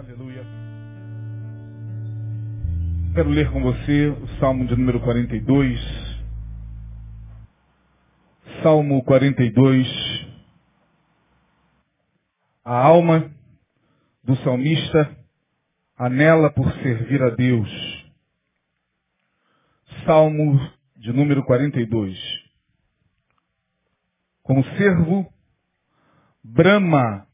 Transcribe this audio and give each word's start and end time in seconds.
Aleluia. 0.00 0.42
Quero 3.14 3.28
ler 3.28 3.52
com 3.52 3.60
você 3.62 4.08
o 4.08 4.28
Salmo 4.38 4.66
de 4.66 4.74
número 4.74 4.98
42. 5.02 5.78
Salmo 8.62 9.04
42. 9.04 9.86
A 12.64 12.82
alma 12.82 13.30
do 14.24 14.34
salmista 14.36 15.18
anela 15.98 16.50
por 16.50 16.72
servir 16.82 17.22
a 17.22 17.28
Deus. 17.28 17.68
Salmo 20.06 20.58
de 20.96 21.12
número 21.12 21.44
42. 21.44 22.18
Como 24.42 24.64
servo, 24.78 25.30
brama 26.42 27.29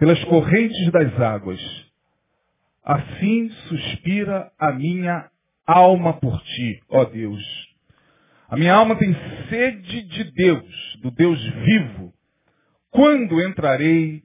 pelas 0.00 0.24
correntes 0.24 0.90
das 0.90 1.20
águas. 1.20 1.60
Assim 2.82 3.50
suspira 3.68 4.50
a 4.58 4.72
minha 4.72 5.28
alma 5.66 6.14
por 6.14 6.42
ti, 6.42 6.82
ó 6.88 7.04
Deus. 7.04 7.44
A 8.48 8.56
minha 8.56 8.74
alma 8.74 8.96
tem 8.96 9.14
sede 9.50 10.02
de 10.04 10.24
Deus, 10.32 10.98
do 11.02 11.10
Deus 11.10 11.38
vivo. 11.66 12.14
Quando 12.90 13.42
entrarei 13.42 14.22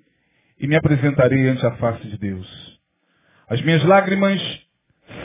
e 0.58 0.66
me 0.66 0.78
apresentarei 0.78 1.50
ante 1.50 1.66
a 1.66 1.76
face 1.76 2.08
de 2.08 2.18
Deus? 2.18 2.80
As 3.50 3.62
minhas 3.62 3.84
lágrimas 3.84 4.42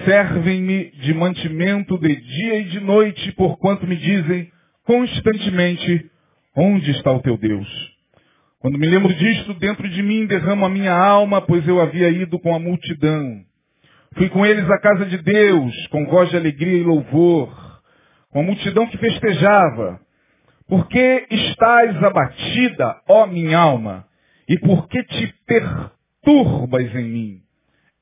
servem-me 0.04 0.90
de 0.90 1.14
mantimento 1.14 1.96
de 1.96 2.16
dia 2.16 2.58
e 2.58 2.64
de 2.64 2.80
noite, 2.80 3.30
porquanto 3.32 3.86
me 3.86 3.96
dizem 3.96 4.50
constantemente, 4.82 6.10
onde 6.56 6.90
está 6.90 7.12
o 7.12 7.22
teu 7.22 7.38
Deus? 7.38 7.99
Quando 8.60 8.78
me 8.78 8.86
lembro 8.86 9.12
disto, 9.14 9.54
dentro 9.54 9.88
de 9.88 10.02
mim 10.02 10.26
derramo 10.26 10.66
a 10.66 10.68
minha 10.68 10.92
alma, 10.92 11.40
pois 11.40 11.66
eu 11.66 11.80
havia 11.80 12.10
ido 12.10 12.38
com 12.38 12.54
a 12.54 12.58
multidão. 12.58 13.40
Fui 14.14 14.28
com 14.28 14.44
eles 14.44 14.68
à 14.70 14.78
casa 14.78 15.06
de 15.06 15.16
Deus, 15.16 15.86
com 15.86 16.04
voz 16.04 16.28
de 16.28 16.36
alegria 16.36 16.76
e 16.76 16.82
louvor, 16.82 17.80
com 18.28 18.40
a 18.40 18.42
multidão 18.42 18.86
que 18.86 18.98
festejava. 18.98 19.98
Por 20.68 20.86
que 20.88 21.26
estás 21.30 22.04
abatida, 22.04 23.00
ó 23.08 23.26
minha 23.26 23.58
alma? 23.58 24.04
E 24.46 24.58
por 24.58 24.88
que 24.88 25.02
te 25.04 25.34
perturbas 25.46 26.94
em 26.96 27.04
mim? 27.04 27.40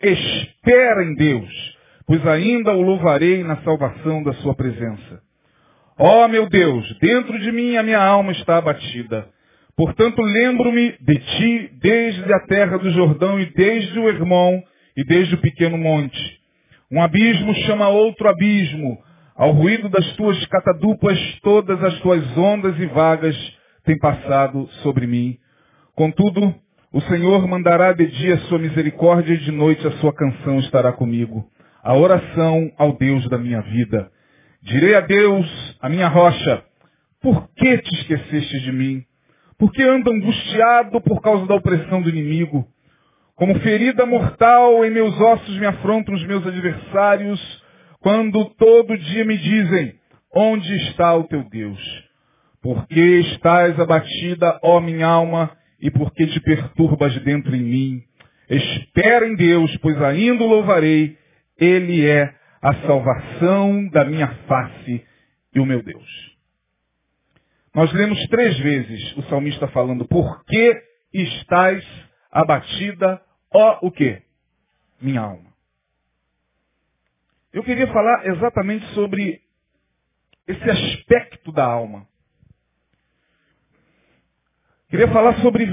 Espera 0.02 1.04
em 1.04 1.14
Deus, 1.14 1.76
pois 2.04 2.26
ainda 2.26 2.72
o 2.72 2.82
louvarei 2.82 3.44
na 3.44 3.58
salvação 3.58 4.24
da 4.24 4.32
sua 4.34 4.56
presença. 4.56 5.22
Ó 5.96 6.26
meu 6.26 6.48
Deus, 6.48 6.98
dentro 6.98 7.38
de 7.38 7.52
mim 7.52 7.76
a 7.76 7.82
minha 7.84 8.02
alma 8.02 8.32
está 8.32 8.56
abatida. 8.56 9.37
Portanto, 9.78 10.20
lembro-me 10.20 10.96
de 11.00 11.18
ti 11.20 11.70
desde 11.80 12.32
a 12.32 12.40
terra 12.40 12.76
do 12.78 12.90
Jordão 12.90 13.38
e 13.38 13.46
desde 13.46 13.96
o 13.96 14.08
Hermon 14.08 14.60
e 14.96 15.04
desde 15.04 15.36
o 15.36 15.40
pequeno 15.40 15.78
monte. 15.78 16.18
Um 16.90 17.00
abismo 17.00 17.54
chama 17.54 17.86
outro 17.86 18.28
abismo. 18.28 18.98
Ao 19.36 19.52
ruído 19.52 19.88
das 19.88 20.04
tuas 20.16 20.44
catadupas, 20.46 21.16
todas 21.44 21.80
as 21.84 21.96
tuas 22.00 22.36
ondas 22.36 22.76
e 22.80 22.86
vagas 22.86 23.36
têm 23.84 23.96
passado 24.00 24.66
sobre 24.82 25.06
mim. 25.06 25.38
Contudo, 25.94 26.52
o 26.92 27.00
Senhor 27.02 27.46
mandará 27.46 27.92
de 27.92 28.08
dia 28.08 28.34
a 28.34 28.40
sua 28.48 28.58
misericórdia 28.58 29.34
e 29.34 29.38
de 29.38 29.52
noite 29.52 29.86
a 29.86 29.92
sua 29.98 30.12
canção 30.12 30.58
estará 30.58 30.92
comigo. 30.92 31.48
A 31.84 31.94
oração 31.94 32.72
ao 32.76 32.96
Deus 32.96 33.28
da 33.28 33.38
minha 33.38 33.60
vida. 33.60 34.10
Direi 34.60 34.96
a 34.96 35.02
Deus, 35.02 35.46
a 35.80 35.88
minha 35.88 36.08
rocha, 36.08 36.64
por 37.22 37.48
que 37.54 37.78
te 37.78 37.94
esqueceste 37.94 38.58
de 38.62 38.72
mim? 38.72 39.04
Porque 39.58 39.82
ando 39.82 40.12
angustiado 40.12 41.00
por 41.00 41.20
causa 41.20 41.46
da 41.46 41.56
opressão 41.56 42.00
do 42.00 42.08
inimigo. 42.08 42.66
Como 43.34 43.58
ferida 43.60 44.06
mortal 44.06 44.84
em 44.84 44.90
meus 44.90 45.18
ossos 45.20 45.58
me 45.58 45.66
afrontam 45.66 46.14
os 46.14 46.24
meus 46.26 46.46
adversários, 46.46 47.40
quando 48.00 48.44
todo 48.56 48.96
dia 48.96 49.24
me 49.24 49.36
dizem, 49.36 49.94
onde 50.34 50.74
está 50.88 51.14
o 51.16 51.24
teu 51.24 51.42
Deus? 51.48 51.78
Porque 52.62 53.00
estás 53.00 53.78
abatida, 53.78 54.58
ó 54.62 54.80
minha 54.80 55.06
alma, 55.06 55.50
e 55.80 55.90
porque 55.90 56.26
te 56.26 56.40
perturbas 56.40 57.16
dentro 57.22 57.54
em 57.54 57.62
mim? 57.62 58.02
Espera 58.48 59.26
em 59.26 59.36
Deus, 59.36 59.76
pois 59.78 60.00
ainda 60.02 60.42
o 60.42 60.48
louvarei. 60.48 61.16
Ele 61.58 62.06
é 62.06 62.32
a 62.62 62.74
salvação 62.86 63.88
da 63.88 64.04
minha 64.04 64.28
face 64.46 65.04
e 65.54 65.60
o 65.60 65.66
meu 65.66 65.82
Deus. 65.82 66.37
Nós 67.74 67.92
lemos 67.92 68.18
três 68.28 68.58
vezes 68.58 69.16
o 69.16 69.22
salmista 69.24 69.68
falando, 69.68 70.06
por 70.06 70.44
que 70.44 70.82
estás 71.12 71.84
abatida, 72.30 73.20
ó 73.52 73.78
o 73.82 73.90
quê? 73.90 74.22
Minha 75.00 75.20
alma. 75.20 75.48
Eu 77.52 77.62
queria 77.62 77.86
falar 77.92 78.26
exatamente 78.26 78.86
sobre 78.94 79.40
esse 80.46 80.70
aspecto 80.70 81.52
da 81.52 81.64
alma. 81.64 82.06
Queria 84.88 85.08
falar 85.08 85.40
sobre 85.40 85.66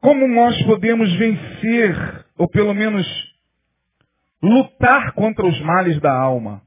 como 0.00 0.28
nós 0.28 0.60
podemos 0.64 1.12
vencer, 1.16 2.26
ou 2.36 2.48
pelo 2.48 2.74
menos 2.74 3.06
lutar 4.42 5.12
contra 5.14 5.46
os 5.46 5.60
males 5.60 6.00
da 6.00 6.12
alma. 6.12 6.62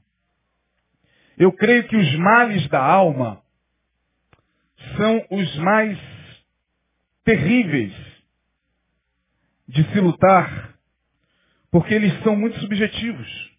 Eu 1.37 1.51
creio 1.51 1.87
que 1.87 1.95
os 1.95 2.15
males 2.17 2.67
da 2.69 2.81
alma 2.83 3.40
são 4.97 5.25
os 5.29 5.55
mais 5.57 5.97
terríveis 7.23 7.93
de 9.67 9.83
se 9.91 9.99
lutar, 9.99 10.75
porque 11.71 11.93
eles 11.93 12.21
são 12.23 12.35
muito 12.35 12.59
subjetivos. 12.59 13.51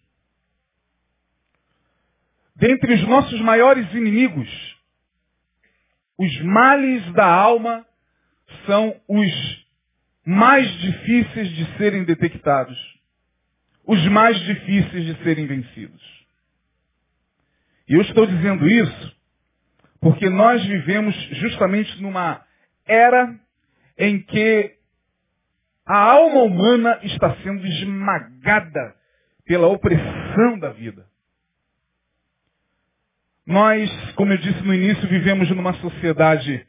Dentre 2.55 2.93
os 2.93 3.07
nossos 3.07 3.41
maiores 3.41 3.91
inimigos, 3.93 4.49
os 6.17 6.41
males 6.41 7.11
da 7.13 7.25
alma 7.25 7.85
são 8.65 8.95
os 9.07 9.63
mais 10.25 10.69
difíceis 10.79 11.49
de 11.49 11.77
serem 11.77 12.03
detectados, 12.03 12.77
os 13.85 14.01
mais 14.07 14.39
difíceis 14.41 15.05
de 15.05 15.23
serem 15.23 15.47
vencidos. 15.47 16.01
E 17.87 17.93
eu 17.93 18.01
estou 18.01 18.25
dizendo 18.25 18.67
isso 18.67 19.15
porque 20.03 20.29
nós 20.29 20.61
vivemos 20.65 21.15
justamente 21.31 22.01
numa 22.01 22.45
era 22.85 23.33
em 23.97 24.21
que 24.21 24.75
a 25.85 25.97
alma 25.97 26.41
humana 26.41 26.99
está 27.03 27.33
sendo 27.37 27.65
esmagada 27.65 28.95
pela 29.45 29.67
opressão 29.67 30.59
da 30.59 30.71
vida. 30.71 31.05
Nós, 33.47 33.89
como 34.15 34.33
eu 34.33 34.37
disse 34.37 34.61
no 34.63 34.73
início, 34.73 35.07
vivemos 35.07 35.49
numa 35.51 35.73
sociedade 35.75 36.67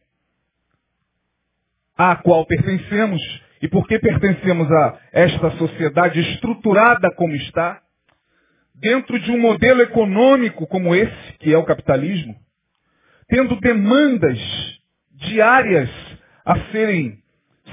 à 1.96 2.14
qual 2.14 2.46
pertencemos, 2.46 3.20
e 3.60 3.68
porque 3.68 3.98
pertencemos 3.98 4.70
a 4.70 5.00
esta 5.12 5.50
sociedade 5.52 6.20
estruturada 6.20 7.12
como 7.16 7.34
está, 7.34 7.82
dentro 8.76 9.18
de 9.18 9.30
um 9.32 9.40
modelo 9.40 9.82
econômico 9.82 10.66
como 10.68 10.94
esse, 10.94 11.32
que 11.38 11.52
é 11.52 11.58
o 11.58 11.64
capitalismo, 11.64 12.43
tendo 13.28 13.58
demandas 13.60 14.38
diárias 15.12 15.90
a 16.44 16.58
serem 16.70 17.18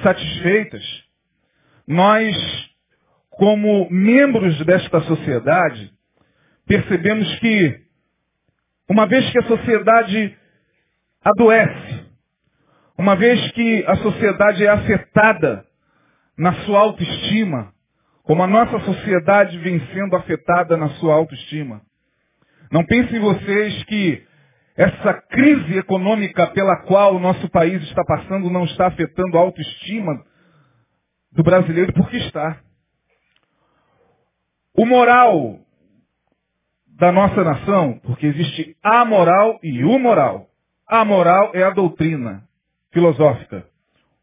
satisfeitas, 0.02 0.84
nós, 1.88 2.36
como 3.30 3.90
membros 3.90 4.58
desta 4.66 5.02
sociedade, 5.02 5.92
percebemos 6.66 7.40
que, 7.40 7.82
uma 8.90 9.06
vez 9.06 9.30
que 9.32 9.40
a 9.40 9.44
sociedade 9.44 10.38
adoece, 11.24 12.06
uma 12.98 13.16
vez 13.16 13.52
que 13.52 13.84
a 13.88 13.96
sociedade 13.98 14.66
é 14.66 14.70
afetada 14.70 15.66
na 16.38 16.54
sua 16.66 16.80
autoestima, 16.80 17.74
como 18.24 18.44
a 18.44 18.48
nossa 18.48 18.80
sociedade 18.80 19.58
vem 19.58 19.80
sendo 19.88 20.16
afetada 20.16 20.78
na 20.78 20.90
sua 20.92 21.16
autoestima, 21.16 21.82
não 22.72 22.86
pensem 22.86 23.20
vocês 23.20 23.84
que 23.84 24.26
essa 24.82 25.14
crise 25.14 25.78
econômica 25.78 26.48
pela 26.48 26.78
qual 26.88 27.16
o 27.16 27.20
nosso 27.20 27.48
país 27.50 27.82
está 27.84 28.04
passando 28.04 28.50
não 28.50 28.64
está 28.66 28.88
afetando 28.88 29.38
a 29.38 29.42
autoestima 29.42 30.26
do 31.32 31.44
brasileiro, 31.44 31.94
porque 31.94 32.18
está. 32.18 32.60
O 34.76 34.86
moral 34.86 35.60
da 36.88 37.12
nossa 37.12 37.44
nação, 37.44 38.00
porque 38.00 38.26
existe 38.26 38.76
a 38.82 39.06
moral 39.06 39.60
e 39.62 39.84
o 39.84 40.00
moral. 40.00 40.48
A 40.88 41.06
moral 41.06 41.52
é 41.54 41.64
a 41.64 41.70
doutrina 41.70 42.44
filosófica. 42.92 43.68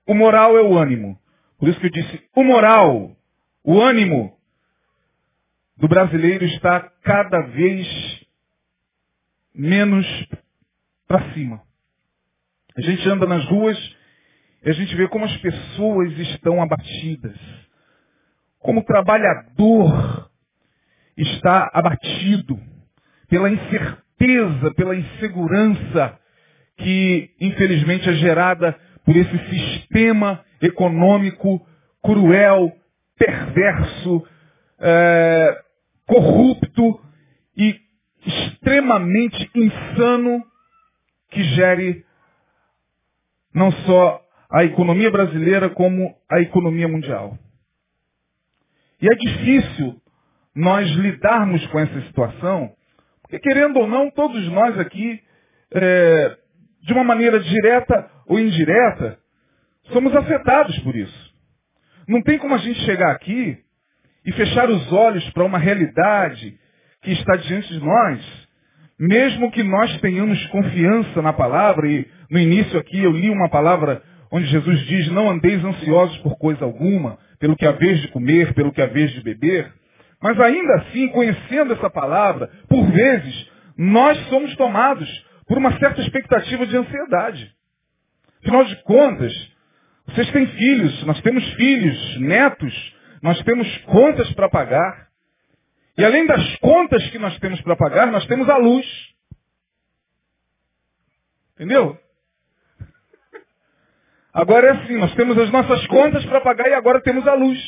O 0.07 0.15
moral 0.15 0.57
é 0.57 0.63
o 0.63 0.77
ânimo. 0.77 1.19
Por 1.59 1.69
isso 1.69 1.79
que 1.79 1.87
eu 1.87 1.91
disse, 1.91 2.23
o 2.35 2.43
moral, 2.43 3.13
o 3.63 3.81
ânimo 3.81 4.37
do 5.77 5.87
brasileiro 5.87 6.45
está 6.45 6.81
cada 7.03 7.43
vez 7.43 7.87
menos 9.55 10.07
para 11.09 11.33
cima. 11.33 11.63
A 12.77 12.81
gente 12.83 13.09
anda 13.09 13.27
nas 13.27 13.45
ruas 13.47 13.77
e 14.63 14.71
a 14.71 14.73
gente 14.73 14.95
vê 14.95 15.09
como 15.09 15.25
as 15.25 15.37
pessoas 15.39 16.13
estão 16.19 16.63
abatidas, 16.63 17.37
como 18.61 18.85
trabalhador, 18.85 20.31
está 21.17 21.71
abatido 21.73 22.61
pela 23.29 23.51
incerteza, 23.51 24.75
pela 24.77 24.95
insegurança 24.95 26.19
que, 26.77 27.31
infelizmente, 27.41 28.09
é 28.09 28.13
gerada 28.15 28.79
por 29.05 29.17
esse 29.17 29.39
sistema 29.49 30.45
econômico 30.61 31.67
cruel, 32.03 32.73
perverso, 33.17 34.27
é, 34.79 35.63
corrupto 36.07 37.01
e 37.57 37.81
extremamente 38.25 39.51
insano 39.55 40.45
que 41.31 41.43
gere 41.43 42.05
não 43.55 43.71
só 43.73 44.23
a 44.51 44.65
economia 44.65 45.11
brasileira 45.11 45.69
como 45.71 46.15
a 46.31 46.41
economia 46.41 46.89
mundial. 46.89 47.39
E 49.01 49.07
é 49.07 49.15
difícil 49.15 50.01
nós 50.55 50.89
lidarmos 50.91 51.65
com 51.69 51.79
essa 51.79 52.01
situação, 52.03 52.73
porque 53.23 53.39
querendo 53.39 53.79
ou 53.79 53.87
não, 53.87 54.11
todos 54.11 54.49
nós 54.49 54.79
aqui, 54.79 55.23
é, 55.73 56.37
de 56.83 56.93
uma 56.93 57.05
maneira 57.05 57.39
direta 57.39 58.11
ou 58.27 58.41
indireta, 58.41 59.19
somos 59.93 60.15
afetados 60.17 60.79
por 60.81 60.97
isso. 60.97 61.35
Não 62.09 62.23
tem 62.23 62.39
como 62.39 62.55
a 62.55 62.59
gente 62.59 62.81
chegar 62.87 63.13
aqui 63.13 63.59
e 64.25 64.33
fechar 64.33 64.69
os 64.71 64.93
olhos 64.93 65.29
para 65.31 65.45
uma 65.45 65.59
realidade 65.59 66.59
que 67.03 67.13
está 67.13 67.37
diante 67.37 67.69
de 67.69 67.81
nós, 67.81 68.48
mesmo 68.99 69.51
que 69.51 69.63
nós 69.63 70.01
tenhamos 70.01 70.45
confiança 70.47 71.23
na 71.23 71.33
palavra, 71.33 71.89
e 71.89 72.07
no 72.31 72.39
início 72.39 72.79
aqui 72.79 73.03
eu 73.03 73.13
li 73.13 73.31
uma 73.31 73.49
palavra 73.49 74.03
onde 74.31 74.47
Jesus 74.47 74.81
diz, 74.87 75.09
não 75.09 75.31
andeis 75.31 75.65
ansiosos 75.65 76.17
por 76.19 76.37
coisa 76.37 76.65
alguma, 76.65 77.19
pelo 77.39 77.57
que 77.57 77.67
haveis 77.67 78.01
de 78.03 78.09
comer, 78.09 78.53
pelo 78.55 78.73
que 78.73 78.83
haveis 78.83 79.11
de 79.13 79.23
beber. 79.23 79.73
Mas 80.23 80.39
ainda 80.41 80.75
assim, 80.75 81.09
conhecendo 81.09 81.73
essa 81.73 81.89
palavra, 81.89 82.51
por 82.69 82.85
vezes, 82.91 83.51
nós 83.77 84.19
somos 84.29 84.55
tomados 84.57 85.09
por 85.47 85.57
uma 85.57 85.79
certa 85.79 86.01
expectativa 86.03 86.67
de 86.67 86.77
ansiedade. 86.77 87.51
Afinal 88.43 88.65
de 88.65 88.77
contas, 88.83 89.33
vocês 90.07 90.31
têm 90.33 90.47
filhos, 90.47 91.05
nós 91.05 91.21
temos 91.23 91.45
filhos, 91.55 92.21
netos, 92.21 92.95
nós 93.23 93.41
temos 93.43 93.79
contas 93.79 94.31
para 94.33 94.49
pagar. 94.49 95.08
E 95.99 96.05
além 96.05 96.27
das 96.27 96.57
contas 96.59 97.05
que 97.11 97.19
nós 97.19 97.37
temos 97.41 97.61
para 97.61 97.75
pagar, 97.75 98.07
nós 98.07 98.25
temos 98.29 98.49
a 98.49 98.57
luz. 98.57 98.87
Entendeu? 101.57 101.99
Agora 104.33 104.69
é 104.69 104.71
assim, 104.71 104.97
nós 104.97 105.13
temos 105.17 105.37
as 105.37 105.51
nossas 105.51 105.85
contas 105.89 106.25
para 106.27 106.41
pagar 106.41 106.69
e 106.69 106.75
agora 106.75 107.03
temos 107.03 107.27
a 107.27 107.35
luz. 107.35 107.59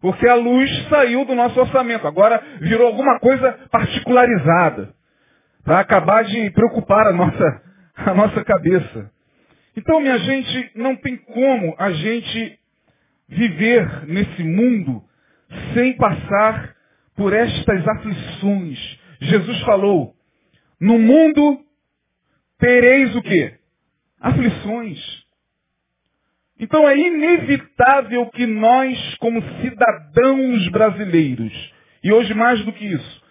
Porque 0.00 0.28
a 0.28 0.36
luz 0.36 0.70
saiu 0.88 1.24
do 1.24 1.34
nosso 1.34 1.58
orçamento, 1.58 2.06
agora 2.06 2.40
virou 2.60 2.86
alguma 2.86 3.18
coisa 3.18 3.58
particularizada. 3.72 4.94
Para 5.64 5.80
acabar 5.80 6.22
de 6.22 6.52
preocupar 6.52 7.08
a 7.08 7.12
nossa, 7.12 7.62
a 7.96 8.14
nossa 8.14 8.44
cabeça. 8.44 9.10
Então, 9.76 10.00
minha 10.00 10.18
gente, 10.18 10.70
não 10.76 10.94
tem 10.94 11.16
como 11.16 11.74
a 11.76 11.90
gente 11.90 12.60
viver 13.28 14.06
nesse 14.06 14.44
mundo 14.44 15.07
sem 15.74 15.96
passar 15.96 16.74
por 17.16 17.32
estas 17.32 17.86
aflições. 17.86 18.98
Jesus 19.20 19.60
falou, 19.62 20.14
no 20.80 20.98
mundo 20.98 21.60
tereis 22.58 23.14
o 23.16 23.22
quê? 23.22 23.54
Aflições. 24.20 24.98
Então 26.60 26.88
é 26.88 26.96
inevitável 26.96 28.26
que 28.26 28.46
nós, 28.46 29.14
como 29.16 29.42
cidadãos 29.60 30.68
brasileiros, 30.70 31.72
e 32.02 32.12
hoje 32.12 32.34
mais 32.34 32.64
do 32.64 32.72
que 32.72 32.84
isso, 32.84 33.22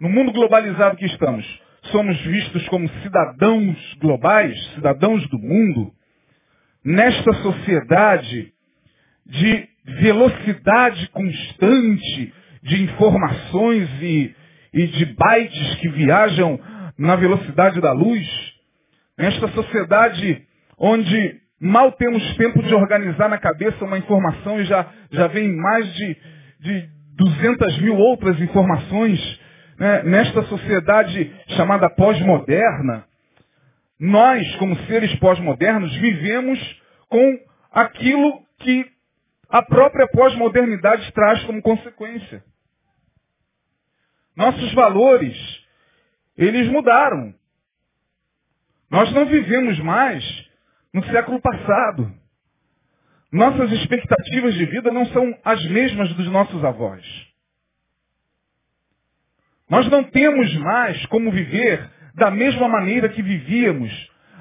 no 0.00 0.08
mundo 0.08 0.32
globalizado 0.32 0.96
que 0.96 1.06
estamos, 1.06 1.44
somos 1.90 2.20
vistos 2.22 2.68
como 2.68 2.88
cidadãos 3.02 3.94
globais, 4.00 4.56
cidadãos 4.74 5.28
do 5.28 5.38
mundo, 5.38 5.92
nesta 6.84 7.32
sociedade 7.34 8.52
de 9.26 9.68
velocidade 10.00 11.08
constante 11.08 12.34
de 12.62 12.82
informações 12.82 13.88
e, 14.02 14.34
e 14.72 14.86
de 14.86 15.04
bytes 15.06 15.74
que 15.76 15.88
viajam 15.88 16.58
na 16.98 17.16
velocidade 17.16 17.80
da 17.80 17.92
luz, 17.92 18.26
nesta 19.18 19.48
sociedade 19.48 20.42
onde 20.78 21.40
mal 21.60 21.92
temos 21.92 22.36
tempo 22.36 22.62
de 22.62 22.74
organizar 22.74 23.28
na 23.28 23.38
cabeça 23.38 23.84
uma 23.84 23.98
informação 23.98 24.60
e 24.60 24.64
já, 24.64 24.86
já 25.10 25.26
vem 25.26 25.54
mais 25.54 25.92
de, 25.94 26.16
de 26.60 26.88
200 27.16 27.78
mil 27.80 27.96
outras 27.96 28.40
informações, 28.40 29.40
né? 29.78 30.02
nesta 30.02 30.42
sociedade 30.44 31.32
chamada 31.48 31.88
pós-moderna, 31.90 33.04
nós, 33.98 34.54
como 34.56 34.76
seres 34.86 35.14
pós-modernos, 35.16 35.94
vivemos 35.96 36.82
com 37.08 37.38
aquilo 37.72 38.42
que 38.58 38.95
a 39.48 39.62
própria 39.62 40.08
pós-modernidade 40.08 41.12
traz 41.12 41.42
como 41.44 41.62
consequência. 41.62 42.44
Nossos 44.36 44.72
valores, 44.74 45.36
eles 46.36 46.68
mudaram. 46.68 47.34
Nós 48.90 49.12
não 49.12 49.26
vivemos 49.26 49.78
mais 49.80 50.24
no 50.92 51.04
século 51.06 51.40
passado. 51.40 52.12
Nossas 53.32 53.72
expectativas 53.72 54.54
de 54.54 54.66
vida 54.66 54.90
não 54.90 55.06
são 55.06 55.38
as 55.44 55.64
mesmas 55.66 56.12
dos 56.14 56.26
nossos 56.30 56.64
avós. 56.64 57.04
Nós 59.68 59.88
não 59.90 60.04
temos 60.04 60.54
mais 60.58 61.04
como 61.06 61.32
viver 61.32 61.90
da 62.14 62.30
mesma 62.30 62.68
maneira 62.68 63.08
que 63.08 63.22
vivíamos 63.22 63.92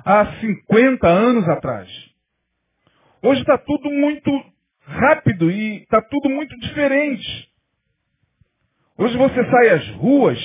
há 0.05 0.39
50 0.39 1.07
anos 1.07 1.47
atrás. 1.49 1.89
Hoje 3.21 3.41
está 3.41 3.57
tudo 3.57 3.89
muito 3.89 4.54
rápido 4.85 5.49
e 5.51 5.83
está 5.83 6.01
tudo 6.01 6.29
muito 6.29 6.57
diferente. 6.59 7.49
Hoje 8.97 9.17
você 9.17 9.43
sai 9.49 9.69
às 9.69 9.87
ruas 9.95 10.39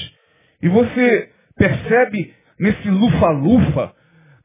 e 0.62 0.68
você 0.68 1.30
percebe 1.56 2.34
nesse 2.58 2.90
lufa-lufa, 2.90 3.94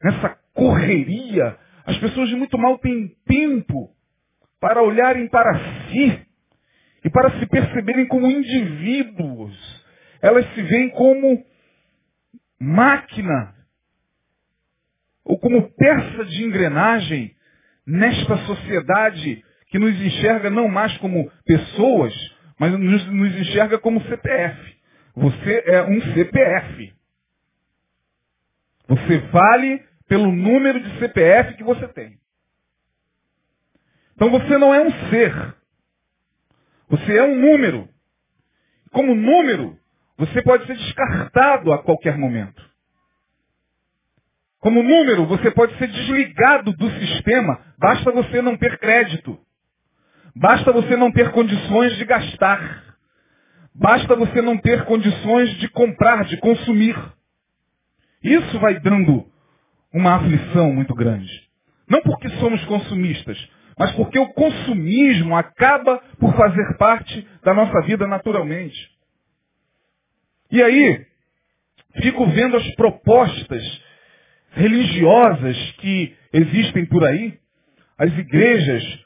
nessa 0.02 0.38
correria, 0.54 1.56
as 1.84 1.98
pessoas 1.98 2.30
muito 2.32 2.56
mal 2.58 2.78
têm 2.78 3.08
tempo 3.26 3.90
para 4.60 4.82
olharem 4.82 5.28
para 5.28 5.58
si 5.88 6.26
e 7.04 7.10
para 7.10 7.38
se 7.38 7.46
perceberem 7.46 8.06
como 8.06 8.30
indivíduos. 8.30 9.84
Elas 10.20 10.46
se 10.54 10.62
veem 10.62 10.90
como 10.90 11.44
máquina 12.58 13.54
ou 15.24 15.38
como 15.38 15.70
peça 15.74 16.24
de 16.24 16.44
engrenagem 16.44 17.34
nesta 17.86 18.36
sociedade 18.38 19.44
que 19.68 19.78
nos 19.78 19.94
enxerga 20.00 20.50
não 20.50 20.68
mais 20.68 20.96
como 20.98 21.30
pessoas, 21.44 22.14
mas 22.58 22.72
nos, 22.72 23.06
nos 23.06 23.36
enxerga 23.36 23.78
como 23.78 24.02
CPF. 24.02 24.76
Você 25.14 25.62
é 25.66 25.82
um 25.82 26.00
CPF. 26.14 26.94
Você 28.88 29.18
vale 29.18 29.82
pelo 30.08 30.30
número 30.30 30.80
de 30.80 30.98
CPF 30.98 31.54
que 31.54 31.64
você 31.64 31.88
tem. 31.88 32.18
Então 34.14 34.30
você 34.30 34.56
não 34.56 34.74
é 34.74 34.80
um 34.80 34.90
ser. 35.10 35.56
Você 36.88 37.16
é 37.16 37.22
um 37.22 37.36
número. 37.36 37.88
Como 38.92 39.14
número, 39.14 39.76
você 40.16 40.42
pode 40.42 40.66
ser 40.66 40.76
descartado 40.76 41.72
a 41.72 41.82
qualquer 41.82 42.16
momento. 42.16 42.64
Como 44.60 44.82
número, 44.82 45.26
você 45.26 45.50
pode 45.50 45.76
ser 45.78 45.86
desligado 45.86 46.72
do 46.72 46.90
sistema, 46.90 47.60
basta 47.78 48.10
você 48.10 48.40
não 48.40 48.56
ter 48.56 48.78
crédito. 48.78 49.38
Basta 50.38 50.70
você 50.70 50.96
não 50.98 51.10
ter 51.10 51.30
condições 51.32 51.96
de 51.96 52.04
gastar. 52.04 52.84
Basta 53.74 54.14
você 54.14 54.42
não 54.42 54.58
ter 54.58 54.84
condições 54.84 55.50
de 55.58 55.68
comprar, 55.70 56.24
de 56.26 56.36
consumir. 56.36 56.94
Isso 58.22 58.58
vai 58.58 58.78
dando 58.78 59.26
uma 59.90 60.16
aflição 60.16 60.74
muito 60.74 60.94
grande. 60.94 61.30
Não 61.88 62.02
porque 62.02 62.28
somos 62.38 62.62
consumistas, 62.66 63.38
mas 63.78 63.92
porque 63.92 64.18
o 64.18 64.28
consumismo 64.34 65.34
acaba 65.34 66.02
por 66.18 66.36
fazer 66.36 66.76
parte 66.76 67.26
da 67.42 67.54
nossa 67.54 67.80
vida 67.86 68.06
naturalmente. 68.06 68.76
E 70.50 70.62
aí, 70.62 71.06
fico 72.02 72.26
vendo 72.26 72.58
as 72.58 72.74
propostas 72.74 73.62
religiosas 74.50 75.56
que 75.78 76.14
existem 76.34 76.84
por 76.84 77.04
aí, 77.04 77.38
as 77.98 78.12
igrejas 78.18 79.05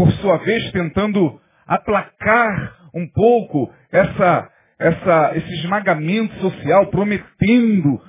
por 0.00 0.10
sua 0.12 0.38
vez, 0.38 0.72
tentando 0.72 1.38
aplacar 1.66 2.74
um 2.94 3.06
pouco 3.06 3.70
essa, 3.92 4.48
essa, 4.78 5.32
esse 5.36 5.52
esmagamento 5.56 6.34
social, 6.36 6.86
prometendo 6.86 8.00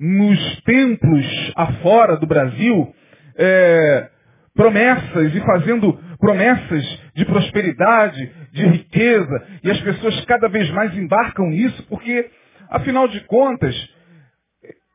nos 0.00 0.60
templos 0.62 1.52
afora 1.54 2.16
do 2.16 2.26
Brasil 2.26 2.92
é, 3.38 4.08
promessas 4.56 5.36
e 5.36 5.40
fazendo 5.42 5.92
promessas 6.18 6.84
de 7.14 7.24
prosperidade, 7.24 8.28
de 8.50 8.66
riqueza, 8.66 9.46
e 9.62 9.70
as 9.70 9.80
pessoas 9.82 10.24
cada 10.24 10.48
vez 10.48 10.68
mais 10.70 10.98
embarcam 10.98 11.46
nisso, 11.46 11.80
porque, 11.88 12.28
afinal 12.68 13.06
de 13.06 13.20
contas, 13.20 13.72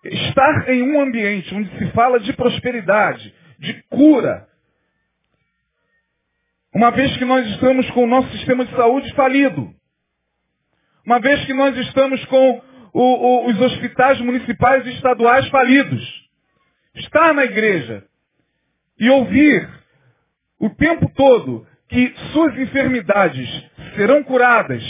estar 0.03 0.69
em 0.69 0.83
um 0.83 0.99
ambiente 0.99 1.55
onde 1.55 1.69
se 1.77 1.85
fala 1.91 2.19
de 2.19 2.33
prosperidade, 2.33 3.33
de 3.57 3.73
cura, 3.89 4.50
uma 6.73 6.91
vez 6.91 7.15
que 7.17 7.25
nós 7.25 7.45
estamos 7.47 7.89
com 7.91 8.03
o 8.05 8.07
nosso 8.07 8.29
sistema 8.31 8.65
de 8.65 8.75
saúde 8.75 9.13
falido, 9.13 9.73
uma 11.05 11.19
vez 11.19 11.43
que 11.45 11.53
nós 11.53 11.75
estamos 11.77 12.23
com 12.25 12.61
o, 12.93 13.01
o, 13.01 13.47
os 13.47 13.59
hospitais 13.59 14.19
municipais 14.21 14.85
e 14.85 14.91
estaduais 14.91 15.47
falidos, 15.49 16.29
estar 16.95 17.33
na 17.33 17.43
igreja 17.43 18.03
e 18.99 19.09
ouvir 19.09 19.67
o 20.59 20.69
tempo 20.69 21.11
todo 21.15 21.65
que 21.89 22.13
suas 22.31 22.57
enfermidades 22.57 23.49
serão 23.95 24.23
curadas, 24.23 24.83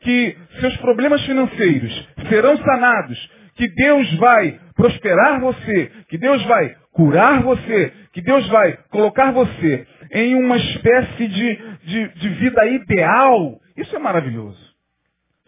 que 0.00 0.36
seus 0.60 0.76
problemas 0.76 1.24
financeiros 1.24 2.08
serão 2.28 2.56
sanados, 2.58 3.30
que 3.56 3.68
Deus 3.68 4.14
vai 4.16 4.60
prosperar 4.74 5.40
você, 5.40 5.90
que 6.08 6.18
Deus 6.18 6.44
vai 6.44 6.76
curar 6.92 7.42
você, 7.42 7.92
que 8.12 8.20
Deus 8.20 8.46
vai 8.48 8.76
colocar 8.90 9.32
você 9.32 9.86
em 10.10 10.34
uma 10.34 10.56
espécie 10.56 11.28
de, 11.28 11.56
de, 11.84 12.08
de 12.08 12.28
vida 12.30 12.66
ideal. 12.66 13.60
Isso 13.76 13.94
é 13.94 13.98
maravilhoso, 13.98 14.58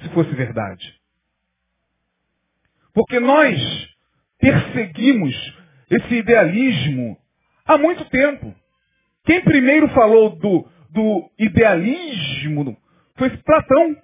se 0.01 0.09
fosse 0.11 0.31
verdade. 0.31 0.95
Porque 2.93 3.21
nós 3.21 3.61
perseguimos 4.39 5.35
esse 5.91 6.15
idealismo 6.15 7.17
há 7.65 7.77
muito 7.77 8.05
tempo. 8.07 8.55
Quem 9.25 9.41
primeiro 9.43 9.89
falou 9.89 10.31
do, 10.37 10.69
do 10.91 11.31
idealismo 11.39 12.77
foi 13.17 13.31
Platão. 13.39 13.97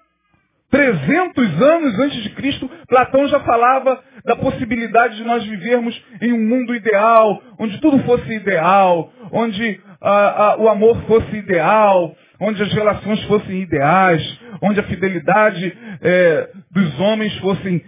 300 0.70 1.62
anos 1.62 2.00
antes 2.00 2.22
de 2.22 2.30
Cristo, 2.30 2.66
Platão 2.88 3.28
já 3.28 3.40
falava 3.40 4.02
da 4.24 4.34
possibilidade 4.34 5.16
de 5.16 5.24
nós 5.24 5.44
vivermos 5.44 6.02
em 6.22 6.32
um 6.32 6.48
mundo 6.48 6.74
ideal, 6.74 7.42
onde 7.58 7.78
tudo 7.78 8.02
fosse 8.04 8.32
ideal, 8.32 9.12
onde 9.30 9.78
ah, 10.02 10.34
ah, 10.36 10.56
o 10.58 10.68
amor 10.68 11.00
fosse 11.02 11.36
ideal, 11.36 12.14
onde 12.40 12.62
as 12.62 12.72
relações 12.72 13.22
fossem 13.24 13.62
ideais, 13.62 14.40
onde 14.60 14.80
a 14.80 14.84
fidelidade 14.84 15.76
eh, 16.02 16.48
dos 16.70 17.00
homens 17.00 17.36
fossem 17.38 17.82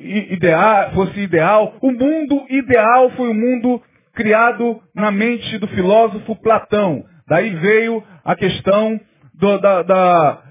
ideal, 0.00 0.92
fosse 0.92 1.20
ideal. 1.20 1.74
O 1.80 1.90
mundo 1.90 2.44
ideal 2.48 3.10
foi 3.10 3.28
o 3.28 3.34
mundo 3.34 3.82
criado 4.14 4.80
na 4.94 5.10
mente 5.10 5.58
do 5.58 5.66
filósofo 5.68 6.36
Platão. 6.36 7.04
Daí 7.28 7.50
veio 7.50 8.02
a 8.24 8.36
questão 8.36 9.00
do, 9.34 9.58
da, 9.58 9.82
da 9.82 10.42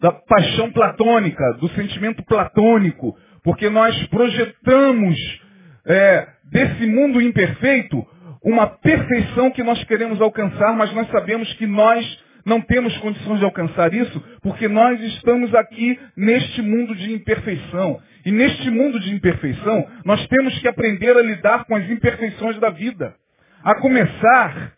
da 0.00 0.12
paixão 0.12 0.70
platônica, 0.70 1.54
do 1.54 1.68
sentimento 1.70 2.22
platônico, 2.24 3.16
porque 3.42 3.68
nós 3.68 4.06
projetamos 4.06 5.40
é, 5.86 6.28
desse 6.50 6.86
mundo 6.86 7.20
imperfeito 7.20 8.06
uma 8.48 8.66
perfeição 8.66 9.50
que 9.50 9.62
nós 9.62 9.82
queremos 9.84 10.20
alcançar, 10.20 10.74
mas 10.74 10.92
nós 10.94 11.06
sabemos 11.10 11.52
que 11.54 11.66
nós 11.66 12.24
não 12.46 12.62
temos 12.62 12.96
condições 12.98 13.38
de 13.40 13.44
alcançar 13.44 13.92
isso, 13.92 14.18
porque 14.40 14.68
nós 14.68 14.98
estamos 15.00 15.54
aqui 15.54 16.00
neste 16.16 16.62
mundo 16.62 16.96
de 16.96 17.12
imperfeição. 17.12 18.00
E 18.24 18.32
neste 18.32 18.70
mundo 18.70 18.98
de 19.00 19.14
imperfeição, 19.14 19.86
nós 20.02 20.26
temos 20.28 20.58
que 20.58 20.66
aprender 20.66 21.14
a 21.14 21.22
lidar 21.22 21.64
com 21.66 21.76
as 21.76 21.88
imperfeições 21.90 22.58
da 22.58 22.70
vida. 22.70 23.14
A 23.62 23.74
começar 23.74 24.72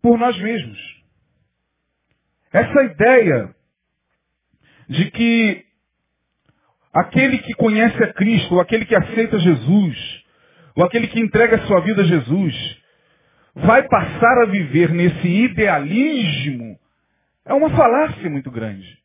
por 0.00 0.16
nós 0.16 0.38
mesmos. 0.38 0.78
Essa 2.52 2.84
ideia 2.84 3.54
de 4.88 5.10
que 5.10 5.64
aquele 6.92 7.38
que 7.38 7.54
conhece 7.54 8.00
a 8.02 8.12
Cristo, 8.12 8.54
ou 8.54 8.60
aquele 8.60 8.84
que 8.84 8.94
aceita 8.94 9.38
Jesus, 9.40 10.21
ou 10.76 10.84
aquele 10.84 11.06
que 11.06 11.20
entrega 11.20 11.56
a 11.56 11.66
sua 11.66 11.80
vida 11.80 12.02
a 12.02 12.06
Jesus, 12.06 12.82
vai 13.54 13.86
passar 13.88 14.42
a 14.42 14.46
viver 14.46 14.90
nesse 14.90 15.28
idealismo, 15.28 16.78
é 17.44 17.52
uma 17.52 17.70
falácia 17.70 18.30
muito 18.30 18.50
grande. 18.50 19.02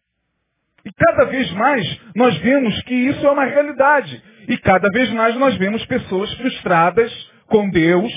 E 0.86 0.92
cada 0.94 1.26
vez 1.26 1.52
mais 1.52 2.02
nós 2.16 2.38
vemos 2.38 2.82
que 2.84 2.94
isso 2.94 3.26
é 3.26 3.30
uma 3.30 3.44
realidade. 3.44 4.24
E 4.48 4.58
cada 4.58 4.88
vez 4.90 5.12
mais 5.12 5.36
nós 5.36 5.58
vemos 5.58 5.86
pessoas 5.86 6.34
frustradas 6.36 7.12
com 7.48 7.70
Deus, 7.70 8.14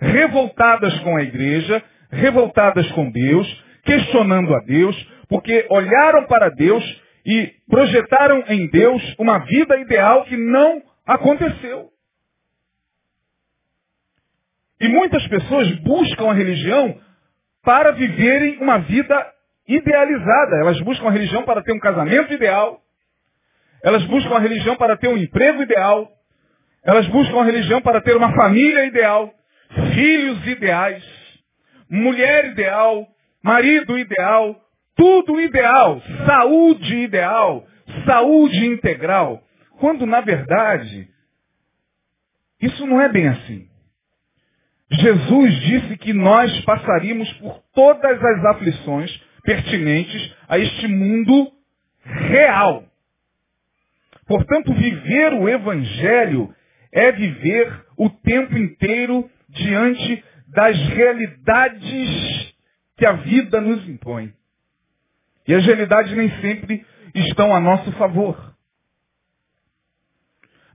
revoltadas 0.00 0.98
com 1.00 1.16
a 1.16 1.22
igreja, 1.22 1.82
revoltadas 2.10 2.90
com 2.92 3.10
Deus, 3.10 3.64
questionando 3.84 4.54
a 4.54 4.60
Deus, 4.60 4.96
porque 5.28 5.66
olharam 5.68 6.26
para 6.26 6.48
Deus 6.48 6.82
e 7.26 7.52
projetaram 7.68 8.44
em 8.48 8.66
Deus 8.68 9.02
uma 9.18 9.38
vida 9.40 9.78
ideal 9.78 10.24
que 10.24 10.38
não 10.38 10.82
aconteceu. 11.06 11.89
E 14.80 14.88
muitas 14.88 15.26
pessoas 15.28 15.70
buscam 15.80 16.30
a 16.30 16.34
religião 16.34 16.98
para 17.62 17.92
viverem 17.92 18.58
uma 18.58 18.78
vida 18.78 19.14
idealizada. 19.68 20.56
Elas 20.56 20.80
buscam 20.80 21.08
a 21.08 21.12
religião 21.12 21.42
para 21.42 21.62
ter 21.62 21.72
um 21.72 21.78
casamento 21.78 22.32
ideal. 22.32 22.80
Elas 23.82 24.04
buscam 24.04 24.36
a 24.36 24.40
religião 24.40 24.76
para 24.76 24.96
ter 24.96 25.08
um 25.08 25.16
emprego 25.16 25.62
ideal. 25.62 26.10
Elas 26.82 27.06
buscam 27.08 27.40
a 27.40 27.44
religião 27.44 27.80
para 27.82 28.00
ter 28.00 28.16
uma 28.16 28.32
família 28.34 28.86
ideal, 28.86 29.32
filhos 29.92 30.46
ideais, 30.46 31.04
mulher 31.90 32.46
ideal, 32.46 33.06
marido 33.42 33.98
ideal, 33.98 34.58
tudo 34.96 35.40
ideal, 35.40 36.00
saúde 36.26 36.96
ideal, 36.96 37.66
saúde 38.06 38.66
integral. 38.66 39.42
Quando, 39.78 40.06
na 40.06 40.20
verdade, 40.20 41.08
isso 42.60 42.86
não 42.86 43.00
é 43.00 43.08
bem 43.08 43.28
assim. 43.28 43.69
Jesus 44.90 45.60
disse 45.60 45.96
que 45.98 46.12
nós 46.12 46.64
passaríamos 46.64 47.32
por 47.34 47.62
todas 47.74 48.22
as 48.22 48.44
aflições 48.46 49.22
pertinentes 49.44 50.34
a 50.48 50.58
este 50.58 50.88
mundo 50.88 51.52
real. 52.04 52.84
Portanto, 54.26 54.72
viver 54.74 55.34
o 55.34 55.48
Evangelho 55.48 56.54
é 56.92 57.12
viver 57.12 57.84
o 57.96 58.10
tempo 58.10 58.56
inteiro 58.56 59.30
diante 59.48 60.24
das 60.48 60.76
realidades 60.88 62.54
que 62.96 63.06
a 63.06 63.12
vida 63.12 63.60
nos 63.60 63.88
impõe. 63.88 64.32
E 65.46 65.54
as 65.54 65.64
realidades 65.64 66.12
nem 66.16 66.30
sempre 66.40 66.84
estão 67.14 67.54
a 67.54 67.60
nosso 67.60 67.90
favor. 67.92 68.54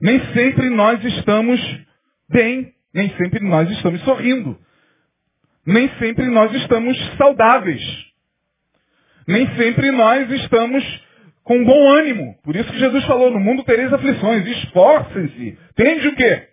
Nem 0.02 0.20
sempre 0.34 0.70
nós 0.70 1.04
estamos 1.04 1.60
bem, 2.30 2.75
nem 2.96 3.10
sempre 3.18 3.42
nós 3.42 3.70
estamos 3.72 4.02
sorrindo. 4.04 4.58
Nem 5.66 5.90
sempre 6.00 6.28
nós 6.28 6.54
estamos 6.54 6.98
saudáveis. 7.18 7.82
Nem 9.28 9.54
sempre 9.58 9.92
nós 9.92 10.32
estamos 10.32 11.04
com 11.44 11.62
bom 11.66 11.92
ânimo. 11.92 12.40
Por 12.42 12.56
isso 12.56 12.72
que 12.72 12.80
Jesus 12.80 13.04
falou, 13.04 13.32
no 13.32 13.40
mundo 13.40 13.66
tereis 13.66 13.92
aflições, 13.92 14.48
esforcem-se. 14.48 15.60
Tende 15.76 16.08
o 16.08 16.16
quê? 16.16 16.48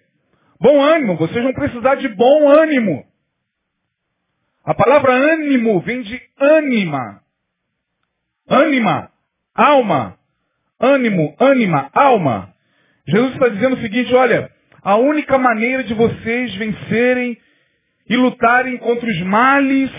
Bom 0.60 0.82
ânimo, 0.82 1.16
vocês 1.16 1.42
vão 1.44 1.52
precisar 1.52 1.94
de 1.96 2.08
bom 2.08 2.48
ânimo. 2.48 3.06
A 4.64 4.74
palavra 4.74 5.12
ânimo 5.12 5.80
vem 5.80 6.02
de 6.02 6.20
ânima, 6.38 7.20
ânima, 8.48 9.10
alma, 9.54 10.18
ânimo, 10.80 11.36
ânima, 11.38 11.88
alma. 11.92 12.52
Jesus 13.06 13.32
está 13.32 13.48
dizendo 13.48 13.76
o 13.76 13.80
seguinte, 13.80 14.14
olha, 14.14 14.51
a 14.82 14.96
única 14.96 15.38
maneira 15.38 15.84
de 15.84 15.94
vocês 15.94 16.54
vencerem 16.56 17.38
e 18.08 18.16
lutarem 18.16 18.76
contra 18.78 19.08
os 19.08 19.20
males 19.22 19.90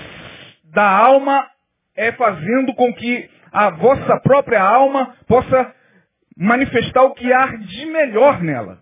da 0.66 0.90
alma 0.90 1.50
é 1.96 2.12
fazendo 2.12 2.74
com 2.76 2.94
que 2.94 3.30
a 3.52 3.70
vossa 3.70 4.20
própria 4.22 4.62
alma 4.62 5.16
possa 5.28 5.74
manifestar 6.36 7.04
o 7.04 7.14
que 7.14 7.32
há 7.32 7.56
de 7.56 7.86
melhor 7.86 8.42
nela. 8.42 8.82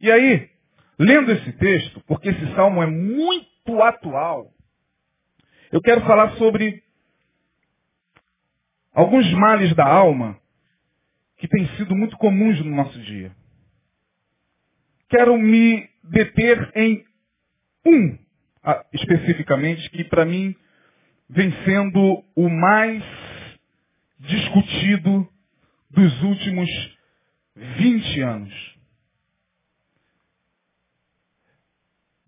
E 0.00 0.10
aí, 0.10 0.50
lendo 0.98 1.30
esse 1.30 1.52
texto, 1.52 2.02
porque 2.06 2.30
esse 2.30 2.54
salmo 2.54 2.82
é 2.82 2.86
muito 2.86 3.82
atual, 3.82 4.50
eu 5.70 5.80
quero 5.80 6.00
falar 6.02 6.32
sobre 6.32 6.82
alguns 8.92 9.30
males 9.34 9.74
da 9.76 9.86
alma 9.86 10.38
que 11.38 11.46
têm 11.46 11.66
sido 11.76 11.94
muito 11.94 12.16
comuns 12.16 12.58
no 12.64 12.74
nosso 12.74 12.98
dia. 13.00 13.32
Quero 15.12 15.38
me 15.38 15.88
deter 16.02 16.72
em 16.74 17.04
um, 17.86 18.18
especificamente, 18.92 19.88
que 19.90 20.04
para 20.04 20.24
mim 20.24 20.56
vem 21.28 21.52
sendo 21.64 22.24
o 22.34 22.48
mais 22.48 23.04
discutido 24.18 25.28
dos 25.90 26.22
últimos 26.22 26.68
20 27.54 28.20
anos. 28.22 28.72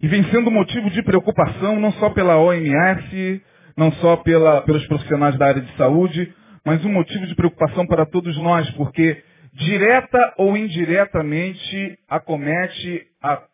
que 0.05 0.09
vem 0.09 0.23
sendo 0.25 0.51
motivo 0.51 0.91
de 0.91 1.03
preocupação 1.03 1.81
não 1.81 1.91
só 1.93 2.11
pela 2.11 2.37
OMS, 2.37 3.43
não 3.75 3.91
só 3.93 4.19
pela, 4.19 4.61
pelos 4.61 4.87
profissionais 4.87 5.35
da 5.39 5.47
área 5.47 5.63
de 5.63 5.77
saúde, 5.79 6.31
mas 6.63 6.85
um 6.85 6.93
motivo 6.93 7.27
de 7.27 7.35
preocupação 7.35 7.87
para 7.87 8.05
todos 8.05 8.37
nós, 8.37 8.71
porque 8.73 9.25
direta 9.55 10.35
ou 10.37 10.55
indiretamente 10.57 11.99
acomete 12.09 13.07
a 13.23 13.45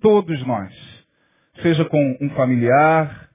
todos 0.00 0.44
nós. 0.46 0.72
Seja 1.62 1.84
com 1.84 2.18
um 2.20 2.28
familiar, 2.30 3.30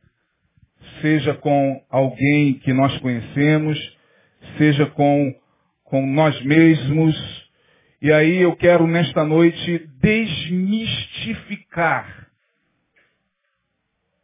seja 1.01 1.34
com 1.36 1.82
alguém 1.89 2.56
que 2.56 2.74
nós 2.74 2.98
conhecemos, 3.00 3.80
seja 4.58 4.88
com, 4.88 5.34
com 5.86 6.06
nós 6.06 6.44
mesmos. 6.44 7.15
E 8.01 8.12
aí 8.12 8.41
eu 8.41 8.58
quero 8.58 8.86
nesta 8.88 9.24
noite 9.24 9.88
desmistificar 10.01 12.27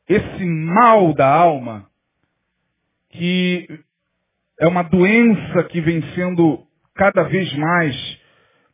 esse 0.10 0.46
mal 0.46 1.14
da 1.14 1.28
alma, 1.28 1.90
que 3.10 3.68
é 4.60 4.68
uma 4.68 4.84
doença 4.84 5.64
que 5.66 5.82
vem 5.82 6.02
sendo 6.14 6.67
cada 6.98 7.24
vez 7.24 7.52
mais 7.54 7.96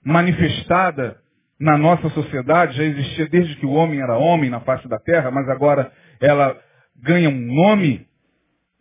manifestada 0.03 1.21
na 1.59 1.77
nossa 1.77 2.09
sociedade, 2.09 2.75
já 2.75 2.83
existia 2.83 3.27
desde 3.27 3.55
que 3.55 3.65
o 3.65 3.71
homem 3.71 4.01
era 4.01 4.17
homem 4.17 4.49
na 4.49 4.59
face 4.61 4.87
da 4.87 4.99
terra, 4.99 5.31
mas 5.31 5.47
agora 5.47 5.91
ela 6.19 6.59
ganha 6.95 7.29
um 7.29 7.39
nome. 7.39 8.07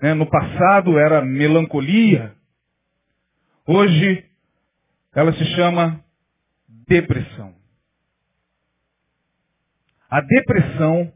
Né? 0.00 0.14
No 0.14 0.26
passado 0.26 0.98
era 0.98 1.22
melancolia. 1.22 2.34
Hoje 3.66 4.24
ela 5.14 5.32
se 5.32 5.44
chama 5.54 6.02
depressão. 6.88 7.54
A 10.10 10.20
depressão 10.20 11.12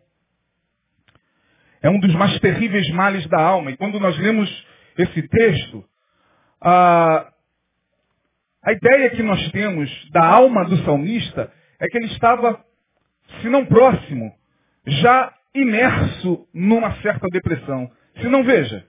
é 1.82 1.90
um 1.90 1.98
dos 1.98 2.14
mais 2.14 2.38
terríveis 2.40 2.88
males 2.90 3.26
da 3.28 3.40
alma. 3.40 3.70
E 3.70 3.76
quando 3.76 3.98
nós 4.00 4.16
lemos 4.18 4.66
esse 4.96 5.22
texto, 5.28 5.84
a, 6.60 7.30
a 8.66 8.72
ideia 8.72 9.10
que 9.10 9.22
nós 9.22 9.52
temos 9.52 10.10
da 10.10 10.26
alma 10.26 10.64
do 10.64 10.76
salmista 10.84 11.52
é 11.78 11.86
que 11.86 11.96
ele 11.98 12.06
estava, 12.06 12.60
se 13.40 13.48
não 13.48 13.64
próximo, 13.64 14.34
já 14.84 15.32
imerso 15.54 16.48
numa 16.52 16.92
certa 17.00 17.28
depressão. 17.28 17.88
Se 18.20 18.28
não 18.28 18.42
veja, 18.42 18.84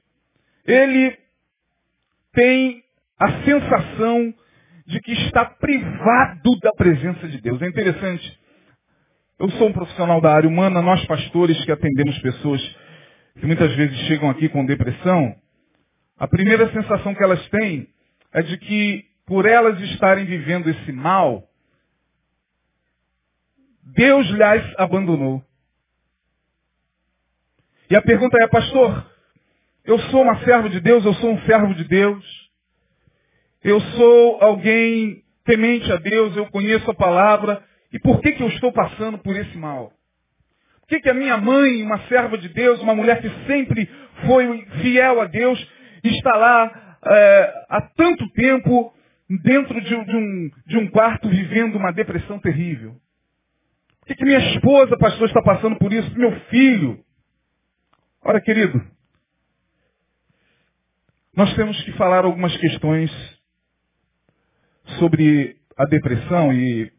ele 0.66 1.16
tem 2.34 2.84
a 3.20 3.44
sensação 3.44 4.34
de 4.88 5.00
que 5.00 5.12
está 5.12 5.46
privado 5.46 6.58
da 6.60 6.72
presença 6.72 7.28
de 7.28 7.40
Deus. 7.40 7.62
É 7.62 7.68
interessante. 7.68 8.40
Eu 9.40 9.52
sou 9.52 9.68
um 9.68 9.74
profissional 9.74 10.20
da 10.20 10.34
área 10.34 10.50
humana, 10.50 10.82
nós 10.82 11.06
pastores 11.06 11.64
que 11.64 11.72
atendemos 11.72 12.18
pessoas 12.18 12.62
que 13.40 13.46
muitas 13.46 13.76
vezes 13.76 13.96
chegam 14.08 14.32
aqui 14.32 14.50
com 14.50 14.66
depressão, 14.66 15.36
a 16.18 16.28
primeira 16.28 16.68
sensação 16.72 17.14
que 17.14 17.24
elas 17.24 17.48
têm 17.50 17.88
é 18.34 18.42
de 18.42 18.58
que 18.58 19.07
por 19.28 19.46
elas 19.46 19.78
estarem 19.82 20.26
vivendo 20.26 20.70
esse 20.70 20.92
mal, 20.94 21.44
Deus 23.84 24.26
lhes 24.28 24.74
abandonou. 24.78 25.44
E 27.90 27.96
a 27.96 28.02
pergunta 28.02 28.38
é, 28.42 28.48
pastor, 28.48 29.06
eu 29.84 30.00
sou 30.00 30.22
uma 30.22 30.44
serva 30.46 30.70
de 30.70 30.80
Deus, 30.80 31.04
eu 31.04 31.14
sou 31.16 31.32
um 31.32 31.42
servo 31.42 31.76
de 31.76 31.84
Deus, 31.84 32.26
eu 33.62 33.82
sou 33.82 34.42
alguém 34.42 35.24
temente 35.44 35.92
a 35.92 35.98
Deus, 35.98 36.36
eu 36.36 36.46
conheço 36.48 36.90
a 36.90 36.96
palavra, 36.96 37.62
e 37.92 38.00
por 38.00 38.22
que, 38.22 38.32
que 38.32 38.44
eu 38.44 38.48
estou 38.50 38.72
passando 38.72 39.18
por 39.18 39.36
esse 39.36 39.58
mal? 39.58 39.92
Por 40.82 40.88
que, 40.88 41.02
que 41.02 41.10
a 41.10 41.14
minha 41.14 41.36
mãe, 41.38 41.84
uma 41.84 42.00
serva 42.08 42.38
de 42.38 42.48
Deus, 42.48 42.80
uma 42.80 42.96
mulher 42.96 43.22
que 43.22 43.30
sempre 43.46 43.90
foi 44.26 44.66
fiel 44.82 45.20
a 45.20 45.26
Deus, 45.26 45.60
está 46.02 46.34
lá 46.36 46.98
é, 47.06 47.66
há 47.70 47.82
tanto 47.96 48.30
tempo 48.32 48.94
dentro 49.30 49.80
de, 49.82 49.90
de, 49.90 50.16
um, 50.16 50.50
de 50.66 50.78
um 50.78 50.88
quarto 50.90 51.30
vivendo 51.30 51.76
uma 51.76 51.92
depressão 51.92 52.40
terrível? 52.40 52.96
Por 54.00 54.08
que, 54.08 54.16
que 54.16 54.26
minha 54.26 54.40
esposa, 54.54 54.98
pastor, 54.98 55.28
está 55.28 55.42
passando 55.42 55.78
por 55.78 55.92
isso? 55.92 56.18
Meu 56.18 56.32
filho. 56.46 57.04
Ora, 58.24 58.42
querido, 58.42 58.82
nós 61.36 61.54
temos 61.56 61.82
que 61.84 61.92
falar 61.94 62.26
algumas 62.26 62.56
questões 62.58 63.12
sobre 64.98 65.58
a 65.78 65.86
depressão 65.86 66.52
e 66.54 66.92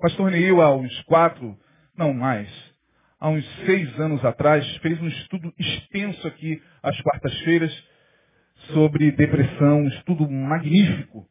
pastor 0.00 0.30
Neil, 0.30 0.60
há 0.60 0.74
uns 0.74 1.02
quatro, 1.02 1.56
não 1.96 2.12
mais, 2.12 2.48
há 3.20 3.28
uns 3.28 3.46
seis 3.64 3.98
anos 4.00 4.24
atrás, 4.24 4.66
fez 4.78 5.00
um 5.00 5.06
estudo 5.06 5.52
extenso 5.58 6.26
aqui 6.26 6.60
às 6.82 7.00
quartas-feiras 7.02 7.72
sobre 8.72 9.12
depressão, 9.12 9.82
um 9.82 9.88
estudo 9.88 10.28
magnífico. 10.30 11.26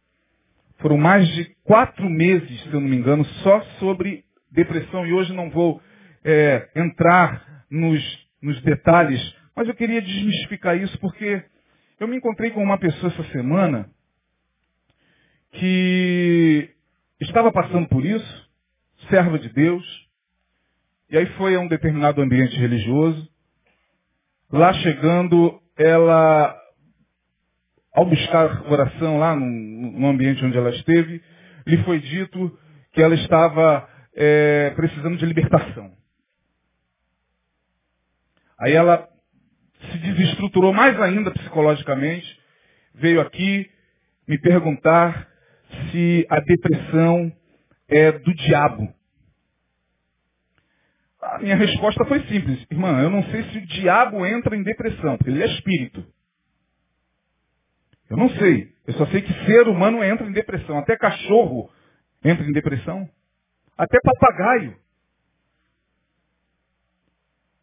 Foram 0.83 0.97
mais 0.97 1.25
de 1.29 1.45
quatro 1.63 2.09
meses, 2.09 2.61
se 2.63 2.67
eu 2.67 2.81
não 2.81 2.89
me 2.89 2.97
engano, 2.97 3.23
só 3.41 3.61
sobre 3.79 4.25
depressão. 4.51 5.07
E 5.07 5.13
hoje 5.13 5.31
não 5.31 5.49
vou 5.49 5.81
é, 6.25 6.69
entrar 6.75 7.63
nos, 7.71 8.03
nos 8.41 8.61
detalhes, 8.63 9.33
mas 9.55 9.65
eu 9.65 9.75
queria 9.75 10.01
desmistificar 10.01 10.75
isso 10.75 10.99
porque 10.99 11.41
eu 11.97 12.05
me 12.05 12.17
encontrei 12.17 12.51
com 12.51 12.61
uma 12.61 12.77
pessoa 12.77 13.13
essa 13.13 13.23
semana 13.31 13.89
que 15.53 16.69
estava 17.21 17.49
passando 17.49 17.87
por 17.87 18.05
isso, 18.05 18.51
serva 19.09 19.39
de 19.39 19.47
Deus, 19.53 19.85
e 21.09 21.17
aí 21.17 21.27
foi 21.37 21.55
a 21.55 21.61
um 21.61 21.67
determinado 21.69 22.21
ambiente 22.21 22.57
religioso. 22.57 23.25
Lá 24.51 24.73
chegando, 24.73 25.61
ela 25.77 26.61
ao 27.93 28.05
buscar 28.05 28.65
oração 28.71 29.19
lá 29.19 29.35
no, 29.35 30.07
ambiente 30.07 30.43
onde 30.43 30.57
ela 30.57 30.71
esteve, 30.71 31.21
lhe 31.65 31.77
foi 31.83 31.99
dito 31.99 32.59
que 32.91 33.01
ela 33.01 33.13
estava 33.15 33.87
é, 34.15 34.71
precisando 34.71 35.17
de 35.17 35.25
libertação. 35.25 35.91
Aí 38.59 38.73
ela 38.73 39.07
se 39.91 39.97
desestruturou 39.99 40.73
mais 40.73 40.99
ainda 40.99 41.31
psicologicamente, 41.31 42.39
veio 42.95 43.21
aqui 43.21 43.69
me 44.27 44.39
perguntar 44.39 45.27
se 45.91 46.25
a 46.29 46.39
depressão 46.39 47.31
é 47.87 48.11
do 48.11 48.33
diabo. 48.33 48.93
A 51.21 51.39
minha 51.39 51.55
resposta 51.55 52.05
foi 52.05 52.21
simples, 52.27 52.65
irmã, 52.69 53.01
eu 53.01 53.09
não 53.09 53.23
sei 53.23 53.43
se 53.43 53.57
o 53.57 53.65
diabo 53.65 54.25
entra 54.25 54.55
em 54.55 54.63
depressão, 54.63 55.17
porque 55.17 55.29
ele 55.29 55.43
é 55.43 55.47
espírito. 55.47 56.05
Eu 58.09 58.17
não 58.17 58.29
sei. 58.31 58.73
Eu 58.85 58.93
só 58.93 59.05
sei 59.07 59.21
que 59.21 59.45
ser 59.45 59.67
humano 59.67 60.03
entra 60.03 60.27
em 60.27 60.31
depressão. 60.31 60.77
Até 60.77 60.97
cachorro 60.97 61.71
entra 62.23 62.45
em 62.45 62.51
depressão. 62.51 63.09
Até 63.77 63.97
papagaio. 64.01 64.77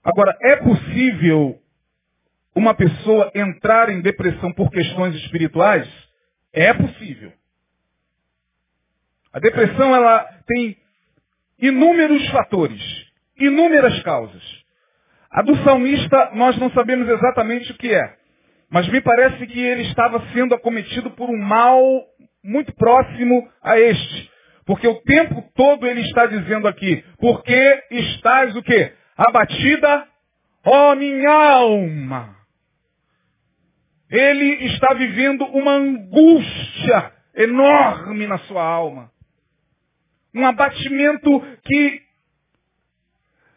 Agora, 0.02 0.36
é 0.40 0.56
possível 0.56 1.60
uma 2.54 2.74
pessoa 2.74 3.30
entrar 3.34 3.90
em 3.90 4.00
depressão 4.00 4.52
por 4.52 4.70
questões 4.70 5.14
espirituais? 5.16 5.88
É 6.52 6.72
possível. 6.74 7.32
A 9.32 9.38
depressão, 9.38 9.94
ela 9.94 10.24
tem 10.46 10.76
inúmeros 11.58 12.28
fatores, 12.30 12.82
inúmeras 13.38 14.02
causas. 14.02 14.42
A 15.30 15.42
do 15.42 15.56
salmista, 15.62 16.30
nós 16.34 16.56
não 16.58 16.70
sabemos 16.72 17.08
exatamente 17.08 17.70
o 17.70 17.76
que 17.76 17.94
é. 17.94 18.19
Mas 18.70 18.88
me 18.88 19.00
parece 19.00 19.46
que 19.46 19.60
ele 19.60 19.82
estava 19.82 20.24
sendo 20.32 20.54
acometido 20.54 21.10
por 21.10 21.28
um 21.28 21.36
mal 21.36 22.04
muito 22.42 22.72
próximo 22.74 23.50
a 23.62 23.78
este. 23.78 24.30
Porque 24.64 24.86
o 24.86 25.02
tempo 25.02 25.42
todo 25.56 25.86
ele 25.86 26.02
está 26.02 26.26
dizendo 26.26 26.68
aqui, 26.68 27.04
porque 27.18 27.84
estás 27.90 28.54
o 28.54 28.62
quê? 28.62 28.92
Abatida, 29.16 30.06
ó 30.64 30.94
minha 30.94 31.30
alma. 31.30 32.36
Ele 34.08 34.66
está 34.66 34.94
vivendo 34.94 35.44
uma 35.46 35.72
angústia 35.72 37.12
enorme 37.34 38.26
na 38.26 38.38
sua 38.38 38.62
alma. 38.62 39.10
Um 40.32 40.46
abatimento 40.46 41.40
que 41.64 42.02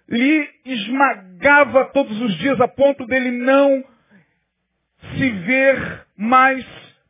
lhe 0.09 0.49
esmagava 0.65 1.85
todos 1.85 2.19
os 2.19 2.37
dias 2.37 2.59
a 2.59 2.67
ponto 2.67 3.05
dele 3.05 3.31
não 3.31 3.83
se 5.11 5.29
ver 5.29 6.05
mais 6.17 6.65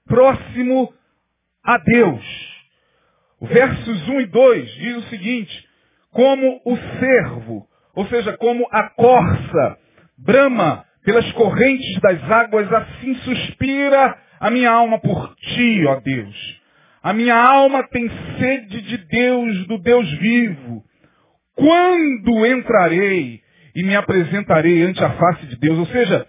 próximo 0.07 0.93
a 1.63 1.77
Deus. 1.77 2.53
Versos 3.41 4.07
1 4.07 4.21
e 4.21 4.25
2 4.25 4.71
diz 4.75 4.97
o 4.97 5.09
seguinte, 5.09 5.67
como 6.11 6.61
o 6.65 6.77
servo, 6.99 7.67
ou 7.95 8.07
seja, 8.07 8.37
como 8.37 8.67
a 8.71 8.89
corça, 8.89 9.77
brama 10.17 10.85
pelas 11.03 11.29
correntes 11.33 11.99
das 11.99 12.23
águas, 12.31 12.71
assim 12.71 13.15
suspira 13.15 14.17
a 14.39 14.49
minha 14.49 14.71
alma 14.71 14.99
por 14.99 15.35
ti, 15.35 15.85
ó 15.85 15.99
Deus. 15.99 16.61
A 17.01 17.11
minha 17.11 17.35
alma 17.35 17.83
tem 17.89 18.09
sede 18.39 18.81
de 18.81 18.97
Deus, 18.97 19.67
do 19.67 19.77
Deus 19.77 20.09
vivo. 20.19 20.83
Quando 21.55 22.45
entrarei 22.45 23.41
e 23.75 23.83
me 23.83 23.95
apresentarei 23.95 24.83
ante 24.83 25.03
a 25.03 25.11
face 25.11 25.45
de 25.47 25.57
Deus. 25.57 25.79
Ou 25.79 25.85
seja, 25.87 26.25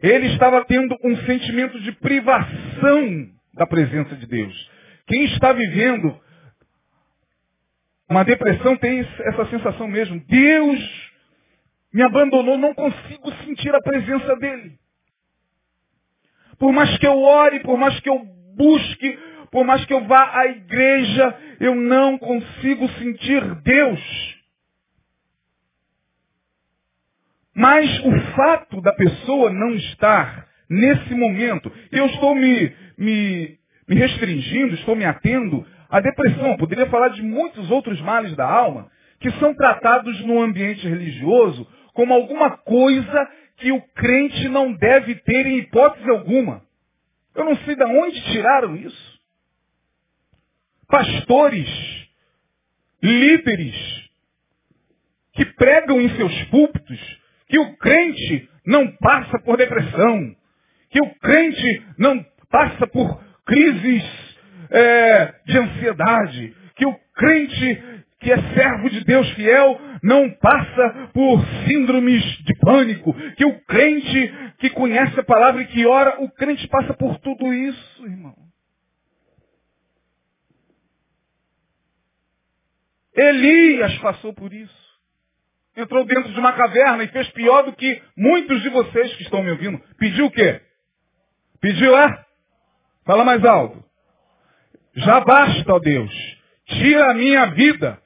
ele 0.00 0.28
estava 0.28 0.64
tendo 0.64 0.96
um 1.04 1.16
sentimento 1.18 1.80
de 1.80 1.92
privação 1.92 3.28
da 3.54 3.66
presença 3.66 4.14
de 4.16 4.26
Deus. 4.26 4.70
Quem 5.06 5.24
está 5.24 5.52
vivendo 5.52 6.18
uma 8.08 8.24
depressão 8.24 8.76
tem 8.76 9.00
essa 9.00 9.46
sensação 9.50 9.86
mesmo. 9.86 10.20
Deus 10.26 11.10
me 11.92 12.02
abandonou, 12.02 12.56
não 12.56 12.74
consigo 12.74 13.32
sentir 13.44 13.74
a 13.74 13.82
presença 13.82 14.36
dele. 14.36 14.78
Por 16.58 16.72
mais 16.72 16.96
que 16.98 17.06
eu 17.06 17.18
ore, 17.20 17.60
por 17.60 17.78
mais 17.78 17.98
que 18.00 18.08
eu 18.08 18.18
busque, 18.56 19.18
por 19.50 19.64
mais 19.64 19.84
que 19.84 19.92
eu 19.92 20.04
vá 20.04 20.38
à 20.38 20.46
igreja, 20.46 21.38
eu 21.60 21.74
não 21.74 22.18
consigo 22.18 22.88
sentir 22.92 23.42
Deus. 23.62 24.37
Mas 27.58 27.90
o 28.04 28.20
fato 28.36 28.80
da 28.80 28.92
pessoa 28.92 29.50
não 29.50 29.74
estar 29.74 30.46
nesse 30.70 31.12
momento, 31.12 31.72
eu 31.90 32.06
estou 32.06 32.32
me, 32.32 32.72
me, 32.96 33.58
me 33.88 33.96
restringindo, 33.96 34.76
estou 34.76 34.94
me 34.94 35.04
atendo 35.04 35.66
à 35.90 35.98
depressão. 35.98 36.56
Poderia 36.56 36.86
falar 36.86 37.08
de 37.08 37.20
muitos 37.20 37.68
outros 37.68 38.00
males 38.00 38.36
da 38.36 38.48
alma 38.48 38.88
que 39.18 39.28
são 39.40 39.52
tratados 39.56 40.24
no 40.24 40.40
ambiente 40.40 40.86
religioso 40.86 41.66
como 41.94 42.14
alguma 42.14 42.56
coisa 42.58 43.28
que 43.56 43.72
o 43.72 43.82
crente 43.92 44.48
não 44.48 44.72
deve 44.72 45.16
ter 45.16 45.44
em 45.44 45.58
hipótese 45.58 46.08
alguma. 46.08 46.62
Eu 47.34 47.44
não 47.44 47.56
sei 47.56 47.74
de 47.74 47.82
onde 47.82 48.22
tiraram 48.30 48.76
isso. 48.76 49.18
Pastores, 50.86 52.08
líderes, 53.02 54.08
que 55.32 55.44
pregam 55.44 56.00
em 56.00 56.08
seus 56.10 56.44
púlpitos 56.44 57.18
que 57.48 57.58
o 57.58 57.76
crente 57.76 58.48
não 58.66 58.90
passa 58.96 59.38
por 59.40 59.56
depressão, 59.56 60.36
que 60.90 61.00
o 61.00 61.14
crente 61.20 61.82
não 61.98 62.24
passa 62.50 62.86
por 62.86 63.22
crises 63.46 64.04
é, 64.70 65.34
de 65.46 65.58
ansiedade, 65.58 66.54
que 66.76 66.86
o 66.86 66.94
crente 67.14 67.82
que 68.20 68.32
é 68.32 68.36
servo 68.54 68.90
de 68.90 69.04
Deus 69.04 69.30
fiel 69.32 69.80
não 70.02 70.30
passa 70.30 71.10
por 71.14 71.44
síndromes 71.66 72.22
de 72.44 72.54
pânico, 72.58 73.14
que 73.36 73.44
o 73.44 73.60
crente 73.62 74.34
que 74.58 74.70
conhece 74.70 75.18
a 75.18 75.24
palavra 75.24 75.62
e 75.62 75.66
que 75.66 75.86
ora, 75.86 76.20
o 76.20 76.30
crente 76.30 76.66
passa 76.68 76.94
por 76.94 77.18
tudo 77.20 77.52
isso, 77.54 78.04
irmão. 78.04 78.36
Elias 83.14 83.96
passou 83.98 84.32
por 84.32 84.52
isso. 84.52 84.87
Entrou 85.78 86.04
dentro 86.04 86.32
de 86.32 86.40
uma 86.40 86.52
caverna 86.54 87.04
e 87.04 87.08
fez 87.08 87.30
pior 87.30 87.62
do 87.62 87.72
que 87.72 88.02
muitos 88.16 88.60
de 88.62 88.68
vocês 88.68 89.14
que 89.14 89.22
estão 89.22 89.44
me 89.44 89.52
ouvindo. 89.52 89.78
Pediu 89.96 90.26
o 90.26 90.30
quê? 90.30 90.60
Pediu, 91.60 91.96
é? 91.96 92.26
Fala 93.06 93.24
mais 93.24 93.44
alto. 93.44 93.84
Já 94.96 95.20
basta, 95.20 95.72
ó 95.72 95.78
Deus. 95.78 96.12
Tira 96.66 97.12
a 97.12 97.14
minha 97.14 97.46
vida. 97.52 98.02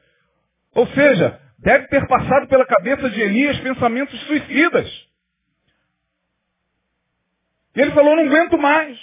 Ou 0.75 0.87
seja, 0.89 1.41
deve 1.61 1.89
ter 1.89 2.07
passado 2.07 2.47
pela 2.47 2.67
cabeça 2.67 3.09
de 3.09 3.23
Elias 3.23 3.59
pensamentos 3.61 4.21
suicidas. 4.27 5.09
E 7.75 7.81
ele 7.81 7.93
falou, 7.93 8.17
não 8.17 8.27
aguento 8.27 8.59
mais. 8.59 8.99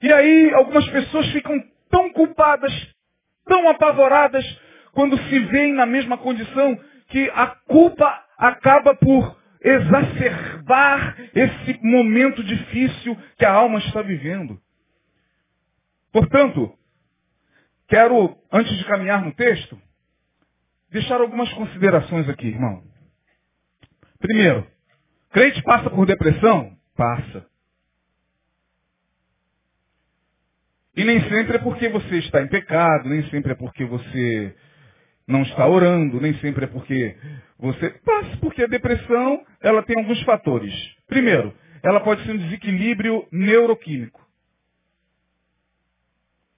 E 0.00 0.10
aí 0.10 0.54
algumas 0.54 0.88
pessoas 0.88 1.30
ficam 1.32 1.62
tão 1.90 2.10
culpadas, 2.14 2.72
tão 3.44 3.68
apavoradas, 3.68 4.44
quando 4.94 5.18
se 5.24 5.38
veem 5.40 5.74
na 5.74 5.86
mesma 5.86 6.16
condição, 6.16 6.78
que 7.08 7.30
a 7.34 7.46
culpa 7.46 8.24
acaba 8.38 8.94
por 8.94 9.36
exacerbar 9.60 11.16
esse 11.34 11.80
momento 11.82 12.42
difícil 12.44 13.16
que 13.38 13.44
a 13.44 13.52
alma 13.52 13.78
está 13.78 14.02
vivendo. 14.02 14.60
Portanto, 16.12 16.76
quero, 17.88 18.36
antes 18.52 18.76
de 18.76 18.84
caminhar 18.84 19.24
no 19.24 19.32
texto, 19.34 19.80
deixar 20.90 21.20
algumas 21.20 21.52
considerações 21.54 22.28
aqui, 22.28 22.48
irmão. 22.48 22.84
Primeiro, 24.20 24.66
crente 25.32 25.62
passa 25.62 25.90
por 25.90 26.06
depressão? 26.06 26.76
Passa. 26.96 27.46
E 30.96 31.04
nem 31.04 31.20
sempre 31.28 31.56
é 31.56 31.58
porque 31.58 31.88
você 31.88 32.18
está 32.18 32.40
em 32.40 32.46
pecado, 32.46 33.08
nem 33.08 33.28
sempre 33.28 33.52
é 33.52 33.54
porque 33.56 33.84
você 33.84 34.54
não 35.26 35.42
está 35.42 35.66
orando, 35.66 36.20
nem 36.20 36.34
sempre 36.38 36.64
é 36.64 36.68
porque 36.68 37.16
você 37.58 37.90
passa, 37.90 38.36
porque 38.38 38.62
a 38.62 38.66
depressão, 38.66 39.44
ela 39.60 39.82
tem 39.82 39.96
alguns 39.98 40.20
fatores. 40.22 40.74
Primeiro, 41.06 41.54
ela 41.82 42.00
pode 42.00 42.24
ser 42.24 42.32
um 42.32 42.38
desequilíbrio 42.38 43.26
neuroquímico. 43.30 44.22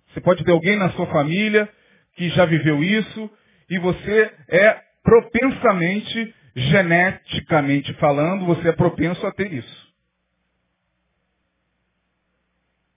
Você 0.09 0.21
pode 0.21 0.45
ter 0.45 0.51
alguém 0.51 0.77
na 0.77 0.91
sua 0.93 1.07
família 1.07 1.69
que 2.15 2.29
já 2.31 2.47
viveu 2.47 2.83
isso 2.83 3.31
e 3.69 3.79
você 3.79 4.33
é 4.49 4.83
propensamente, 5.03 6.35
geneticamente 6.55 7.93
falando, 7.95 8.47
você 8.47 8.69
é 8.69 8.73
propenso 8.73 9.25
a 9.27 9.33
ter 9.33 9.53
isso. 9.53 9.87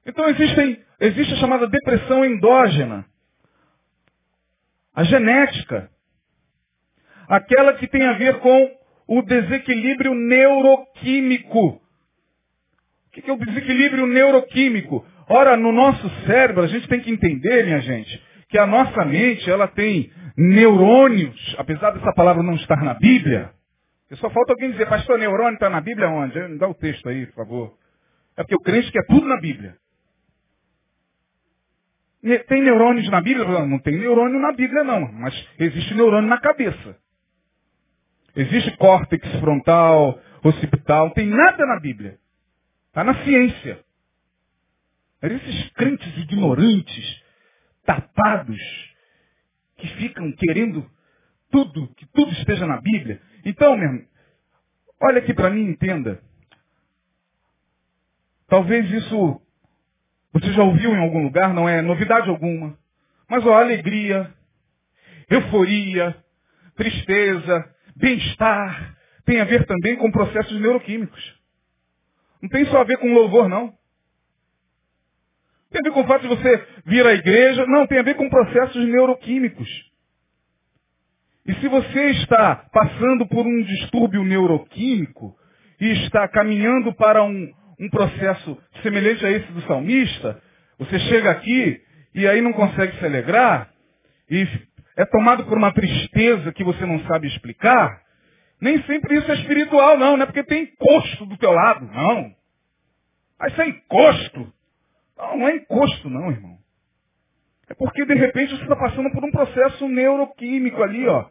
Então 0.06 0.28
existem, 0.30 0.84
existe 1.00 1.34
a 1.34 1.38
chamada 1.38 1.68
depressão 1.68 2.26
endógena. 2.26 3.06
A 5.00 5.04
genética. 5.06 5.90
Aquela 7.30 7.72
que 7.76 7.88
tem 7.88 8.06
a 8.06 8.18
ver 8.18 8.40
com 8.40 8.70
o 9.08 9.22
desequilíbrio 9.22 10.14
neuroquímico. 10.14 11.68
O 11.68 11.82
que 13.10 13.30
é 13.30 13.34
o 13.34 13.38
desequilíbrio 13.38 14.06
neuroquímico? 14.06 15.06
Ora, 15.30 15.56
no 15.56 15.72
nosso 15.72 16.10
cérebro, 16.26 16.64
a 16.64 16.68
gente 16.68 16.86
tem 16.90 17.00
que 17.00 17.10
entender, 17.10 17.64
minha 17.64 17.80
gente, 17.80 18.22
que 18.50 18.58
a 18.58 18.68
nossa 18.68 19.06
mente, 19.06 19.50
ela 19.50 19.70
tem 19.70 20.12
neurônios, 20.36 21.56
apesar 21.58 21.92
dessa 21.92 22.12
palavra 22.12 22.44
não 22.44 22.56
estar 22.56 22.84
na 22.84 22.96
Bíblia. 22.96 23.52
Só 24.16 24.30
falta 24.30 24.52
alguém 24.52 24.72
dizer, 24.72 24.90
pastor, 24.90 25.18
neurônio 25.18 25.54
está 25.54 25.70
na 25.70 25.80
Bíblia 25.80 26.10
onde? 26.10 26.58
Dá 26.58 26.68
o 26.68 26.74
texto 26.74 27.08
aí, 27.08 27.26
por 27.28 27.36
favor. 27.36 27.74
É 28.36 28.44
porque 28.44 28.56
o 28.56 28.60
crente 28.60 28.92
quer 28.92 29.06
tudo 29.06 29.26
na 29.26 29.40
Bíblia. 29.40 29.78
Tem 32.48 32.62
neurônios 32.62 33.10
na 33.10 33.22
Bíblia? 33.22 33.66
Não 33.66 33.80
tem 33.80 33.98
neurônio 33.98 34.40
na 34.40 34.52
Bíblia 34.52 34.84
não, 34.84 35.12
mas 35.14 35.34
existe 35.58 35.94
neurônio 35.94 36.30
na 36.30 36.40
cabeça. 36.40 36.98
Existe 38.36 38.76
córtex 38.78 39.28
frontal, 39.40 40.20
occipital, 40.44 41.08
não 41.08 41.14
tem 41.14 41.28
nada 41.28 41.66
na 41.66 41.80
Bíblia. 41.80 42.18
Está 42.88 43.04
na 43.04 43.24
ciência. 43.24 43.84
Esses 45.22 45.70
crentes 45.72 46.18
ignorantes, 46.18 47.24
tapados, 47.86 48.60
que 49.78 49.88
ficam 49.96 50.32
querendo 50.34 50.90
tudo, 51.52 51.88
que 51.96 52.06
tudo 52.08 52.32
esteja 52.34 52.66
na 52.66 52.80
Bíblia. 52.80 53.22
Então, 53.46 53.76
meu 53.76 53.88
irmão, 53.88 54.06
olha 55.02 55.20
aqui 55.20 55.34
para 55.34 55.50
mim, 55.50 55.70
entenda. 55.70 56.22
Talvez 58.48 58.90
isso 58.92 59.42
você 60.34 60.54
já 60.54 60.64
ouviu 60.64 60.92
em 60.94 61.00
algum 61.00 61.24
lugar, 61.24 61.54
não 61.54 61.68
é 61.68 61.82
novidade 61.82 62.30
alguma. 62.30 62.78
Mas 63.30 63.46
ó, 63.46 63.54
alegria, 63.54 64.34
euforia, 65.30 66.16
tristeza, 66.76 67.66
bem-estar, 67.96 68.96
tem 69.26 69.40
a 69.40 69.46
ver 69.46 69.66
também 69.66 69.96
com 69.96 70.12
processos 70.12 70.60
neuroquímicos. 70.60 71.40
Não 72.42 72.50
tem 72.50 72.66
só 72.66 72.82
a 72.82 72.84
ver 72.84 72.98
com 72.98 73.14
louvor, 73.14 73.50
não. 73.50 73.74
Tem 75.70 75.82
a 75.82 75.84
ver 75.84 75.92
com 75.92 76.02
o 76.02 76.08
fato 76.08 76.22
de 76.22 76.28
você 76.30 76.68
vir 76.86 77.06
à 77.06 77.14
igreja. 77.14 77.66
Não, 77.68 77.86
tem 77.86 78.00
a 78.00 78.04
ver 78.04 78.16
com 78.16 78.30
processos 78.30 78.88
neuroquímicos. 78.88 79.70
E 81.46 81.54
se 81.56 81.68
você 81.68 82.12
está 82.12 82.56
passando 82.72 83.28
por 83.28 83.46
um 83.46 83.62
distúrbio 83.64 84.24
neuroquímico 84.24 85.36
e 85.80 85.92
está 86.04 86.28
caminhando 86.28 86.94
para 86.94 87.24
um, 87.24 87.52
um 87.80 87.90
processo 87.90 88.58
semelhante 88.84 89.26
a 89.26 89.32
esse 89.32 89.52
do 89.52 89.62
salmista, 89.62 90.42
você 90.78 91.00
chega 91.00 91.32
aqui 91.32 91.82
e 92.14 92.28
aí 92.28 92.42
não 92.42 92.54
consegue 92.54 92.98
se 92.98 93.06
alegrar 93.06 93.70
e 94.30 94.48
é 94.98 95.06
tomado 95.06 95.46
por 95.46 95.58
uma 95.58 95.74
tristeza 95.74 96.52
que 96.52 96.64
você 96.64 96.86
não 96.86 97.00
sabe 97.06 97.28
explicar, 97.28 98.02
nem 98.62 98.82
sempre 98.84 99.18
isso 99.18 99.32
é 99.32 99.36
espiritual, 99.36 99.98
não, 99.98 100.18
não 100.18 100.24
é 100.24 100.26
porque 100.26 100.44
tem 100.44 100.64
encosto 100.64 101.26
do 101.26 101.38
teu 101.38 101.52
lado, 101.52 101.86
não. 101.86 102.36
Mas 103.40 103.54
isso 103.54 103.62
é 103.62 103.68
encosto. 103.70 104.54
Não, 105.18 105.38
não 105.38 105.48
é 105.48 105.56
encosto, 105.56 106.10
não, 106.10 106.30
irmão. 106.30 106.58
É 107.70 107.74
porque 107.74 108.06
de 108.06 108.16
repente 108.16 108.56
você 108.56 108.64
está 108.64 108.76
passando 108.76 109.10
por 109.12 109.24
um 109.24 109.32
processo 109.32 109.88
neuroquímico 109.88 110.84
ali, 110.84 111.08
ó. 111.08 111.26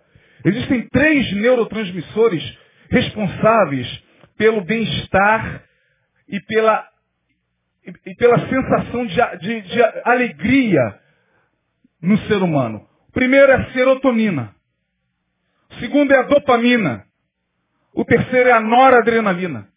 Existem 0.44 0.88
três 0.88 1.32
neurotransmissores 1.34 2.58
responsáveis 2.90 4.04
pelo 4.38 4.62
bem-estar 4.62 5.67
e 6.28 6.40
pela, 6.40 6.86
e, 8.06 8.14
pela 8.14 8.38
sensação 8.48 9.06
de, 9.06 9.38
de, 9.38 9.60
de 9.62 9.82
alegria 10.04 11.00
no 12.02 12.18
ser 12.26 12.42
humano. 12.42 12.86
O 13.08 13.12
primeiro 13.12 13.50
é 13.50 13.54
a 13.54 13.72
serotonina. 13.72 14.54
O 15.70 15.74
segundo 15.76 16.12
é 16.12 16.18
a 16.18 16.22
dopamina. 16.22 17.04
O 17.94 18.04
terceiro 18.04 18.48
é 18.48 18.52
a 18.52 18.60
noradrenalina. 18.60 19.68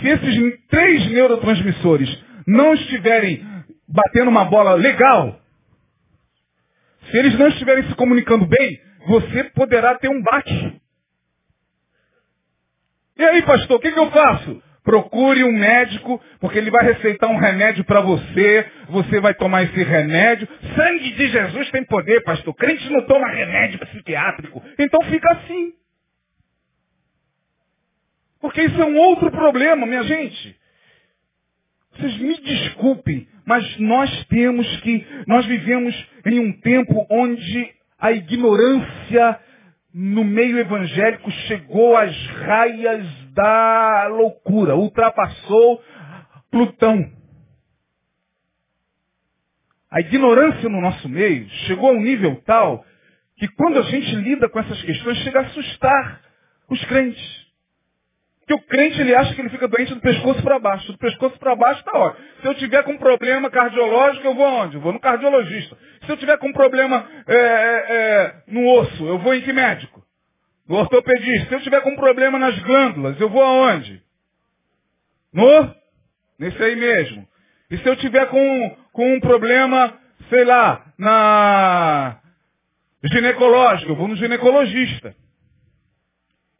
Se 0.00 0.08
esses 0.08 0.66
três 0.68 1.10
neurotransmissores 1.10 2.24
não 2.46 2.74
estiverem 2.74 3.44
batendo 3.88 4.28
uma 4.28 4.44
bola 4.44 4.74
legal, 4.74 5.40
se 7.10 7.16
eles 7.16 7.38
não 7.38 7.48
estiverem 7.48 7.88
se 7.88 7.94
comunicando 7.94 8.46
bem, 8.46 8.80
você 9.06 9.44
poderá 9.44 9.96
ter 9.98 10.08
um 10.08 10.22
bate. 10.22 10.80
E 13.16 13.24
aí, 13.24 13.42
pastor, 13.42 13.76
o 13.76 13.80
que, 13.80 13.90
que 13.90 13.98
eu 13.98 14.10
faço? 14.10 14.62
Procure 14.90 15.44
um 15.44 15.52
médico, 15.52 16.20
porque 16.40 16.58
ele 16.58 16.68
vai 16.68 16.84
receitar 16.84 17.30
um 17.30 17.38
remédio 17.38 17.84
para 17.84 18.00
você, 18.00 18.66
você 18.88 19.20
vai 19.20 19.32
tomar 19.32 19.62
esse 19.62 19.80
remédio. 19.84 20.48
Sangue 20.74 21.12
de 21.12 21.28
Jesus 21.28 21.70
tem 21.70 21.84
poder, 21.84 22.24
pastor. 22.24 22.52
Crente 22.56 22.90
não 22.90 23.06
toma 23.06 23.28
remédio 23.28 23.78
psiquiátrico. 23.78 24.60
Então 24.76 25.00
fica 25.02 25.32
assim. 25.34 25.74
Porque 28.40 28.62
isso 28.62 28.82
é 28.82 28.84
um 28.84 28.96
outro 28.96 29.30
problema, 29.30 29.86
minha 29.86 30.02
gente. 30.02 30.56
Vocês 31.92 32.18
me 32.18 32.40
desculpem, 32.40 33.28
mas 33.46 33.78
nós 33.78 34.24
temos 34.24 34.66
que, 34.80 35.06
nós 35.24 35.46
vivemos 35.46 35.94
em 36.26 36.40
um 36.40 36.52
tempo 36.60 37.06
onde 37.08 37.70
a 37.96 38.10
ignorância 38.10 39.38
no 39.94 40.24
meio 40.24 40.58
evangélico 40.58 41.30
chegou 41.30 41.96
às 41.96 42.26
raias 42.26 43.19
da 43.34 44.06
loucura, 44.08 44.76
ultrapassou 44.76 45.82
Plutão. 46.50 47.10
A 49.90 50.00
ignorância 50.00 50.68
no 50.68 50.80
nosso 50.80 51.08
meio 51.08 51.48
chegou 51.66 51.90
a 51.90 51.92
um 51.92 52.00
nível 52.00 52.40
tal 52.44 52.84
que 53.36 53.48
quando 53.48 53.78
a 53.78 53.82
gente 53.82 54.14
lida 54.16 54.48
com 54.48 54.60
essas 54.60 54.82
questões 54.82 55.18
chega 55.18 55.40
a 55.40 55.42
assustar 55.42 56.20
os 56.68 56.84
crentes. 56.84 57.40
Porque 58.40 58.54
o 58.54 58.66
crente 58.66 59.00
ele 59.00 59.14
acha 59.14 59.34
que 59.34 59.40
ele 59.40 59.48
fica 59.48 59.68
doente 59.68 59.94
do 59.94 60.00
pescoço 60.00 60.42
para 60.42 60.58
baixo. 60.58 60.92
Do 60.92 60.98
pescoço 60.98 61.38
para 61.38 61.54
baixo 61.54 61.80
está 61.80 61.96
ótimo. 61.96 62.26
Se 62.40 62.48
eu 62.48 62.54
tiver 62.54 62.82
com 62.82 62.98
problema 62.98 63.48
cardiológico, 63.48 64.26
eu 64.26 64.34
vou 64.34 64.44
aonde? 64.44 64.74
Eu 64.74 64.80
vou 64.80 64.92
no 64.92 65.00
cardiologista. 65.00 65.76
Se 66.04 66.10
eu 66.10 66.16
tiver 66.16 66.36
com 66.38 66.52
problema 66.52 67.08
é, 67.26 67.34
é, 67.34 67.86
é, 67.88 68.42
no 68.48 68.68
osso, 68.72 69.06
eu 69.06 69.18
vou 69.18 69.34
em 69.34 69.42
que 69.42 69.52
médico? 69.52 70.04
No 70.70 70.76
ortopedista. 70.76 71.48
Se 71.48 71.54
eu 71.56 71.60
tiver 71.62 71.80
com 71.80 71.96
problema 71.96 72.38
nas 72.38 72.56
glândulas, 72.60 73.20
eu 73.20 73.28
vou 73.28 73.42
aonde? 73.42 74.00
No? 75.32 75.74
Nesse 76.38 76.62
aí 76.62 76.76
mesmo. 76.76 77.28
E 77.72 77.76
se 77.76 77.88
eu 77.88 77.96
tiver 77.96 78.26
com, 78.26 78.76
com 78.92 79.14
um 79.14 79.18
problema, 79.18 79.98
sei 80.28 80.44
lá, 80.44 80.92
na 80.96 82.20
ginecológico, 83.02 83.90
eu 83.90 83.96
vou 83.96 84.06
no 84.06 84.14
ginecologista. 84.14 85.12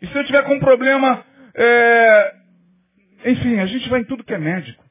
E 0.02 0.08
se 0.08 0.18
eu 0.18 0.24
tiver 0.24 0.42
com 0.42 0.54
um 0.54 0.60
problema 0.60 1.24
é... 1.54 2.34
Enfim, 3.26 3.60
a 3.60 3.66
gente 3.66 3.88
vai 3.88 4.00
em 4.00 4.04
tudo 4.04 4.24
que 4.24 4.34
é 4.34 4.38
médico. 4.38 4.82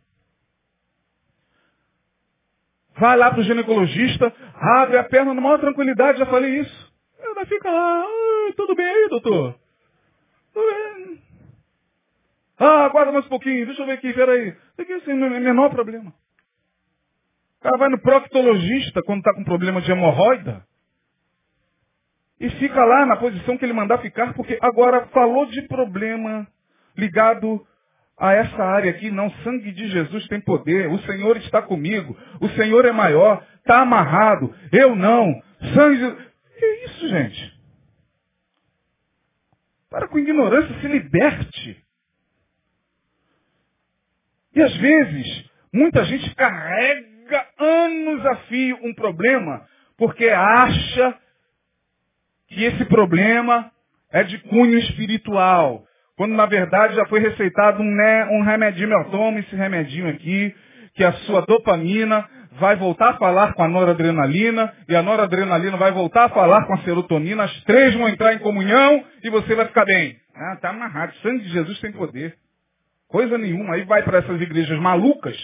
Vai 2.97 3.17
lá 3.17 3.32
para 3.32 3.41
o 3.41 3.43
ginecologista, 3.43 4.34
abre 4.55 4.97
a 4.97 5.03
perna 5.03 5.34
numa 5.34 5.41
maior 5.41 5.60
tranquilidade, 5.60 6.19
já 6.19 6.25
falei 6.25 6.62
isso. 6.62 6.93
Ela 7.19 7.45
fica 7.45 7.69
lá, 7.69 8.03
ah, 8.05 8.29
tudo 8.53 8.75
bem 8.75 8.85
aí, 8.85 9.07
doutor? 9.09 9.59
Tudo 10.53 10.65
bem. 10.65 11.21
Ah, 12.57 12.85
aguarda 12.85 13.12
mais 13.12 13.25
um 13.25 13.29
pouquinho, 13.29 13.65
deixa 13.65 13.81
eu 13.81 13.85
ver 13.85 13.93
aqui, 13.93 14.13
peraí. 14.13 14.55
Aqui 14.77 14.93
assim, 14.93 15.12
é 15.12 15.39
menor 15.39 15.69
problema. 15.69 16.13
O 17.59 17.63
cara 17.63 17.77
vai 17.77 17.89
no 17.89 17.99
proctologista 17.99 19.01
quando 19.03 19.19
está 19.19 19.33
com 19.33 19.43
problema 19.43 19.81
de 19.81 19.91
hemorroida 19.91 20.65
e 22.39 22.49
fica 22.51 22.83
lá 22.85 23.05
na 23.05 23.17
posição 23.17 23.57
que 23.57 23.65
ele 23.65 23.73
mandar 23.73 23.97
ficar, 23.97 24.33
porque 24.33 24.57
agora 24.62 25.07
falou 25.07 25.45
de 25.45 25.62
problema 25.63 26.47
ligado 26.97 27.65
a 28.17 28.33
essa 28.33 28.63
área 28.63 28.91
aqui, 28.91 29.09
não, 29.12 29.29
sangue 29.43 29.71
de 29.71 29.88
Jesus 29.88 30.27
tem 30.27 30.41
poder, 30.41 30.89
o 30.89 30.99
Senhor 30.99 31.38
está 31.38 31.62
comigo, 31.62 32.17
o 32.41 32.49
Senhor 32.49 32.85
é 32.85 32.91
maior, 32.91 33.45
está 33.57 33.81
amarrado, 33.81 34.53
eu 34.71 34.95
não, 34.95 35.41
sangue. 35.73 36.29
Que 36.57 36.65
isso, 36.85 37.07
gente? 37.07 37.59
Para 39.89 40.08
com 40.08 40.19
ignorância, 40.19 40.80
se 40.80 40.88
liberte. 40.88 41.84
E 44.56 44.62
às 44.62 44.75
vezes, 44.78 45.49
muita 45.73 46.04
gente 46.06 46.34
carrega 46.36 47.47
anos 47.58 48.25
a 48.25 48.36
fio 48.47 48.80
um 48.84 48.93
problema, 48.93 49.65
porque 49.97 50.28
acha 50.30 51.17
que 52.47 52.63
esse 52.63 52.86
problema 52.86 53.71
é 54.12 54.23
de 54.23 54.38
cunho 54.39 54.78
espiritual. 54.78 55.86
Quando 56.17 56.36
na 56.36 56.45
verdade 56.45 56.95
já 56.95 57.06
foi 57.06 57.19
receitado 57.19 57.82
um, 57.82 57.95
né, 57.95 58.25
um 58.25 58.41
remedinho, 58.43 58.91
eu 58.91 59.10
tomo 59.12 59.39
esse 59.39 59.56
remedinho 59.56 60.10
aqui, 60.10 60.54
que 60.93 61.04
a 61.04 61.13
sua 61.13 61.41
dopamina 61.41 62.28
vai 62.60 62.76
voltar 62.76 63.12
a 63.12 63.17
falar 63.17 63.54
com 63.54 63.63
a 63.63 63.67
noradrenalina, 63.67 64.74
e 64.88 64.95
a 64.95 65.02
noradrenalina 65.02 65.78
vai 65.78 65.91
voltar 65.91 66.26
a 66.26 66.30
falar 66.30 66.65
com 66.65 66.74
a 66.74 66.80
serotonina, 66.80 67.43
as 67.43 67.63
três 67.63 67.93
vão 67.95 68.08
entrar 68.08 68.34
em 68.34 68.39
comunhão 68.39 69.04
e 69.24 69.30
você 69.30 69.56
vai 69.56 69.65
ficar 69.65 69.86
bem. 69.86 70.17
Ah, 70.36 70.58
tá 70.62 70.69
amarrado. 70.69 71.13
O 71.13 71.22
sangue 71.22 71.43
de 71.43 71.50
Jesus 71.50 71.80
tem 71.80 71.91
poder. 71.91 72.36
Coisa 73.08 73.38
nenhuma. 73.38 73.74
Aí 73.74 73.84
vai 73.84 74.04
para 74.04 74.19
essas 74.19 74.39
igrejas 74.39 74.80
malucas, 74.80 75.36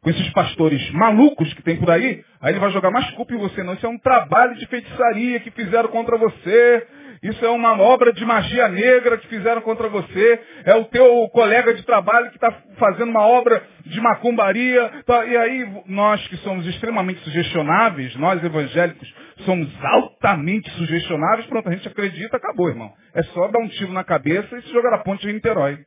com 0.00 0.10
esses 0.10 0.30
pastores 0.30 0.90
malucos 0.92 1.52
que 1.54 1.62
tem 1.62 1.76
por 1.76 1.90
aí, 1.90 2.24
aí 2.40 2.52
ele 2.52 2.60
vai 2.60 2.70
jogar 2.70 2.90
mais 2.90 3.10
culpa 3.12 3.34
em 3.34 3.38
você. 3.38 3.62
Não, 3.62 3.74
isso 3.74 3.84
é 3.84 3.88
um 3.88 3.98
trabalho 3.98 4.54
de 4.54 4.66
feitiçaria 4.66 5.40
que 5.40 5.50
fizeram 5.50 5.88
contra 5.88 6.16
você. 6.16 6.86
Isso 7.22 7.44
é 7.44 7.48
uma 7.50 7.80
obra 7.80 8.12
de 8.12 8.24
magia 8.24 8.68
negra 8.68 9.18
que 9.18 9.28
fizeram 9.28 9.60
contra 9.62 9.88
você. 9.88 10.40
É 10.64 10.74
o 10.74 10.84
teu 10.86 11.28
colega 11.30 11.74
de 11.74 11.82
trabalho 11.84 12.30
que 12.30 12.36
está 12.36 12.52
fazendo 12.78 13.10
uma 13.10 13.26
obra 13.26 13.62
de 13.84 14.00
macumbaria. 14.00 15.02
Tá, 15.06 15.24
e 15.24 15.36
aí, 15.36 15.82
nós 15.86 16.26
que 16.28 16.36
somos 16.38 16.66
extremamente 16.66 17.20
sugestionáveis, 17.20 18.14
nós 18.16 18.42
evangélicos, 18.42 19.12
somos 19.44 19.68
altamente 19.84 20.70
sugestionáveis, 20.72 21.46
pronto, 21.46 21.68
a 21.68 21.72
gente 21.72 21.88
acredita, 21.88 22.36
acabou, 22.36 22.68
irmão. 22.68 22.92
É 23.14 23.22
só 23.22 23.48
dar 23.48 23.58
um 23.58 23.68
tiro 23.68 23.92
na 23.92 24.04
cabeça 24.04 24.56
e 24.56 24.62
se 24.62 24.72
jogar 24.72 24.90
na 24.90 24.98
ponte 24.98 25.26
de 25.26 25.32
Niterói. 25.32 25.78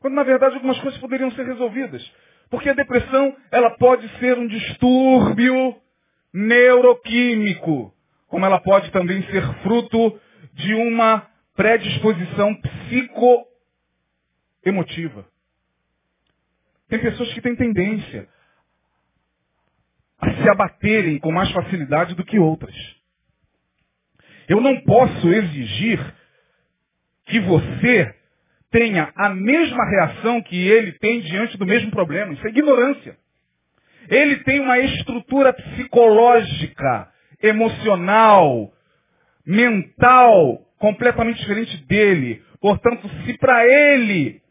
Quando, 0.00 0.14
na 0.14 0.22
verdade, 0.22 0.54
algumas 0.54 0.78
coisas 0.80 1.00
poderiam 1.00 1.30
ser 1.32 1.46
resolvidas. 1.46 2.02
Porque 2.50 2.70
a 2.70 2.74
depressão, 2.74 3.34
ela 3.50 3.70
pode 3.70 4.08
ser 4.18 4.38
um 4.38 4.46
distúrbio 4.46 5.76
neuroquímico, 6.32 7.92
como 8.28 8.44
ela 8.44 8.60
pode 8.60 8.90
também 8.90 9.22
ser 9.30 9.42
fruto 9.62 10.20
de 10.54 10.74
uma 10.74 11.26
predisposição 11.54 12.54
psicoemotiva. 14.62 15.26
Tem 16.88 17.00
pessoas 17.00 17.32
que 17.32 17.40
têm 17.40 17.56
tendência 17.56 18.28
a 20.18 20.32
se 20.32 20.48
abaterem 20.48 21.18
com 21.18 21.30
mais 21.32 21.50
facilidade 21.50 22.14
do 22.14 22.24
que 22.24 22.38
outras. 22.38 22.74
Eu 24.48 24.60
não 24.60 24.80
posso 24.82 25.28
exigir 25.28 25.98
que 27.26 27.40
você 27.40 28.14
tenha 28.70 29.12
a 29.16 29.28
mesma 29.30 29.84
reação 29.84 30.42
que 30.42 30.56
ele 30.56 30.92
tem 30.92 31.20
diante 31.20 31.56
do 31.56 31.66
mesmo 31.66 31.90
problema. 31.90 32.32
Isso 32.32 32.46
é 32.46 32.50
ignorância. 32.50 33.16
Ele 34.08 34.36
tem 34.44 34.60
uma 34.60 34.78
estrutura 34.78 35.52
psicológica, 35.52 37.12
emocional, 37.46 38.72
mental, 39.46 40.66
completamente 40.78 41.40
diferente 41.40 41.76
dele. 41.86 42.42
Portanto, 42.60 43.08
se 43.24 43.38
para 43.38 43.66
ele 43.66 44.42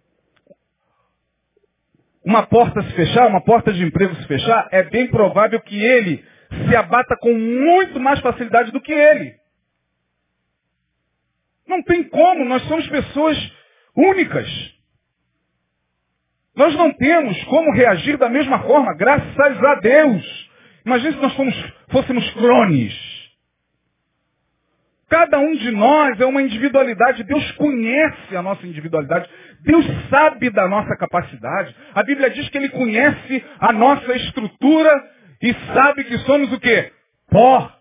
uma 2.23 2.47
porta 2.47 2.81
se 2.81 2.91
fechar, 2.93 3.27
uma 3.27 3.41
porta 3.41 3.71
de 3.71 3.83
emprego 3.83 4.15
se 4.15 4.27
fechar, 4.27 4.67
é 4.71 4.81
bem 4.83 5.07
provável 5.07 5.61
que 5.61 5.79
ele 5.79 6.25
se 6.67 6.75
abata 6.75 7.15
com 7.17 7.33
muito 7.33 7.99
mais 7.99 8.19
facilidade 8.19 8.71
do 8.71 8.81
que 8.81 8.91
ele. 8.91 9.35
Não 11.67 11.83
tem 11.83 12.03
como, 12.03 12.45
nós 12.45 12.63
somos 12.67 12.87
pessoas 12.87 13.37
únicas. 13.95 14.47
Nós 16.55 16.73
não 16.75 16.91
temos 16.93 17.43
como 17.45 17.73
reagir 17.73 18.17
da 18.17 18.29
mesma 18.29 18.59
forma, 18.63 18.95
graças 18.95 19.63
a 19.63 19.75
Deus. 19.75 20.49
Imagina 20.85 21.13
se 21.13 21.19
nós 21.19 21.33
fomos, 21.33 21.73
fôssemos 21.89 22.29
clones. 22.31 23.15
Cada 25.09 25.39
um 25.39 25.53
de 25.53 25.71
nós 25.71 26.19
é 26.19 26.25
uma 26.25 26.41
individualidade. 26.41 27.23
Deus 27.23 27.51
conhece 27.53 28.35
a 28.35 28.41
nossa 28.41 28.65
individualidade. 28.65 29.29
Deus 29.61 29.85
sabe 30.09 30.49
da 30.49 30.67
nossa 30.67 30.95
capacidade. 30.97 31.75
A 31.93 32.03
Bíblia 32.03 32.29
diz 32.29 32.49
que 32.49 32.57
Ele 32.57 32.69
conhece 32.69 33.43
a 33.59 33.71
nossa 33.71 34.15
estrutura 34.15 34.91
e 35.41 35.53
sabe 35.73 36.03
que 36.03 36.17
somos 36.19 36.51
o 36.51 36.59
quê? 36.59 36.91
Pó. 37.29 37.71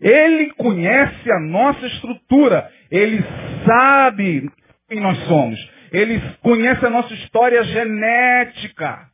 Ele 0.00 0.52
conhece 0.54 1.30
a 1.30 1.38
nossa 1.38 1.86
estrutura. 1.86 2.70
Ele 2.90 3.22
sabe 3.66 4.50
quem 4.88 5.00
nós 5.00 5.18
somos. 5.28 5.58
Ele 5.92 6.20
conhece 6.42 6.84
a 6.84 6.90
nossa 6.90 7.12
história 7.14 7.62
genética. 7.62 9.11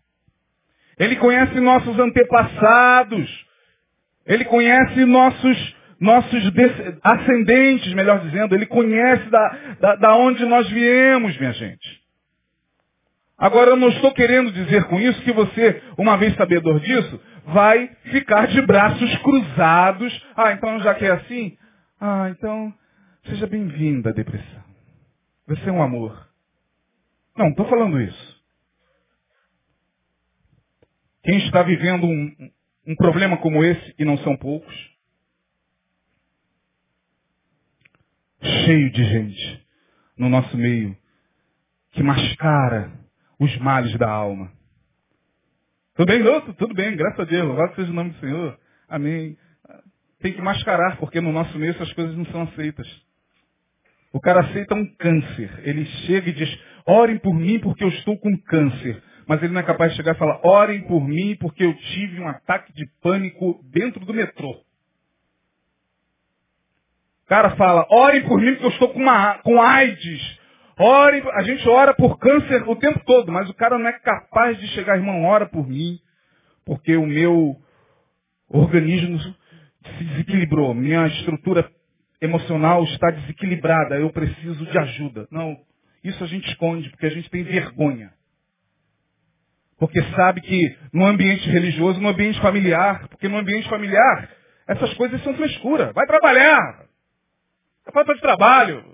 Ele 0.99 1.17
conhece 1.17 1.61
nossos 1.61 1.99
antepassados. 1.99 3.47
Ele 4.27 4.45
conhece 4.45 5.05
nossos, 5.05 5.77
nossos 6.01 6.43
ascendentes, 7.03 7.95
melhor 7.95 8.21
dizendo. 8.21 8.55
Ele 8.55 8.67
conhece 8.67 9.29
da, 9.31 9.49
da, 9.81 9.97
da 9.97 10.17
onde 10.17 10.45
nós 10.45 10.69
viemos, 10.69 11.39
minha 11.39 11.53
gente. 11.53 11.99
Agora, 13.39 13.71
eu 13.71 13.77
não 13.77 13.89
estou 13.89 14.13
querendo 14.13 14.51
dizer 14.51 14.85
com 14.85 14.99
isso 14.99 15.23
que 15.23 15.33
você, 15.33 15.81
uma 15.97 16.17
vez 16.17 16.35
sabedor 16.35 16.81
disso, 16.81 17.21
vai 17.47 17.89
ficar 18.11 18.49
de 18.49 18.61
braços 18.63 19.17
cruzados. 19.19 20.27
Ah, 20.37 20.53
então 20.53 20.81
já 20.81 20.95
que 20.95 21.05
é 21.05 21.13
assim, 21.13 21.57
ah, 22.01 22.29
então 22.31 22.75
seja 23.29 23.47
bem-vinda, 23.47 24.13
depressão. 24.13 24.65
Você 25.47 25.69
é 25.69 25.73
um 25.73 25.83
amor. 25.83 26.29
Não, 27.37 27.51
estou 27.51 27.69
falando 27.69 28.01
isso. 28.01 28.38
Quem 31.29 31.37
está 31.45 31.63
vivendo 31.63 32.07
um, 32.07 32.51
um 32.87 32.97
problema 32.97 33.37
como 33.37 33.63
esse, 33.63 33.95
e 33.99 34.03
não 34.03 34.17
são 34.17 34.35
poucos, 34.35 34.75
cheio 38.43 38.91
de 38.91 39.05
gente 39.05 39.67
no 40.17 40.31
nosso 40.31 40.57
meio 40.57 40.97
que 41.93 42.03
mascara 42.03 42.91
os 43.39 43.55
males 43.59 43.95
da 43.99 44.11
alma. 44.11 44.51
Tudo 45.97 46.09
bem, 46.09 46.23
outro? 46.23 46.55
Tudo 46.55 46.73
bem, 46.73 46.97
graças 46.97 47.21
a 47.21 47.25
Deus. 47.25 47.47
Louvado 47.47 47.75
seja 47.75 47.91
o 47.91 47.95
nome 47.95 48.13
do 48.13 48.21
Senhor. 48.21 48.59
Amém. 48.89 49.37
Tem 50.21 50.33
que 50.33 50.41
mascarar, 50.41 50.97
porque 50.97 51.21
no 51.21 51.31
nosso 51.31 51.59
meio 51.59 51.73
essas 51.73 51.93
coisas 51.93 52.17
não 52.17 52.25
são 52.25 52.41
aceitas. 52.45 52.89
O 54.15 54.19
cara 54.19 54.47
aceita 54.47 54.75
um 54.75 54.87
câncer. 54.97 55.61
Ele 55.69 55.85
chega 56.07 56.31
e 56.31 56.33
diz, 56.33 56.59
orem 56.87 57.19
por 57.19 57.35
mim 57.35 57.61
porque 57.61 57.85
eu 57.85 57.89
estou 57.91 58.19
com 58.19 58.35
câncer. 58.45 59.03
Mas 59.29 59.43
ele 59.43 59.53
não 59.53 59.61
é 59.61 59.65
capaz 59.65 59.91
de 59.91 59.99
chegar 59.99 60.15
e 60.15 60.19
falar, 60.19 60.41
orem 60.43 60.81
por 60.83 61.07
mim 61.07 61.37
porque 61.37 61.63
eu 61.63 61.75
tive 61.75 62.19
um 62.19 62.27
ataque 62.27 62.73
de 62.73 62.87
pânico 63.03 63.61
dentro 63.71 64.05
do 64.05 64.15
metrô. 64.15 64.53
O 67.25 67.29
cara 67.29 67.55
fala, 67.57 67.87
orem 67.91 68.27
por 68.27 68.41
mim 68.41 68.53
porque 68.53 68.65
eu 68.65 68.71
estou 68.71 68.89
com, 68.89 69.01
uma, 69.01 69.35
com 69.41 69.61
AIDS. 69.61 70.39
Ore, 70.81 71.23
a 71.35 71.43
gente 71.43 71.69
ora 71.69 71.93
por 71.93 72.19
câncer 72.19 72.67
o 72.67 72.77
tempo 72.77 73.01
todo, 73.05 73.31
mas 73.31 73.51
o 73.51 73.55
cara 73.55 73.79
não 73.79 73.87
é 73.87 73.99
capaz 73.99 74.59
de 74.59 74.67
chegar, 74.69 74.97
irmão, 74.97 75.25
ora 75.25 75.45
por 75.45 75.69
mim, 75.69 75.99
porque 76.65 76.97
o 76.97 77.05
meu 77.05 77.57
organismo 78.49 79.19
se 79.19 80.05
desequilibrou, 80.05 80.73
minha 80.73 81.07
estrutura 81.07 81.71
emocional 82.21 82.83
está 82.85 83.11
desequilibrada, 83.11 83.97
eu 83.97 84.11
preciso 84.11 84.65
de 84.65 84.79
ajuda. 84.79 85.29
Não, 85.31 85.57
isso 86.03 86.23
a 86.23 86.27
gente 86.29 86.49
esconde, 86.49 86.89
porque 86.91 87.07
a 87.07 87.11
gente 87.11 87.29
tem 87.29 87.43
vergonha. 87.43 88.13
Porque 89.79 90.03
sabe 90.15 90.41
que 90.41 90.77
no 90.93 91.07
ambiente 91.07 91.49
religioso, 91.49 92.01
no 92.01 92.09
ambiente 92.09 92.41
familiar, 92.41 93.09
porque 93.09 93.29
no 93.29 93.39
ambiente 93.39 93.69
familiar, 93.69 94.29
essas 94.67 94.93
coisas 94.95 95.23
são 95.23 95.35
frescura. 95.35 95.93
Vai 95.93 96.07
trabalhar. 96.07 96.85
É 97.87 97.93
falta 97.93 98.15
de 98.15 98.21
trabalho. 98.21 98.85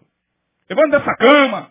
Levanta 0.68 0.99
dessa 0.99 1.16
cama. 1.16 1.70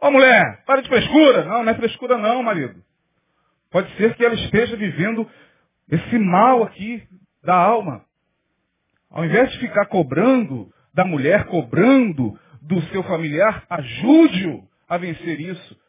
Ó 0.00 0.10
mulher, 0.10 0.64
para 0.66 0.80
de 0.80 0.88
frescura. 0.88 1.44
Não, 1.44 1.62
não 1.62 1.72
é 1.72 1.74
frescura 1.74 2.16
não, 2.16 2.42
marido. 2.42 2.82
Pode 3.70 3.94
ser 3.96 4.14
que 4.16 4.24
ela 4.24 4.34
esteja 4.34 4.76
vivendo 4.76 5.28
esse 5.90 6.18
mal 6.18 6.64
aqui 6.64 7.06
da 7.44 7.54
alma. 7.54 8.04
Ao 9.10 9.24
invés 9.24 9.50
de 9.52 9.58
ficar 9.58 9.86
cobrando 9.86 10.72
da 10.94 11.04
mulher, 11.04 11.44
cobrando 11.44 12.38
do 12.62 12.80
seu 12.88 13.02
familiar, 13.04 13.64
ajude-o 13.68 14.68
a 14.88 14.96
vencer 14.96 15.40
isso. 15.40 15.80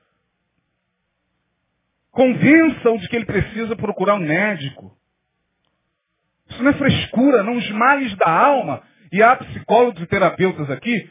Convença-o 2.12 2.98
de 2.98 3.08
que 3.08 3.16
ele 3.16 3.26
precisa 3.26 3.76
procurar 3.76 4.16
um 4.16 4.20
médico. 4.20 4.96
Isso 6.50 6.62
não 6.62 6.72
é 6.72 6.74
frescura, 6.74 7.44
não. 7.44 7.56
Os 7.56 7.70
males 7.72 8.16
da 8.18 8.30
alma, 8.30 8.84
e 9.12 9.24
há 9.24 9.36
psicólogos 9.36 10.02
e 10.02 10.08
terapeutas 10.08 10.70
aqui 10.70 11.10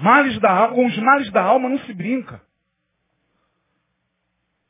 Males 0.00 0.38
da 0.40 0.50
alma, 0.50 0.74
com 0.74 0.86
os 0.86 0.96
males 0.98 1.30
da 1.30 1.42
alma 1.42 1.68
não 1.68 1.78
se 1.80 1.92
brinca. 1.92 2.40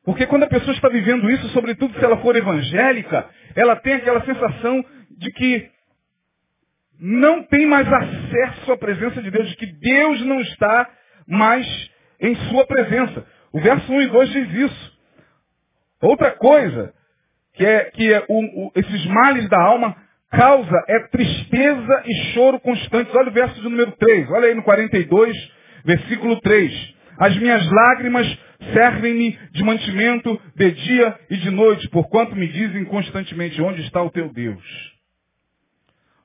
Porque 0.05 0.27
quando 0.27 0.43
a 0.43 0.49
pessoa 0.49 0.75
está 0.75 0.89
vivendo 0.89 1.31
isso, 1.31 1.49
sobretudo 1.51 1.97
se 1.97 2.05
ela 2.05 2.17
for 2.19 2.35
evangélica, 2.35 3.29
ela 3.55 3.77
tem 3.77 3.95
aquela 3.95 4.25
sensação 4.25 4.85
de 5.17 5.31
que 5.31 5.71
não 6.99 7.45
tem 7.45 7.67
mais 7.67 7.87
acesso 7.93 8.73
à 8.73 8.77
presença 8.77 9.23
de 9.23 9.31
Deus, 9.31 9.49
de 9.51 9.57
que 9.57 9.67
Deus 9.67 10.21
não 10.23 10.41
está 10.41 10.91
mais 11.27 11.67
em 12.21 12.35
sua 12.49 12.67
presença. 12.67 13.25
O 13.53 13.61
verso 13.61 13.93
1 13.93 14.03
e 14.03 14.07
2 14.09 14.31
diz 14.31 14.55
isso. 14.55 14.92
Outra 16.03 16.33
coisa, 16.33 16.93
que 17.55 17.65
é 17.65 17.85
que 17.85 18.13
é 18.13 18.25
o, 18.29 18.67
o, 18.67 18.73
esses 18.75 19.07
males 19.07 19.49
da 19.49 19.63
alma 19.63 19.97
causa 20.31 20.85
é 20.89 20.99
tristeza 21.09 22.03
e 22.07 22.33
choro 22.33 22.59
constantes. 22.59 23.15
Olha 23.15 23.29
o 23.29 23.33
verso 23.33 23.55
de 23.55 23.63
número 23.63 23.93
3, 23.93 24.31
olha 24.31 24.49
aí 24.49 24.55
no 24.55 24.65
42, 24.65 25.37
versículo 25.85 26.41
3. 26.41 26.95
As 27.19 27.37
minhas 27.37 27.65
lágrimas 27.71 28.27
servem-me 28.73 29.39
de 29.53 29.63
mantimento 29.63 30.41
de 30.57 30.71
dia 30.73 31.19
e 31.31 31.37
de 31.37 31.51
noite, 31.51 31.89
porquanto 31.91 32.35
me 32.35 32.49
dizem 32.49 32.85
constantemente, 32.87 33.61
onde 33.61 33.83
está 33.83 34.03
o 34.03 34.11
teu 34.11 34.33
Deus? 34.33 34.93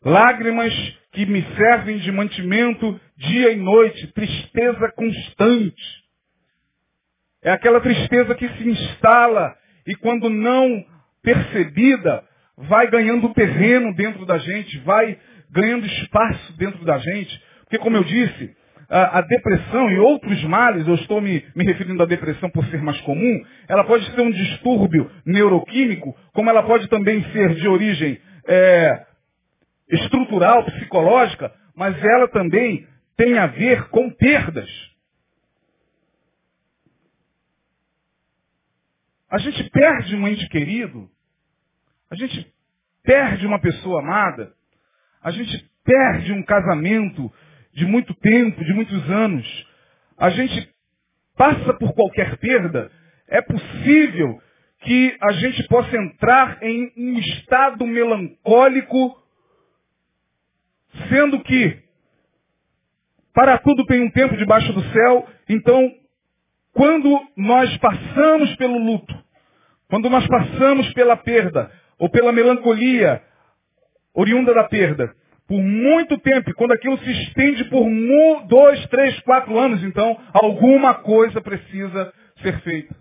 Lágrimas 0.04 0.74
que 1.12 1.26
me 1.26 1.44
servem 1.56 1.98
de 1.98 2.12
mantimento 2.12 3.00
dia 3.18 3.52
e 3.52 3.58
noite, 3.58 4.08
tristeza 4.14 4.92
constante. 4.96 6.08
É 7.44 7.52
aquela 7.52 7.82
tristeza 7.82 8.36
que 8.36 8.48
se 8.48 8.70
instala 8.70 9.56
e 9.88 9.96
quando 9.96 10.30
não 10.30 10.86
percebida, 11.24 12.24
vai 12.58 12.90
ganhando 12.90 13.34
terreno 13.34 13.94
dentro 13.96 14.26
da 14.26 14.38
gente, 14.38 14.78
vai 14.80 15.18
ganhando 15.50 15.86
espaço 15.86 16.58
dentro 16.58 16.84
da 16.84 16.98
gente. 16.98 17.42
Porque, 17.62 17.78
como 17.78 17.96
eu 17.96 18.04
disse, 18.04 18.56
a, 18.90 19.20
a 19.20 19.22
depressão 19.22 19.90
e 19.90 19.98
outros 20.00 20.44
males, 20.44 20.88
eu 20.88 20.96
estou 20.96 21.22
me, 21.22 21.44
me 21.56 21.64
referindo 21.66 22.02
à 22.04 22.06
depressão 22.06 22.50
por 22.50 22.66
ser 22.66 22.82
mais 22.82 23.00
comum, 23.02 23.42
ela 23.68 23.84
pode 23.84 24.06
ser 24.12 24.22
um 24.22 24.32
distúrbio 24.32 25.10
neuroquímico, 25.26 26.16
como 26.34 26.50
ela 26.50 26.64
pode 26.64 26.88
também 26.88 27.24
ser 27.32 27.56
de 27.56 27.68
origem 27.68 28.20
é, 28.48 29.06
estrutural, 29.90 30.64
psicológica, 30.66 31.52
mas 31.76 32.02
ela 32.04 32.28
também 32.30 32.86
tem 33.16 33.38
a 33.38 33.48
ver 33.48 33.90
com 33.90 34.10
perdas. 34.12 34.70
A 39.30 39.38
gente 39.38 39.70
perde 39.70 40.16
um 40.16 40.28
ente 40.28 40.48
querido 40.50 41.10
a 42.10 42.16
gente 42.16 42.54
perde 43.04 43.46
uma 43.46 43.60
pessoa 43.60 44.02
amada. 44.02 44.54
A 45.22 45.32
gente 45.32 45.70
perde 45.84 46.32
um 46.32 46.44
casamento 46.44 47.32
de 47.74 47.86
muito 47.86 48.14
tempo, 48.16 48.64
de 48.64 48.74
muitos 48.74 49.10
anos. 49.10 49.68
A 50.18 50.30
gente 50.30 50.74
passa 51.36 51.74
por 51.74 51.94
qualquer 51.94 52.38
perda. 52.38 52.92
É 53.28 53.42
possível 53.42 54.42
que 54.82 55.18
a 55.22 55.34
gente 55.34 55.68
possa 55.68 55.96
entrar 55.98 56.64
em 56.64 56.94
um 56.96 57.20
estado 57.20 57.86
melancólico, 57.86 59.22
sendo 61.10 61.42
que 61.44 61.84
para 63.34 63.58
tudo 63.58 63.86
tem 63.86 64.02
um 64.02 64.10
tempo 64.10 64.38
debaixo 64.38 64.72
do 64.72 64.82
céu. 64.94 65.28
Então, 65.50 65.94
quando 66.74 67.20
nós 67.36 67.76
passamos 67.78 68.56
pelo 68.56 68.78
luto, 68.78 69.17
quando 69.90 70.10
nós 70.10 70.28
passamos 70.28 70.92
pela 70.94 71.16
perda, 71.16 71.72
ou 71.98 72.10
pela 72.10 72.32
melancolia 72.32 73.22
oriunda 74.14 74.54
da 74.54 74.64
perda, 74.66 75.14
por 75.48 75.62
muito 75.62 76.18
tempo, 76.20 76.54
quando 76.56 76.74
aquilo 76.74 76.98
se 77.00 77.10
estende 77.10 77.64
por 77.66 77.88
dois, 78.48 78.86
três, 78.88 79.18
quatro 79.22 79.58
anos, 79.58 79.82
então 79.84 80.20
alguma 80.34 80.96
coisa 80.96 81.40
precisa 81.40 82.14
ser 82.42 82.60
feita. 82.62 82.96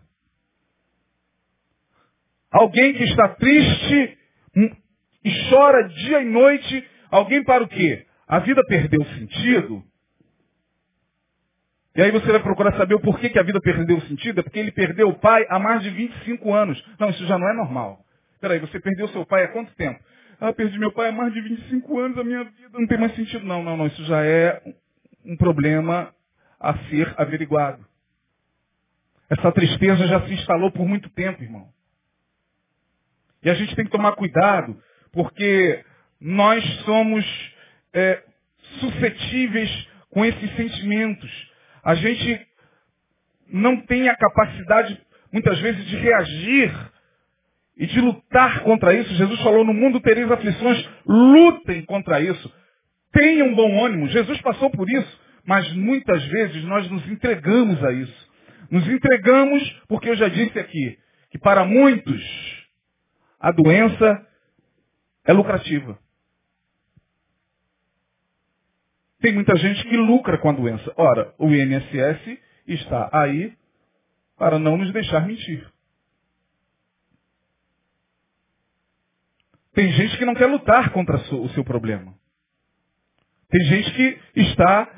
Alguém 2.52 2.94
que 2.94 3.02
está 3.02 3.28
triste 3.30 4.18
hum, 4.56 4.70
e 5.24 5.50
chora 5.50 5.88
dia 5.88 6.22
e 6.22 6.24
noite, 6.24 6.88
alguém 7.10 7.42
para 7.42 7.64
o 7.64 7.68
quê? 7.68 8.06
A 8.28 8.38
vida 8.38 8.62
perdeu 8.66 9.04
sentido? 9.06 9.82
E 11.96 12.02
aí 12.02 12.10
você 12.10 12.30
vai 12.30 12.42
procurar 12.42 12.76
saber 12.76 12.94
o 12.94 13.00
porquê 13.00 13.30
que 13.30 13.38
a 13.38 13.42
vida 13.42 13.60
perdeu 13.60 14.00
sentido? 14.02 14.40
É 14.40 14.42
porque 14.42 14.58
ele 14.58 14.70
perdeu 14.70 15.08
o 15.08 15.18
pai 15.18 15.46
há 15.48 15.58
mais 15.58 15.82
de 15.82 15.88
25 15.88 16.52
anos. 16.52 16.84
Não, 16.98 17.08
isso 17.08 17.24
já 17.26 17.38
não 17.38 17.48
é 17.48 17.54
normal. 17.54 18.04
Peraí, 18.38 18.58
você 18.58 18.78
perdeu 18.78 19.08
seu 19.08 19.24
pai 19.24 19.44
há 19.44 19.48
quanto 19.48 19.74
tempo? 19.76 19.98
Ah, 20.38 20.52
perdi 20.52 20.78
meu 20.78 20.92
pai 20.92 21.08
há 21.08 21.12
mais 21.12 21.32
de 21.32 21.40
25 21.40 21.98
anos, 21.98 22.18
a 22.18 22.24
minha 22.24 22.44
vida 22.44 22.78
não 22.78 22.86
tem 22.86 22.98
mais 22.98 23.14
sentido. 23.14 23.46
Não, 23.46 23.62
não, 23.62 23.78
não. 23.78 23.86
Isso 23.86 24.04
já 24.04 24.22
é 24.22 24.60
um 25.24 25.36
problema 25.36 26.12
a 26.60 26.76
ser 26.90 27.14
averiguado. 27.16 27.82
Essa 29.30 29.50
tristeza 29.50 30.06
já 30.06 30.20
se 30.26 30.34
instalou 30.34 30.70
por 30.70 30.86
muito 30.86 31.08
tempo, 31.10 31.42
irmão. 31.42 31.68
E 33.42 33.48
a 33.48 33.54
gente 33.54 33.74
tem 33.74 33.86
que 33.86 33.90
tomar 33.90 34.12
cuidado, 34.12 34.78
porque 35.12 35.82
nós 36.20 36.62
somos 36.84 37.24
é, 37.94 38.22
suscetíveis 38.80 39.88
com 40.10 40.24
esses 40.24 40.56
sentimentos. 40.56 41.55
A 41.86 41.94
gente 41.94 42.44
não 43.48 43.80
tem 43.82 44.08
a 44.08 44.16
capacidade, 44.16 45.00
muitas 45.32 45.56
vezes, 45.60 45.86
de 45.86 45.96
reagir 45.96 46.74
e 47.76 47.86
de 47.86 48.00
lutar 48.00 48.64
contra 48.64 48.92
isso. 48.92 49.14
Jesus 49.14 49.40
falou, 49.40 49.64
no 49.64 49.72
mundo 49.72 50.00
tereis 50.00 50.28
aflições, 50.28 50.84
lutem 51.06 51.84
contra 51.84 52.20
isso. 52.20 52.52
Tenha 53.12 53.44
um 53.44 53.54
bom 53.54 53.84
ânimo. 53.84 54.08
Jesus 54.08 54.40
passou 54.40 54.68
por 54.68 54.90
isso, 54.90 55.20
mas 55.44 55.72
muitas 55.74 56.24
vezes 56.26 56.64
nós 56.64 56.90
nos 56.90 57.08
entregamos 57.08 57.80
a 57.84 57.92
isso. 57.92 58.30
Nos 58.68 58.84
entregamos 58.88 59.62
porque 59.86 60.10
eu 60.10 60.16
já 60.16 60.26
disse 60.26 60.58
aqui 60.58 60.98
que 61.30 61.38
para 61.38 61.64
muitos 61.64 62.20
a 63.38 63.52
doença 63.52 64.26
é 65.24 65.32
lucrativa. 65.32 65.96
Tem 69.26 69.34
muita 69.34 69.56
gente 69.56 69.82
que 69.88 69.96
lucra 69.96 70.38
com 70.38 70.50
a 70.50 70.52
doença. 70.52 70.92
Ora, 70.96 71.34
o 71.36 71.52
INSS 71.52 72.38
está 72.68 73.10
aí 73.12 73.52
para 74.38 74.56
não 74.56 74.76
nos 74.76 74.92
deixar 74.92 75.26
mentir. 75.26 75.66
Tem 79.74 79.90
gente 79.94 80.16
que 80.16 80.24
não 80.24 80.32
quer 80.32 80.46
lutar 80.46 80.90
contra 80.90 81.16
o 81.16 81.48
seu 81.48 81.64
problema. 81.64 82.14
Tem 83.50 83.64
gente 83.64 83.90
que 83.94 84.18
está 84.36 84.88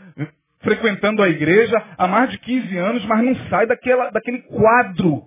frequentando 0.59 1.23
a 1.23 1.31
igreja 1.31 1.83
há 1.97 2.07
mais 2.07 2.29
de 2.29 2.37
15 2.37 2.77
anos, 2.77 3.07
mas 3.07 3.25
não 3.25 3.35
sai 3.49 3.67
daquela, 3.67 4.11
daquele 4.11 4.43
quadro 4.43 5.27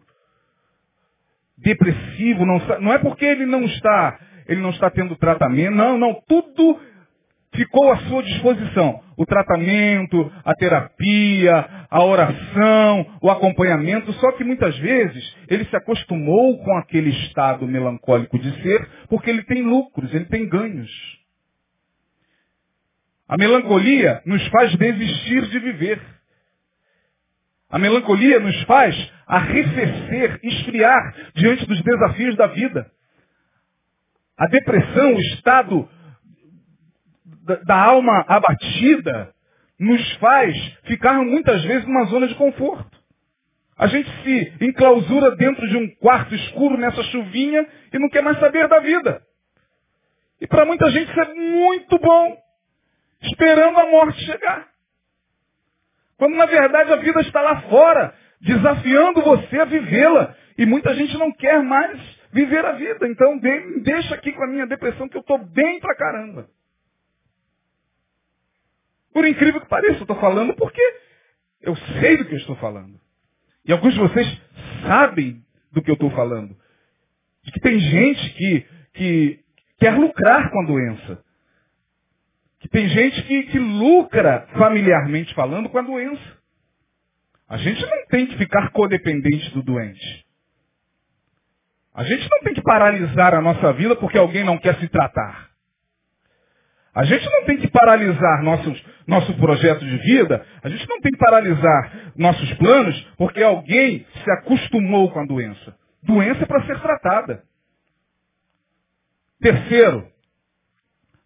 depressivo. 1.58 2.46
Não, 2.46 2.60
não 2.80 2.94
é 2.94 3.00
porque 3.00 3.26
ele 3.26 3.48
não 3.48 3.64
está, 3.64 4.20
ele 4.48 4.62
não 4.62 4.70
está 4.70 4.92
tendo 4.92 5.16
tratamento. 5.16 5.74
Não, 5.74 5.98
não. 5.98 6.22
Tudo 6.28 6.80
ficou 7.54 7.92
à 7.92 7.98
sua 8.08 8.24
disposição. 8.24 9.02
O 9.18 9.26
tratamento, 9.26 10.32
a 10.44 10.54
terapia, 10.56 11.88
a 11.90 12.04
oração, 12.04 13.20
o 13.22 13.30
acompanhamento, 13.30 14.12
só 14.14 14.32
que 14.34 14.44
muitas 14.44 14.78
vezes 14.80 15.36
ele 15.48 15.66
se 15.66 15.76
acostumou 15.76 16.58
com 16.64 16.78
aquele 16.78 17.10
estado 17.10 17.68
melancólico 17.68 18.40
de 18.40 18.62
ser, 18.62 18.90
porque 19.10 19.30
ele 19.30 19.44
tem 19.44 19.62
lucros, 19.62 20.14
ele 20.14 20.26
tem 20.26 20.48
ganhos. 20.48 20.90
A 23.28 23.38
melancolia 23.38 24.22
nos 24.26 24.46
faz 24.48 24.76
desistir 24.76 25.48
de 25.48 25.60
viver. 25.60 26.02
A 27.70 27.80
melancolia 27.80 28.40
nos 28.40 28.62
faz 28.64 28.94
arrefecer, 29.26 30.40
esfriar 30.44 31.16
diante 31.36 31.66
dos 31.66 31.82
desafios 31.82 32.36
da 32.36 32.48
vida. 32.48 32.92
A 34.38 34.48
depressão, 34.48 35.14
o 35.14 35.20
estado 35.20 35.90
da, 37.66 37.84
alma 37.84 38.26
abatida, 38.28 39.34
nos 39.80 40.14
faz 40.18 40.56
ficar 40.84 41.14
muitas 41.14 41.64
vezes 41.64 41.86
numa 41.86 42.06
zona 42.06 42.28
de 42.28 42.36
conforto. 42.36 43.00
A 43.78 43.88
gente 43.88 44.10
se 44.24 44.54
enclausura 44.66 45.36
dentro 45.36 45.68
de 45.68 45.76
um 45.76 45.90
quarto 45.96 46.36
escuro 46.36 46.78
nessa 46.78 47.02
chuvinha 47.06 47.68
e 47.92 47.98
não 47.98 48.10
quer 48.10 48.22
mais 48.22 48.40
saber 48.40 48.68
da 48.68 48.80
vida. 48.80 49.22
E 50.40 50.48
para 50.48 50.66
muita 50.66 50.90
gente 50.92 51.10
isso 51.10 51.20
é 51.20 51.34
muito 51.34 51.98
bom, 51.98 52.38
esperando 53.22 53.80
a 53.80 53.90
morte 53.90 54.24
chegar. 54.24 54.68
Quando 56.18 56.36
na 56.36 56.46
verdade 56.46 56.94
a 56.94 56.98
vida 56.98 57.22
está 57.22 57.42
lá 57.42 57.62
fora, 57.64 58.14
desafiando 58.42 59.22
você 59.22 59.60
a 59.60 59.66
vivê-la. 59.66 60.36
E 60.58 60.66
muita 60.66 60.94
gente 60.94 61.18
não 61.18 61.32
quer 61.32 61.64
mais 61.64 62.00
viver 62.32 62.64
a 62.64 62.74
vida. 62.74 63.08
Então 63.08 63.40
deixa 63.82 64.14
aqui 64.14 64.32
com 64.32 64.44
a 64.44 64.48
minha 64.48 64.68
depressão 64.68 65.10
que 65.10 65.18
eu 65.18 65.22
estou 65.22 65.40
bem 65.40 65.80
pra 65.80 65.96
caramba. 65.96 66.48
Por 69.14 69.28
incrível 69.28 69.62
que 69.62 69.68
pareça, 69.68 70.00
eu 70.00 70.02
estou 70.02 70.20
falando 70.20 70.54
porque 70.56 70.82
eu 71.62 71.76
sei 71.76 72.18
do 72.18 72.26
que 72.26 72.34
eu 72.34 72.40
estou 72.40 72.56
falando. 72.56 73.00
E 73.66 73.72
alguns 73.72 73.94
de 73.94 74.00
vocês 74.00 74.42
sabem 74.88 75.44
do 75.72 75.82
que 75.82 75.90
eu 75.90 75.96
estou 75.96 76.10
falando. 76.12 76.56
De 77.44 77.52
que 77.52 77.60
tem 77.60 77.80
gente 77.80 78.30
que, 78.34 78.66
que 78.94 79.40
quer 79.80 79.98
lucrar 79.98 80.50
com 80.50 80.62
a 80.62 80.66
doença. 80.66 81.24
Que 82.60 82.70
tem 82.70 82.88
gente 82.90 83.24
que, 83.24 83.44
que 83.44 83.60
lucra, 83.60 84.48
familiarmente 84.58 85.34
falando, 85.34 85.70
com 85.70 85.78
a 85.78 85.82
doença. 85.82 86.42
A 87.48 87.58
gente 87.58 87.82
não 87.82 88.06
tem 88.08 88.28
que 88.28 88.38
ficar 88.38 88.72
codependente 88.72 89.52
do 89.52 89.62
doente. 89.62 90.26
A 91.94 92.04
gente 92.04 92.28
não 92.30 92.40
tem 92.40 92.54
que 92.54 92.62
paralisar 92.62 93.36
a 93.36 93.42
nossa 93.42 93.74
vida 93.74 93.96
porque 93.96 94.18
alguém 94.18 94.44
não 94.44 94.58
quer 94.58 94.80
se 94.80 94.88
tratar. 94.88 95.51
A 96.94 97.06
gente 97.06 97.26
não 97.26 97.46
tem 97.46 97.58
que 97.58 97.70
paralisar 97.70 98.44
nossos, 98.44 98.84
nosso 99.08 99.34
projeto 99.36 99.86
de 99.86 99.98
vida, 99.98 100.46
a 100.62 100.70
gente 100.70 100.88
não 100.90 101.00
tem 101.00 101.12
que 101.12 101.18
paralisar 101.18 102.12
nossos 102.18 102.54
planos 102.56 103.00
porque 103.18 103.42
alguém 103.42 104.06
se 104.24 104.32
acostumou 104.32 105.10
com 105.12 105.20
a 105.22 105.26
doença. 105.26 105.76
Doença 106.04 106.44
é 106.44 106.46
para 106.46 106.66
ser 106.66 106.80
tratada. 106.82 107.44
Terceiro, 109.40 110.06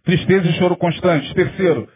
tristeza 0.03 0.47
e 0.47 0.53
choro 0.53 0.77
constante. 0.77 1.33
Terceiro, 1.33 1.89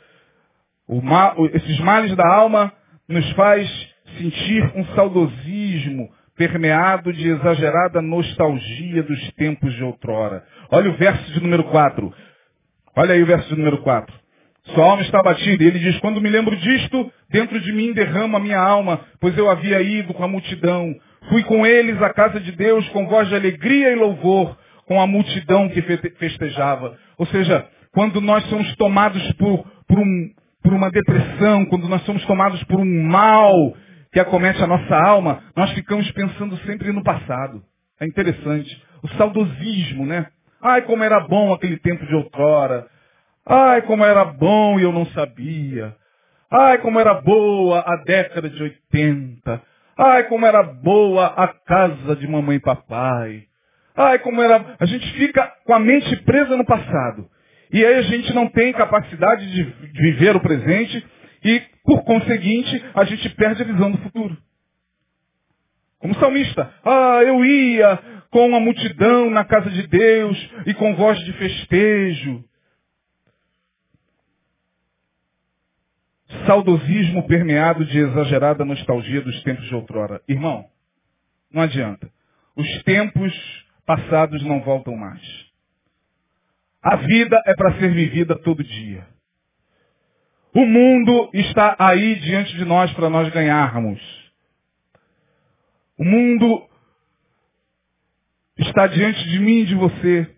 mal, 1.03 1.35
esses 1.53 1.79
males 1.79 2.15
da 2.15 2.27
alma 2.27 2.73
nos 3.07 3.29
faz 3.33 3.69
sentir 4.17 4.63
um 4.75 4.83
saudosismo 4.95 6.11
permeado 6.35 7.11
de 7.13 7.27
exagerada 7.27 8.01
nostalgia 8.01 9.03
dos 9.03 9.31
tempos 9.33 9.73
de 9.75 9.83
outrora. 9.83 10.43
Olha 10.71 10.89
o 10.89 10.97
verso 10.97 11.31
de 11.33 11.41
número 11.41 11.65
4. 11.65 12.13
Olha 12.99 13.13
aí 13.13 13.23
o 13.23 13.25
verso 13.25 13.55
número 13.55 13.77
4. 13.77 14.13
Sua 14.75 14.83
alma 14.83 15.01
está 15.03 15.23
batida. 15.23 15.63
E 15.63 15.67
ele 15.67 15.79
diz, 15.79 15.97
quando 15.99 16.19
me 16.19 16.29
lembro 16.29 16.53
disto, 16.57 17.09
dentro 17.29 17.57
de 17.61 17.71
mim 17.71 17.93
derrama 17.93 18.37
a 18.37 18.41
minha 18.41 18.59
alma, 18.59 18.99
pois 19.21 19.37
eu 19.37 19.49
havia 19.49 19.81
ido 19.81 20.13
com 20.13 20.21
a 20.21 20.27
multidão. 20.27 20.93
Fui 21.29 21.41
com 21.43 21.65
eles 21.65 22.01
à 22.01 22.13
casa 22.13 22.41
de 22.41 22.51
Deus 22.51 22.85
com 22.89 23.07
voz 23.07 23.29
de 23.29 23.35
alegria 23.35 23.93
e 23.93 23.95
louvor, 23.95 24.57
com 24.85 24.99
a 24.99 25.07
multidão 25.07 25.69
que 25.69 25.81
festejava. 25.81 26.97
Ou 27.17 27.25
seja, 27.27 27.65
quando 27.93 28.19
nós 28.19 28.43
somos 28.49 28.75
tomados 28.75 29.31
por, 29.35 29.65
por, 29.87 29.97
um, 29.97 30.29
por 30.61 30.73
uma 30.73 30.91
depressão, 30.91 31.63
quando 31.67 31.87
nós 31.87 32.01
somos 32.01 32.25
tomados 32.25 32.61
por 32.65 32.81
um 32.81 33.03
mal 33.03 33.77
que 34.11 34.19
acomete 34.19 34.61
a 34.61 34.67
nossa 34.67 34.93
alma, 34.93 35.41
nós 35.55 35.71
ficamos 35.71 36.11
pensando 36.11 36.57
sempre 36.65 36.91
no 36.91 37.01
passado. 37.01 37.63
É 38.01 38.05
interessante. 38.05 38.83
O 39.01 39.07
saudosismo, 39.15 40.05
né? 40.05 40.25
Ai, 40.61 40.81
como 40.83 41.03
era 41.03 41.19
bom 41.21 41.53
aquele 41.53 41.77
tempo 41.77 42.05
de 42.05 42.15
outrora. 42.15 42.87
Ai, 43.45 43.81
como 43.83 44.03
era 44.03 44.25
bom 44.25 44.79
e 44.79 44.83
eu 44.83 44.91
não 44.91 45.05
sabia. 45.07 45.95
Ai, 46.51 46.79
como 46.79 46.99
era 46.99 47.13
boa 47.15 47.83
a 47.85 47.95
década 47.97 48.49
de 48.49 48.61
80. 48.61 49.61
Ai, 49.97 50.23
como 50.25 50.45
era 50.45 50.63
boa 50.63 51.27
a 51.27 51.47
casa 51.47 52.15
de 52.15 52.27
mamãe 52.27 52.57
e 52.57 52.61
papai. 52.61 53.43
Ai, 53.95 54.19
como 54.19 54.41
era. 54.41 54.75
A 54.79 54.85
gente 54.85 55.11
fica 55.13 55.53
com 55.65 55.73
a 55.73 55.79
mente 55.79 56.15
presa 56.23 56.55
no 56.55 56.65
passado. 56.65 57.29
E 57.71 57.85
aí 57.85 57.95
a 57.95 58.01
gente 58.01 58.33
não 58.33 58.47
tem 58.47 58.73
capacidade 58.73 59.51
de 59.51 59.63
viver 59.93 60.35
o 60.35 60.39
presente 60.39 61.05
e, 61.43 61.61
por 61.83 62.03
conseguinte, 62.03 62.83
a 62.95 63.03
gente 63.03 63.29
perde 63.29 63.61
a 63.61 63.65
visão 63.65 63.91
do 63.91 63.97
futuro. 63.99 64.37
Como 65.99 66.15
salmista, 66.15 66.71
ah, 66.83 67.21
eu 67.23 67.43
ia 67.43 67.99
com 68.29 68.55
a 68.55 68.59
multidão 68.59 69.29
na 69.29 69.43
casa 69.43 69.69
de 69.69 69.87
Deus 69.87 70.51
e 70.65 70.73
com 70.73 70.95
voz 70.95 71.17
de 71.19 71.33
festejo. 71.33 72.43
Saudosismo 76.45 77.27
permeado 77.27 77.85
de 77.85 77.97
exagerada 77.97 78.63
nostalgia 78.63 79.21
dos 79.21 79.41
tempos 79.43 79.65
de 79.67 79.75
outrora. 79.75 80.21
Irmão, 80.27 80.65
não 81.51 81.63
adianta. 81.63 82.09
Os 82.55 82.83
tempos 82.83 83.33
passados 83.85 84.43
não 84.43 84.61
voltam 84.61 84.95
mais. 84.95 85.21
A 86.81 86.95
vida 86.97 87.41
é 87.45 87.53
para 87.55 87.79
ser 87.79 87.91
vivida 87.91 88.37
todo 88.37 88.63
dia. 88.63 89.07
O 90.53 90.65
mundo 90.65 91.29
está 91.33 91.75
aí 91.79 92.15
diante 92.15 92.55
de 92.55 92.65
nós 92.65 92.91
para 92.93 93.09
nós 93.09 93.29
ganharmos. 93.29 93.99
O 95.97 96.03
mundo 96.03 96.68
está 98.59 98.87
diante 98.87 99.23
de 99.29 99.39
mim 99.39 99.61
e 99.61 99.65
de 99.65 99.75
você 99.75 100.35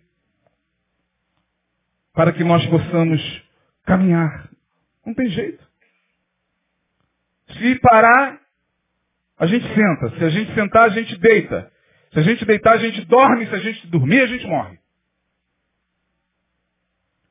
para 2.14 2.32
que 2.32 2.44
nós 2.44 2.66
possamos 2.68 3.22
caminhar. 3.86 4.50
Não 5.06 5.14
tem 5.14 5.28
jeito. 5.30 5.66
Se 7.58 7.80
parar, 7.80 8.40
a 9.38 9.46
gente 9.46 9.66
senta. 9.74 10.18
Se 10.18 10.24
a 10.24 10.30
gente 10.30 10.54
sentar, 10.54 10.84
a 10.84 10.90
gente 10.90 11.18
deita. 11.18 11.72
Se 12.14 12.20
a 12.20 12.22
gente 12.22 12.46
deitar, 12.46 12.74
a 12.74 12.78
gente 12.78 13.04
dorme. 13.06 13.48
Se 13.48 13.56
a 13.56 13.60
gente 13.60 13.88
dormir, 13.88 14.22
a 14.22 14.28
gente 14.28 14.46
morre. 14.46 14.80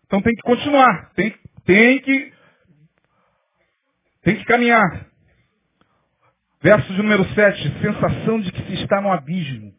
Então 0.06 0.20
tem 0.20 0.34
que 0.34 0.42
continuar. 0.42 1.12
Tem, 1.14 1.34
tem 1.64 2.00
que 2.00 2.32
tem 4.22 4.36
que 4.36 4.44
caminhar. 4.44 5.06
Verso 6.62 6.92
número 6.92 7.24
7, 7.34 7.80
sensação 7.80 8.40
de 8.40 8.52
que 8.52 8.62
se 8.66 8.82
está 8.82 9.00
no 9.00 9.10
abismo. 9.10 9.74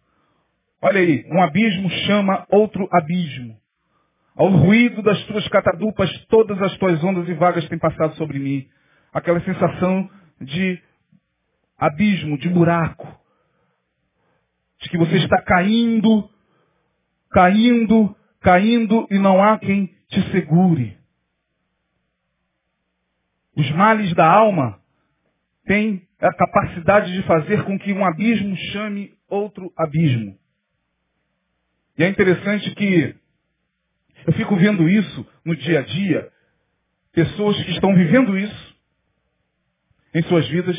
Olha 0.81 0.99
aí, 0.99 1.23
um 1.29 1.41
abismo 1.41 1.89
chama 2.07 2.45
outro 2.49 2.89
abismo. 2.91 3.55
Ao 4.35 4.49
ruído 4.49 5.03
das 5.03 5.23
tuas 5.25 5.47
catadupas, 5.49 6.09
todas 6.25 6.59
as 6.59 6.75
tuas 6.77 7.03
ondas 7.03 7.29
e 7.29 7.33
vagas 7.35 7.67
têm 7.69 7.77
passado 7.77 8.15
sobre 8.15 8.39
mim. 8.39 8.67
Aquela 9.13 9.39
sensação 9.41 10.09
de 10.39 10.81
abismo, 11.77 12.37
de 12.37 12.49
buraco. 12.49 13.07
De 14.81 14.89
que 14.89 14.97
você 14.97 15.17
está 15.17 15.39
caindo, 15.43 16.27
caindo, 17.29 18.15
caindo 18.39 19.07
e 19.11 19.19
não 19.19 19.43
há 19.43 19.59
quem 19.59 19.87
te 20.07 20.31
segure. 20.31 20.97
Os 23.55 23.69
males 23.71 24.15
da 24.15 24.27
alma 24.27 24.79
têm 25.65 26.07
a 26.19 26.33
capacidade 26.33 27.13
de 27.13 27.21
fazer 27.27 27.63
com 27.65 27.77
que 27.77 27.93
um 27.93 28.03
abismo 28.03 28.55
chame 28.71 29.13
outro 29.29 29.71
abismo. 29.77 30.40
E 32.01 32.03
é 32.03 32.07
interessante 32.07 32.73
que 32.73 33.15
eu 34.25 34.33
fico 34.33 34.55
vendo 34.55 34.89
isso 34.89 35.23
no 35.45 35.55
dia 35.55 35.81
a 35.81 35.81
dia, 35.83 36.31
pessoas 37.11 37.55
que 37.63 37.69
estão 37.69 37.93
vivendo 37.93 38.35
isso 38.35 38.75
em 40.15 40.23
suas 40.23 40.47
vidas 40.47 40.75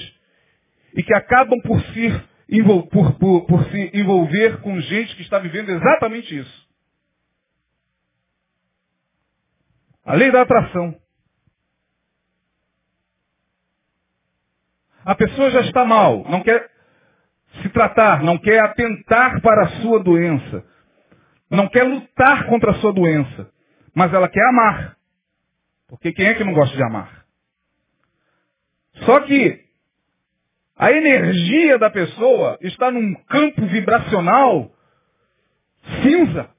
e 0.96 1.00
que 1.04 1.14
acabam 1.14 1.60
por 1.62 1.80
se, 1.80 2.10
por, 2.90 3.14
por, 3.20 3.46
por 3.46 3.64
se 3.70 3.90
envolver 3.94 4.60
com 4.62 4.80
gente 4.80 5.14
que 5.14 5.22
está 5.22 5.38
vivendo 5.38 5.70
exatamente 5.70 6.36
isso. 6.36 6.68
A 10.04 10.14
lei 10.14 10.32
da 10.32 10.42
atração. 10.42 11.00
A 15.04 15.14
pessoa 15.14 15.52
já 15.52 15.60
está 15.60 15.84
mal, 15.84 16.28
não 16.28 16.42
quer 16.42 16.68
se 17.62 17.68
tratar, 17.68 18.24
não 18.24 18.36
quer 18.38 18.58
atentar 18.58 19.40
para 19.40 19.66
a 19.66 19.68
sua 19.82 20.02
doença, 20.02 20.71
não 21.56 21.68
quer 21.68 21.84
lutar 21.84 22.46
contra 22.46 22.70
a 22.72 22.74
sua 22.74 22.92
doença, 22.92 23.50
mas 23.94 24.12
ela 24.12 24.28
quer 24.28 24.46
amar. 24.48 24.96
Porque 25.88 26.12
quem 26.12 26.26
é 26.26 26.34
que 26.34 26.44
não 26.44 26.54
gosta 26.54 26.74
de 26.76 26.82
amar? 26.82 27.24
Só 29.04 29.20
que 29.20 29.60
a 30.76 30.90
energia 30.90 31.78
da 31.78 31.90
pessoa 31.90 32.58
está 32.62 32.90
num 32.90 33.14
campo 33.24 33.66
vibracional 33.66 34.72
cinza, 36.02 36.50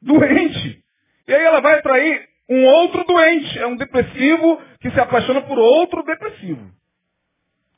doente. 0.00 0.84
E 1.26 1.34
aí 1.34 1.44
ela 1.44 1.60
vai 1.60 1.78
atrair 1.78 2.28
um 2.48 2.64
outro 2.64 3.04
doente, 3.04 3.58
é 3.58 3.66
um 3.66 3.76
depressivo 3.76 4.60
que 4.80 4.90
se 4.90 5.00
apaixona 5.00 5.40
por 5.42 5.58
outro 5.58 6.02
depressivo. 6.02 6.70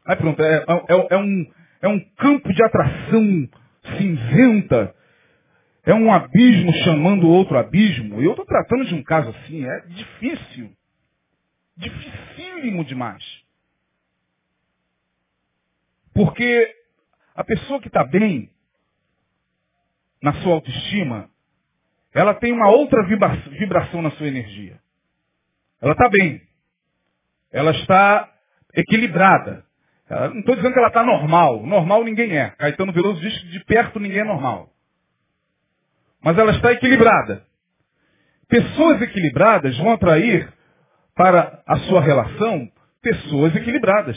Aí 0.06 0.16
pronto, 0.16 0.42
é, 0.42 0.56
é, 0.56 1.06
é, 1.10 1.16
um, 1.16 1.46
é 1.82 1.88
um 1.88 2.00
campo 2.16 2.52
de 2.52 2.64
atração 2.64 3.48
cinzenta. 3.96 4.94
É 5.86 5.92
um 5.94 6.12
abismo 6.12 6.72
chamando 6.84 7.28
outro 7.28 7.58
abismo. 7.58 8.20
E 8.20 8.24
eu 8.24 8.30
estou 8.30 8.46
tratando 8.46 8.86
de 8.86 8.94
um 8.94 9.02
caso 9.02 9.30
assim, 9.30 9.66
é 9.66 9.80
difícil. 9.80 10.72
Dificílimo 11.76 12.84
demais. 12.84 13.22
Porque 16.14 16.74
a 17.34 17.44
pessoa 17.44 17.80
que 17.80 17.88
está 17.88 18.04
bem 18.04 18.50
na 20.22 20.32
sua 20.34 20.54
autoestima, 20.54 21.28
ela 22.14 22.32
tem 22.34 22.52
uma 22.52 22.70
outra 22.70 23.04
vibração 23.04 24.00
na 24.00 24.10
sua 24.12 24.28
energia. 24.28 24.80
Ela 25.82 25.92
está 25.92 26.08
bem. 26.08 26.40
Ela 27.52 27.72
está 27.72 28.32
equilibrada. 28.74 29.66
Não 30.08 30.40
estou 30.40 30.56
dizendo 30.56 30.72
que 30.72 30.78
ela 30.78 30.88
está 30.88 31.02
normal. 31.02 31.66
Normal 31.66 32.04
ninguém 32.04 32.38
é. 32.38 32.50
Caetano 32.50 32.92
Veloso 32.92 33.20
diz 33.20 33.38
que 33.42 33.48
de 33.48 33.64
perto 33.64 34.00
ninguém 34.00 34.20
é 34.20 34.24
normal. 34.24 34.73
Mas 36.24 36.38
ela 36.38 36.52
está 36.52 36.72
equilibrada. 36.72 37.46
Pessoas 38.48 39.02
equilibradas 39.02 39.76
vão 39.76 39.92
atrair 39.92 40.50
para 41.14 41.62
a 41.66 41.76
sua 41.80 42.00
relação 42.00 42.72
pessoas 43.02 43.54
equilibradas. 43.54 44.16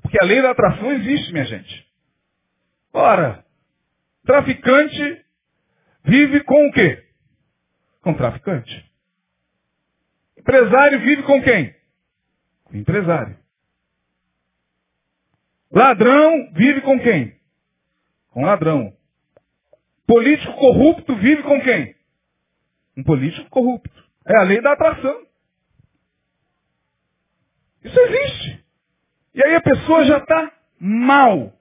Porque 0.00 0.16
a 0.22 0.24
lei 0.24 0.40
da 0.40 0.52
atração 0.52 0.92
existe, 0.92 1.32
minha 1.32 1.44
gente. 1.46 1.86
Ora, 2.92 3.44
traficante 4.24 5.24
vive 6.04 6.44
com 6.44 6.68
o 6.68 6.72
quê? 6.72 7.04
Com 8.00 8.14
traficante. 8.14 8.88
Empresário 10.38 11.00
vive 11.00 11.24
com 11.24 11.42
quem? 11.42 11.74
Com 12.62 12.76
empresário. 12.76 13.36
Ladrão 15.72 16.52
vive 16.52 16.82
com 16.82 17.00
quem? 17.00 17.36
Com 18.30 18.44
ladrão. 18.44 18.96
Político 20.06 20.52
corrupto 20.54 21.16
vive 21.16 21.42
com 21.42 21.60
quem? 21.60 21.94
Um 22.96 23.02
político 23.02 23.48
corrupto. 23.50 24.04
É 24.26 24.36
a 24.38 24.42
lei 24.42 24.60
da 24.60 24.72
atração. 24.72 25.26
Isso 27.84 27.98
existe. 28.00 28.64
E 29.34 29.44
aí 29.44 29.54
a 29.54 29.60
pessoa 29.60 30.04
já 30.04 30.18
está 30.18 30.52
mal. 30.80 31.52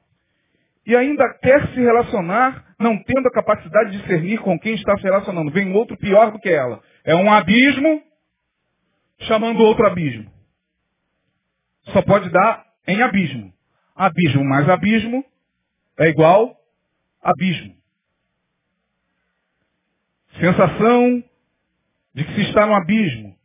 E 0.86 0.96
ainda 0.96 1.24
quer 1.40 1.68
se 1.70 1.80
relacionar 1.80 2.76
não 2.80 3.02
tendo 3.04 3.28
a 3.28 3.32
capacidade 3.32 3.92
de 3.92 4.00
discernir 4.00 4.40
com 4.40 4.60
quem 4.60 4.76
está 4.76 4.96
se 4.98 5.04
relacionando. 5.04 5.52
Vem 5.52 5.74
outro 5.74 5.98
pior 5.98 6.32
do 6.32 6.40
que 6.40 6.50
ela. 6.50 6.82
É 7.04 7.16
um 7.16 7.32
abismo 7.32 8.04
chamando 9.20 9.64
outro 9.64 9.86
abismo. 9.88 10.32
Só 11.86 12.02
pode 12.02 12.30
dar 12.30 12.66
em 12.88 13.02
abismo. 13.02 13.54
Abismo 13.96 14.44
mais 14.44 14.68
abismo 14.70 15.24
é 15.98 16.10
igual 16.10 16.56
abismo. 17.22 17.76
Sensação 20.40 21.24
de 22.14 22.24
que 22.24 22.34
se 22.34 22.42
está 22.42 22.66
no 22.66 22.74
abismo. 22.74 23.36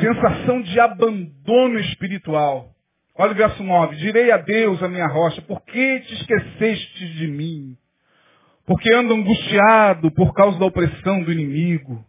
Sensação 0.00 0.62
de 0.62 0.80
abandono 0.80 1.78
espiritual. 1.78 2.72
Olha 3.14 3.32
o 3.32 3.36
verso 3.36 3.62
9. 3.62 3.96
Direi 3.96 4.30
a 4.30 4.36
Deus, 4.36 4.82
a 4.82 4.88
minha 4.88 5.06
rocha, 5.06 5.40
por 5.42 5.62
que 5.62 6.00
te 6.00 6.14
esqueceste 6.14 7.08
de 7.14 7.28
mim? 7.28 7.76
Porque 8.66 8.92
ando 8.92 9.14
angustiado 9.14 10.10
por 10.10 10.34
causa 10.34 10.58
da 10.58 10.66
opressão 10.66 11.22
do 11.22 11.32
inimigo. 11.32 12.04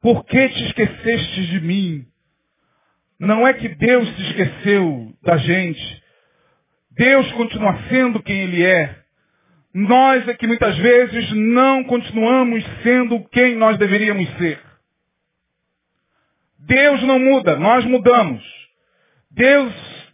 Por 0.00 0.24
que 0.24 0.48
te 0.48 0.64
esqueceste 0.66 1.46
de 1.46 1.60
mim? 1.60 2.06
Não 3.18 3.46
é 3.46 3.52
que 3.52 3.68
Deus 3.68 4.08
se 4.14 4.22
esqueceu 4.22 5.12
da 5.22 5.36
gente. 5.38 6.02
Deus 6.92 7.30
continua 7.32 7.76
sendo 7.88 8.22
quem 8.22 8.42
Ele 8.42 8.64
é. 8.64 9.03
Nós 9.74 10.28
é 10.28 10.34
que 10.34 10.46
muitas 10.46 10.76
vezes 10.78 11.32
não 11.32 11.82
continuamos 11.82 12.64
sendo 12.84 13.18
quem 13.30 13.56
nós 13.56 13.76
deveríamos 13.76 14.28
ser. 14.38 14.60
Deus 16.60 17.02
não 17.02 17.18
muda, 17.18 17.56
nós 17.56 17.84
mudamos. 17.84 18.42
Deus, 19.32 19.72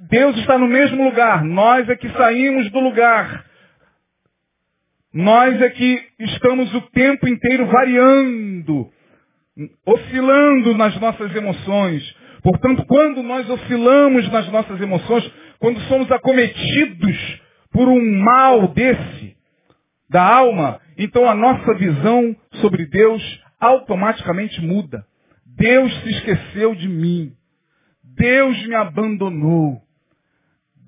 Deus 0.09 0.37
está 0.39 0.57
no 0.57 0.67
mesmo 0.67 1.05
lugar, 1.05 1.45
nós 1.45 1.87
é 1.91 1.95
que 1.95 2.09
saímos 2.09 2.71
do 2.71 2.81
lugar. 2.81 3.45
Nós 5.13 5.61
é 5.61 5.69
que 5.69 6.09
estamos 6.21 6.73
o 6.75 6.81
tempo 6.93 7.29
inteiro 7.29 7.67
variando, 7.67 8.91
oscilando 9.85 10.75
nas 10.75 10.99
nossas 10.99 11.35
emoções. 11.35 12.17
Portanto, 12.43 12.87
quando 12.87 13.23
nós 13.23 13.49
oscilamos 13.51 14.27
nas 14.31 14.49
nossas 14.49 14.81
emoções, 14.81 15.31
quando 15.59 15.79
somos 15.83 16.11
acometidos 16.11 17.41
por 17.71 17.89
um 17.89 18.01
mal 18.23 18.69
desse, 18.69 19.37
da 20.11 20.23
alma, 20.23 20.81
então 20.99 21.29
a 21.29 21.35
nossa 21.35 21.73
visão 21.75 22.37
sobre 22.55 22.85
Deus 22.87 23.23
automaticamente 23.61 24.61
muda. 24.61 25.07
Deus 25.47 25.95
se 26.03 26.11
esqueceu 26.11 26.75
de 26.75 26.89
mim. 26.89 27.33
Deus 28.03 28.67
me 28.67 28.75
abandonou. 28.75 29.81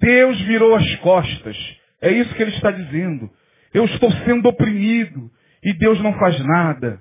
Deus 0.00 0.40
virou 0.40 0.74
as 0.74 0.96
costas. 0.96 1.56
É 2.00 2.10
isso 2.10 2.34
que 2.34 2.42
ele 2.42 2.50
está 2.50 2.72
dizendo. 2.72 3.30
Eu 3.72 3.84
estou 3.84 4.10
sendo 4.24 4.48
oprimido 4.48 5.30
e 5.62 5.72
Deus 5.72 6.00
não 6.00 6.18
faz 6.18 6.38
nada. 6.44 7.00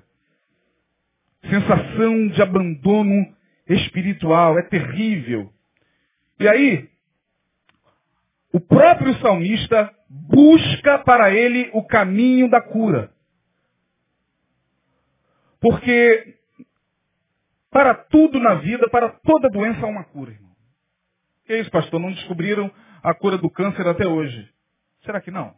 Sensação 1.50 2.28
de 2.28 2.40
abandono 2.40 3.34
espiritual 3.68 4.56
é 4.60 4.62
terrível. 4.62 5.52
E 6.38 6.48
aí, 6.48 6.88
o 8.52 8.60
próprio 8.60 9.12
salmista 9.16 9.92
busca 10.12 10.98
para 10.98 11.30
ele 11.30 11.70
o 11.72 11.82
caminho 11.86 12.48
da 12.50 12.60
cura. 12.60 13.10
Porque 15.60 16.38
para 17.70 17.94
tudo 17.94 18.38
na 18.38 18.56
vida, 18.56 18.88
para 18.90 19.08
toda 19.08 19.48
doença 19.48 19.86
há 19.86 19.88
uma 19.88 20.04
cura, 20.04 20.32
irmão. 20.32 20.52
Que 21.46 21.58
isso, 21.58 21.70
pastor? 21.70 21.98
Não 21.98 22.12
descobriram 22.12 22.70
a 23.02 23.14
cura 23.14 23.38
do 23.38 23.48
câncer 23.48 23.86
até 23.86 24.06
hoje. 24.06 24.52
Será 25.04 25.20
que 25.20 25.30
não? 25.30 25.54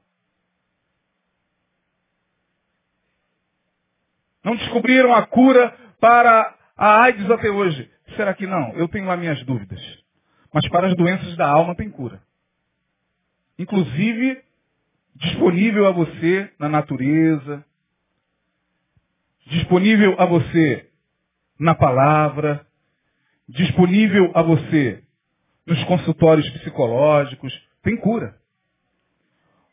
Não 4.45 4.55
descobriram 4.55 5.13
a 5.15 5.27
cura 5.27 5.77
para 5.99 6.55
a 6.77 7.03
AIDS 7.03 7.29
até 7.31 7.51
hoje. 7.51 7.91
Será 8.15 8.35
que 8.35 8.47
não? 8.47 8.73
Eu 8.75 8.87
tenho 8.89 9.07
lá 9.07 9.17
minhas 9.17 9.43
dúvidas. 9.45 9.81
Mas 10.53 10.69
para 10.69 10.87
as 10.87 10.95
doenças 10.95 11.37
da 11.37 11.49
alma 11.49 11.75
tem 11.75 11.91
cura 11.91 12.23
inclusive 13.59 14.43
disponível 15.17 15.87
a 15.87 15.93
você 15.93 16.51
na 16.59 16.69
natureza, 16.69 17.65
disponível 19.47 20.17
a 20.19 20.27
você 20.27 20.89
na 21.59 21.75
palavra, 21.75 22.67
disponível 23.49 24.33
a 24.35 24.43
você 24.43 25.03
nos 25.67 25.83
consultórios 25.85 26.49
psicológicos, 26.51 27.53
tem 27.83 27.97
cura. 27.97 28.37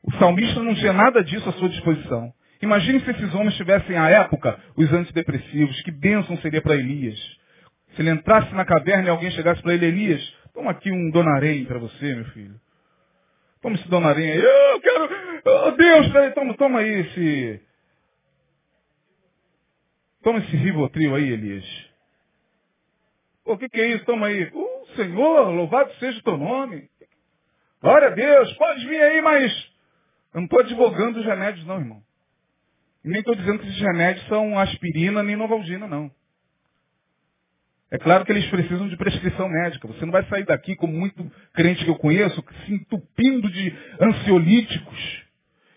O 0.03 0.11
salmista 0.13 0.61
não 0.61 0.75
tinha 0.75 0.93
nada 0.93 1.23
disso 1.23 1.47
à 1.49 1.53
sua 1.53 1.69
disposição. 1.69 2.33
Imagine 2.61 2.99
se 3.01 3.11
esses 3.11 3.33
homens 3.33 3.55
tivessem 3.55 3.97
à 3.97 4.09
época 4.09 4.59
os 4.75 4.91
antidepressivos, 4.91 5.81
que 5.81 5.91
bênção 5.91 6.37
seria 6.37 6.61
para 6.61 6.75
Elias. 6.75 7.19
Se 7.95 8.01
ele 8.01 8.11
entrasse 8.11 8.53
na 8.53 8.63
caverna 8.63 9.07
e 9.07 9.09
alguém 9.09 9.31
chegasse 9.31 9.61
para 9.61 9.73
ele, 9.73 9.85
Elias, 9.85 10.21
toma 10.53 10.71
aqui 10.71 10.91
um 10.91 11.09
donarém 11.09 11.65
para 11.65 11.79
você, 11.79 12.15
meu 12.15 12.25
filho. 12.25 12.55
Toma 13.61 13.75
esse 13.75 13.87
donarém 13.87 14.31
aí. 14.31 14.41
Eu 14.41 14.81
quero. 14.81 15.09
Oh, 15.45 15.71
Deus, 15.71 16.07
toma, 16.33 16.57
toma 16.57 16.79
aí 16.79 16.89
esse. 17.01 17.61
Toma 20.23 20.39
esse 20.39 20.55
rivotril 20.55 21.15
aí, 21.15 21.29
Elias. 21.31 21.65
O 23.45 23.57
que, 23.57 23.67
que 23.69 23.81
é 23.81 23.87
isso? 23.95 24.05
Toma 24.05 24.27
aí. 24.27 24.51
O 24.53 24.85
Senhor, 24.95 25.49
louvado 25.49 25.93
seja 25.95 26.19
o 26.19 26.23
teu 26.23 26.37
nome. 26.37 26.89
Glória 27.81 28.09
a 28.09 28.11
Deus, 28.11 28.53
pode 28.53 28.85
vir 28.87 29.01
aí, 29.01 29.21
mas 29.21 29.51
eu 30.33 30.41
não 30.41 30.45
estou 30.45 30.59
advogando 30.59 31.19
os 31.19 31.25
remédios, 31.25 31.65
não, 31.65 31.79
irmão. 31.79 32.03
Nem 33.03 33.19
estou 33.19 33.35
dizendo 33.35 33.59
que 33.59 33.67
esses 33.67 33.81
remédios 33.81 34.27
são 34.27 34.59
aspirina 34.59 35.23
nem 35.23 35.35
novalgina, 35.35 35.87
não. 35.87 36.11
É 37.91 37.97
claro 37.97 38.23
que 38.25 38.31
eles 38.31 38.49
precisam 38.49 38.87
de 38.87 38.95
prescrição 38.95 39.49
médica. 39.49 39.85
Você 39.85 40.05
não 40.05 40.13
vai 40.13 40.23
sair 40.27 40.45
daqui, 40.45 40.77
como 40.77 40.93
muito 40.93 41.29
crente 41.53 41.83
que 41.83 41.91
eu 41.91 41.97
conheço, 41.97 42.43
se 42.65 42.73
entupindo 42.73 43.51
de 43.51 43.75
ansiolíticos 43.99 45.25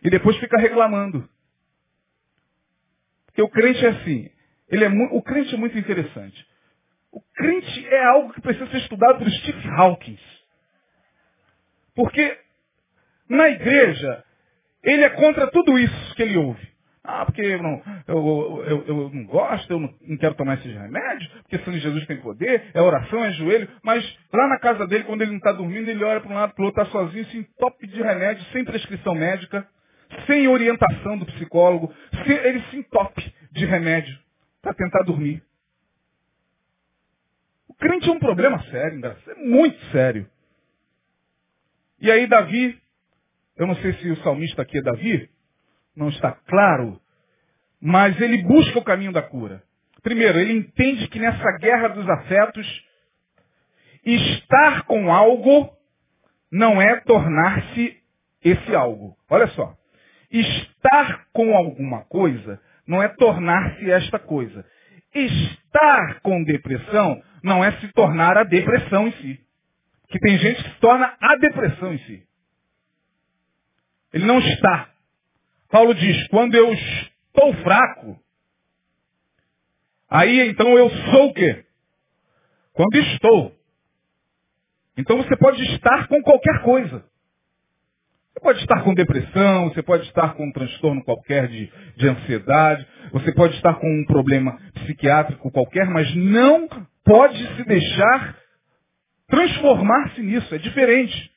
e 0.01 0.09
depois 0.09 0.37
fica 0.37 0.57
reclamando. 0.57 1.29
Porque 3.27 3.43
o 3.43 3.49
crente 3.49 3.85
é 3.85 3.89
assim. 3.89 4.31
Ele 4.69 4.85
é 4.85 4.89
o 4.89 5.23
crente 5.23 5.55
é 5.55 5.59
muito 5.59 5.77
interessante. 5.77 6.47
O 7.11 7.21
crente 7.35 7.87
é 7.89 8.05
algo 8.05 8.33
que 8.33 8.41
precisa 8.41 8.71
ser 8.71 8.79
estudado 8.79 9.19
por 9.19 9.29
Steve 9.31 9.69
Hawkins. 9.71 10.21
Porque 11.97 12.39
na 13.29 13.49
igreja, 13.49 14.25
ele 14.85 15.03
é 15.03 15.11
contra 15.11 15.51
tudo 15.51 15.77
isso 15.79 16.15
que 16.15 16.23
ele 16.23 16.37
ouve. 16.37 16.74
Ah, 17.07 17.27
porque 17.27 17.43
eu 17.43 17.63
não, 17.63 17.83
eu, 18.09 18.65
eu, 18.67 18.85
eu 18.87 19.11
não 19.13 19.25
gosto, 19.27 19.71
eu 19.71 19.79
não, 19.79 20.17
quero 20.17 20.35
tomar 20.37 20.55
esses 20.55 20.73
remédios, 20.73 21.31
porque 21.43 21.59
Sangue 21.59 21.79
Jesus 21.79 22.07
tem 22.07 22.17
poder, 22.17 22.71
é 22.73 22.81
oração, 22.81 23.23
é 23.23 23.31
joelho, 23.33 23.69
mas 23.83 24.03
lá 24.33 24.49
na 24.49 24.59
casa 24.59 24.87
dele, 24.87 25.05
quando 25.05 25.21
ele 25.21 25.33
não 25.33 25.37
está 25.37 25.53
dormindo, 25.53 25.87
ele 25.91 26.03
olha 26.03 26.23
para 26.23 26.31
um 26.31 26.35
lado 26.35 26.55
para 26.55 26.63
o 26.63 26.65
outro, 26.65 26.81
está 26.81 26.91
sozinho, 26.91 27.27
se 27.27 27.37
entope 27.37 27.87
de 27.87 28.03
remédio, 28.03 28.43
sem 28.53 28.65
prescrição 28.65 29.15
médica, 29.15 29.69
sem 30.27 30.49
orientação 30.49 31.19
do 31.19 31.27
psicólogo, 31.27 31.93
sem, 32.25 32.37
ele 32.39 32.63
se 32.71 32.79
entope 32.79 33.35
de 33.53 33.67
remédio 33.67 34.19
para 34.63 34.73
tentar 34.73 35.03
dormir. 35.03 35.43
O 37.69 37.75
crente 37.75 38.09
é 38.09 38.13
um 38.13 38.19
problema 38.19 38.63
sério, 38.71 38.97
engraçado, 38.97 39.31
é 39.31 39.45
muito 39.45 39.79
sério. 39.93 40.27
E 42.01 42.11
aí 42.11 42.27
Davi, 42.27 42.81
eu 43.59 43.67
não 43.67 43.77
sei 43.77 43.93
se 43.95 44.11
o 44.11 44.17
salmista 44.23 44.63
aqui 44.63 44.79
é 44.79 44.83
Davi, 44.83 45.34
não 45.97 46.09
está 46.09 46.33
claro, 46.47 47.01
mas 47.81 48.21
ele 48.21 48.43
busca 48.43 48.79
o 48.79 48.85
caminho 48.85 49.13
da 49.13 49.23
cura. 49.23 49.63
Primeiro, 50.03 50.39
ele 50.39 50.53
entende 50.53 51.09
que 51.09 51.19
nessa 51.19 51.59
guerra 51.59 51.89
dos 51.89 52.09
afetos, 52.09 52.85
estar 54.05 54.83
com 54.83 55.13
algo 55.13 55.71
não 56.53 56.81
é 56.81 57.01
tornar-se 57.01 57.97
esse 58.45 58.75
algo. 58.75 59.17
Olha 59.29 59.47
só. 59.49 59.75
Estar 60.31 61.27
com 61.33 61.57
alguma 61.57 62.05
coisa 62.05 62.61
não 62.87 63.03
é 63.03 63.09
tornar-se 63.09 63.91
esta 63.91 64.19
coisa. 64.19 64.65
Estar 65.15 66.21
com 66.21 66.45
depressão 66.45 67.23
não 67.43 67.65
é 67.65 67.73
se 67.81 67.89
tornar 67.93 68.37
a 68.37 68.45
depressão 68.45 69.09
em 69.09 69.13
si. 69.13 69.41
Que 70.09 70.19
tem 70.19 70.39
gente 70.39 70.63
que 70.63 70.71
se 70.71 70.81
torna 70.81 71.17
a 71.21 71.37
depressão 71.37 71.93
em 71.93 71.99
si. 71.99 72.23
Ele 74.13 74.27
não 74.27 74.39
está. 74.39 74.94
Paulo 75.75 75.93
diz, 75.93 76.29
quando 76.29 76.55
eu 76.55 76.73
estou 76.73 77.53
fraco, 77.65 78.17
aí 80.09 80.49
então 80.49 80.79
eu 80.79 80.89
sou 80.89 81.31
o 81.31 81.35
quê? 81.35 81.65
Quando 82.75 82.95
estou. 82.95 83.53
Então 84.97 85.17
você 85.17 85.37
pode 85.37 85.61
estar 85.75 86.07
com 86.07 86.23
qualquer 86.23 86.63
coisa. 86.63 87.05
Você 88.33 88.41
pode 88.41 88.61
estar 88.61 88.85
com 88.85 88.95
depressão, 88.95 89.69
você 89.69 89.83
pode 89.83 90.05
estar 90.05 90.35
com 90.35 90.47
um 90.47 90.53
transtorno 90.53 91.03
qualquer 91.03 91.49
de, 91.49 91.69
de 91.97 92.09
ansiedade, 92.09 92.87
você 93.11 93.35
pode 93.35 93.57
estar 93.57 93.75
com 93.81 93.89
um 93.89 94.07
problema 94.07 94.57
psiquiátrico 94.75 95.51
qualquer, 95.51 95.87
mas 95.87 96.15
não 96.15 96.69
pode 97.05 97.57
se 97.57 97.65
deixar 97.65 98.39
transformar-se 99.27 100.23
nisso. 100.23 100.55
É 100.55 100.59
diferente. 100.59 101.33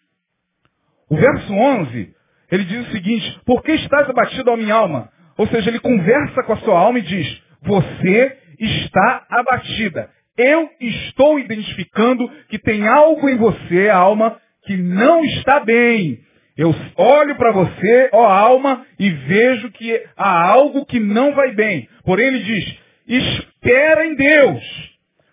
O 1.09 1.15
verso 1.15 1.51
11 1.51 2.16
ele 2.51 2.63
diz 2.63 2.87
o 2.87 2.91
seguinte, 2.91 3.39
por 3.45 3.61
que 3.63 3.73
estás 3.73 4.09
abatido, 4.09 4.51
a 4.51 4.57
minha 4.57 4.73
alma? 4.73 5.09
Ou 5.37 5.47
seja, 5.47 5.69
ele 5.69 5.79
conversa 5.79 6.43
com 6.43 6.53
a 6.53 6.57
sua 6.57 6.79
alma 6.79 6.99
e 6.99 7.03
diz, 7.03 7.41
você 7.61 8.37
está 8.59 9.25
abatida. 9.29 10.09
Eu 10.37 10.69
estou 10.79 11.39
identificando 11.39 12.29
que 12.49 12.59
tem 12.59 12.87
algo 12.87 13.27
em 13.29 13.37
você, 13.37 13.89
alma, 13.89 14.39
que 14.65 14.77
não 14.77 15.23
está 15.25 15.59
bem. 15.59 16.19
Eu 16.57 16.73
olho 16.95 17.35
para 17.35 17.51
você, 17.51 18.09
ó 18.13 18.25
alma, 18.25 18.85
e 18.99 19.09
vejo 19.09 19.71
que 19.71 20.03
há 20.15 20.47
algo 20.47 20.85
que 20.85 20.99
não 20.99 21.33
vai 21.33 21.53
bem. 21.53 21.87
Porém, 22.03 22.27
ele 22.27 22.43
diz, 22.43 22.77
espera 23.07 24.05
em 24.05 24.15
Deus, 24.15 24.63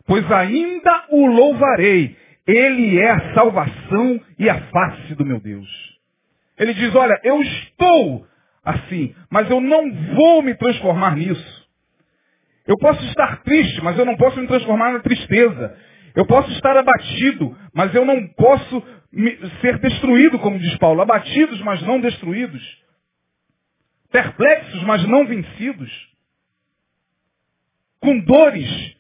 pois 0.07 0.31
ainda 0.31 1.05
o 1.11 1.27
louvarei. 1.27 2.17
Ele 2.47 2.99
é 2.99 3.11
a 3.11 3.35
salvação 3.35 4.21
e 4.39 4.51
a 4.51 4.61
face 4.69 5.15
do 5.15 5.25
meu 5.25 5.41
Deus. 5.41 5.94
Ele 6.59 6.75
diz, 6.75 6.95
olha, 6.95 7.19
eu 7.25 7.43
estou 7.43 8.27
assim, 8.65 9.15
mas 9.31 9.51
eu 9.51 9.61
não 9.61 9.93
vou 10.15 10.43
me 10.43 10.55
transformar 10.55 11.17
nisso. 11.17 11.65
Eu 12.67 12.77
posso 12.79 13.05
estar 13.07 13.43
triste, 13.43 13.83
mas 13.83 13.99
eu 13.99 14.05
não 14.05 14.17
posso 14.17 14.41
me 14.41 14.47
transformar 14.47 14.93
na 14.93 15.01
tristeza. 15.01 15.77
Eu 16.15 16.27
posso 16.27 16.51
estar 16.53 16.77
abatido, 16.77 17.57
mas 17.75 17.95
eu 17.95 18.05
não 18.05 18.27
posso 18.29 18.83
ser 19.61 19.79
destruído, 19.79 20.39
como 20.39 20.59
diz 20.59 20.77
Paulo. 20.79 21.03
Abatidos, 21.03 21.61
mas 21.63 21.83
não 21.83 22.01
destruídos. 22.01 22.63
Perplexos, 24.11 24.83
mas 24.85 25.07
não 25.07 25.27
vencidos. 25.27 25.91
Com 28.01 28.19
dores, 28.21 28.97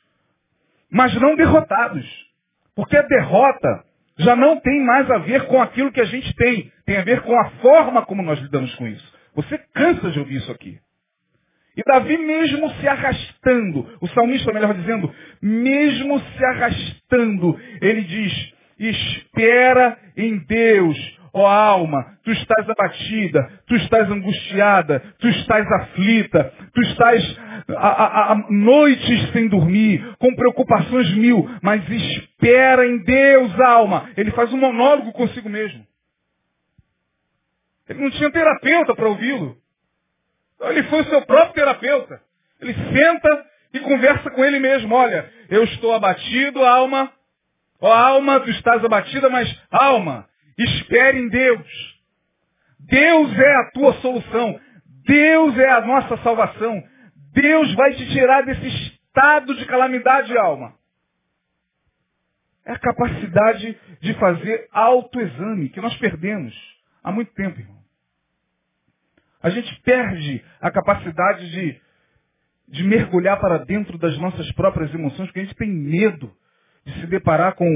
mas 0.90 1.14
não 1.20 1.36
derrotados. 1.36 2.06
Porque 2.74 2.96
a 2.96 3.02
derrota 3.02 3.84
já 4.18 4.36
não 4.36 4.60
tem 4.60 4.84
mais 4.84 5.10
a 5.10 5.18
ver 5.18 5.46
com 5.46 5.60
aquilo 5.60 5.92
que 5.92 6.00
a 6.00 6.04
gente 6.04 6.32
tem, 6.34 6.72
tem 6.86 6.96
a 6.96 7.02
ver 7.02 7.22
com 7.22 7.38
a 7.38 7.50
forma 7.60 8.04
como 8.06 8.22
nós 8.22 8.38
lidamos 8.40 8.74
com 8.76 8.86
isso. 8.86 9.12
Você 9.34 9.58
cansa 9.74 10.10
de 10.10 10.18
ouvir 10.20 10.36
isso 10.36 10.52
aqui. 10.52 10.78
E 11.76 11.82
Davi 11.82 12.16
mesmo 12.16 12.70
se 12.74 12.86
arrastando, 12.86 13.98
o 14.00 14.06
salmista 14.08 14.52
melhor 14.52 14.74
dizendo, 14.74 15.12
mesmo 15.42 16.20
se 16.20 16.44
arrastando, 16.44 17.58
ele 17.80 18.02
diz, 18.02 18.52
espera 18.78 19.98
em 20.16 20.38
Deus, 20.38 20.96
ó 21.34 21.46
alma, 21.46 22.16
tu 22.22 22.30
estás 22.30 22.70
abatida, 22.70 23.50
tu 23.66 23.74
estás 23.74 24.08
angustiada, 24.08 25.00
tu 25.18 25.28
estás 25.28 25.66
aflita, 25.72 26.52
tu 26.72 26.80
estás 26.82 27.38
a, 27.76 27.88
a, 27.88 28.32
a, 28.32 28.36
noites 28.50 29.32
sem 29.32 29.48
dormir, 29.48 30.14
com 30.18 30.34
preocupações 30.36 31.12
mil, 31.16 31.50
mas 31.60 31.82
espera 31.90 32.86
em 32.86 32.98
Deus, 33.02 33.60
alma. 33.60 34.10
Ele 34.16 34.30
faz 34.30 34.52
um 34.52 34.58
monólogo 34.58 35.12
consigo 35.12 35.48
mesmo. 35.48 35.84
Ele 37.88 38.00
não 38.00 38.10
tinha 38.10 38.30
terapeuta 38.30 38.94
para 38.94 39.08
ouvi-lo. 39.08 39.56
Então 40.54 40.70
ele 40.70 40.84
foi 40.84 41.00
o 41.00 41.04
seu 41.06 41.22
próprio 41.26 41.54
terapeuta. 41.54 42.20
Ele 42.60 42.74
senta 42.74 43.46
e 43.74 43.80
conversa 43.80 44.30
com 44.30 44.44
ele 44.44 44.60
mesmo. 44.60 44.94
Olha, 44.94 45.28
eu 45.50 45.64
estou 45.64 45.92
abatido, 45.92 46.64
alma. 46.64 47.12
Ó 47.80 47.92
alma, 47.92 48.40
tu 48.40 48.50
estás 48.50 48.84
abatida, 48.84 49.28
mas 49.28 49.52
alma, 49.70 50.26
espere 50.56 51.18
em 51.18 51.28
Deus. 51.28 51.94
Deus 52.80 53.38
é 53.38 53.56
a 53.56 53.70
tua 53.72 53.94
solução. 53.94 54.60
Deus 55.06 55.58
é 55.58 55.70
a 55.70 55.80
nossa 55.80 56.16
salvação. 56.18 56.82
Deus 57.32 57.74
vai 57.74 57.94
te 57.94 58.08
tirar 58.10 58.42
desse 58.42 58.66
estado 58.66 59.54
de 59.54 59.66
calamidade, 59.66 60.36
alma. 60.36 60.74
É 62.64 62.72
a 62.72 62.78
capacidade 62.78 63.78
de 64.00 64.14
fazer 64.14 64.68
autoexame 64.72 65.68
que 65.68 65.80
nós 65.80 65.94
perdemos 65.98 66.54
há 67.02 67.12
muito 67.12 67.32
tempo, 67.34 67.60
irmão. 67.60 67.84
A 69.42 69.50
gente 69.50 69.78
perde 69.82 70.42
a 70.58 70.70
capacidade 70.70 71.50
de, 71.50 71.80
de 72.66 72.82
mergulhar 72.82 73.38
para 73.38 73.58
dentro 73.58 73.98
das 73.98 74.16
nossas 74.16 74.50
próprias 74.52 74.92
emoções, 74.94 75.26
porque 75.26 75.40
a 75.40 75.44
gente 75.44 75.56
tem 75.56 75.68
medo 75.68 76.34
de 76.86 76.98
se 77.00 77.06
deparar 77.06 77.54
com 77.54 77.66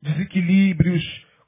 desequilíbrios, 0.00 1.02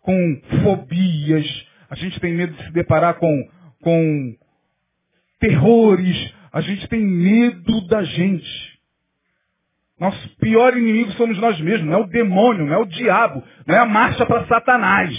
com 0.09 0.41
fobias, 0.63 1.67
a 1.91 1.95
gente 1.95 2.19
tem 2.19 2.33
medo 2.33 2.55
de 2.55 2.65
se 2.65 2.73
deparar 2.73 3.17
com, 3.17 3.51
com 3.83 4.35
terrores, 5.39 6.35
a 6.51 6.63
gente 6.63 6.89
tem 6.89 6.99
medo 6.99 7.87
da 7.89 8.03
gente. 8.03 8.81
Nosso 10.01 10.37
pior 10.37 10.75
inimigo 10.75 11.13
somos 11.13 11.39
nós 11.39 11.61
mesmos, 11.61 11.87
não 11.87 11.99
é 11.99 12.01
o 12.01 12.07
demônio, 12.07 12.65
não 12.65 12.73
é 12.73 12.79
o 12.79 12.87
diabo, 12.87 13.45
não 13.67 13.75
é 13.75 13.81
a 13.81 13.85
marcha 13.85 14.25
para 14.25 14.47
Satanás. 14.47 15.13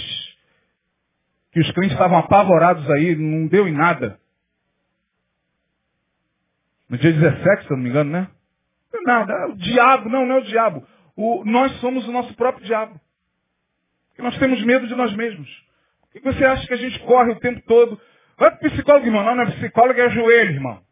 Que 1.52 1.60
os 1.60 1.70
crentes 1.70 1.92
estavam 1.92 2.18
apavorados 2.18 2.90
aí, 2.90 3.14
não 3.14 3.46
deu 3.46 3.68
em 3.68 3.72
nada. 3.72 4.18
No 6.88 6.98
dia 6.98 7.12
17, 7.12 7.62
se 7.62 7.70
eu 7.70 7.76
não 7.76 7.84
me 7.84 7.90
engano, 7.90 8.10
né? 8.10 8.28
Não 8.92 9.00
é 9.00 9.04
nada, 9.04 9.32
é 9.34 9.46
o 9.46 9.56
diabo, 9.56 10.08
não, 10.08 10.26
não 10.26 10.34
é 10.34 10.38
o 10.40 10.44
diabo. 10.44 10.84
o, 11.14 11.44
nós 11.44 11.70
somos 11.78 12.08
o 12.08 12.12
nosso 12.12 12.34
próprio 12.34 12.66
diabo. 12.66 13.00
Nós 14.20 14.36
temos 14.38 14.62
medo 14.64 14.86
de 14.86 14.94
nós 14.94 15.14
mesmos. 15.14 15.48
Que 16.12 16.20
você 16.20 16.44
acha 16.44 16.66
que 16.66 16.74
a 16.74 16.78
gente 16.78 16.98
corre 17.00 17.32
o 17.32 17.40
tempo 17.40 17.60
todo? 17.66 18.00
Vai 18.36 18.50
para 18.50 18.70
psicólogo, 18.70 19.06
irmão. 19.06 19.24
Não, 19.24 19.34
não 19.36 19.42
é 19.44 19.50
psicólogo, 19.52 20.00
é 20.00 20.10
joelho, 20.10 20.52
irmão. 20.52 20.82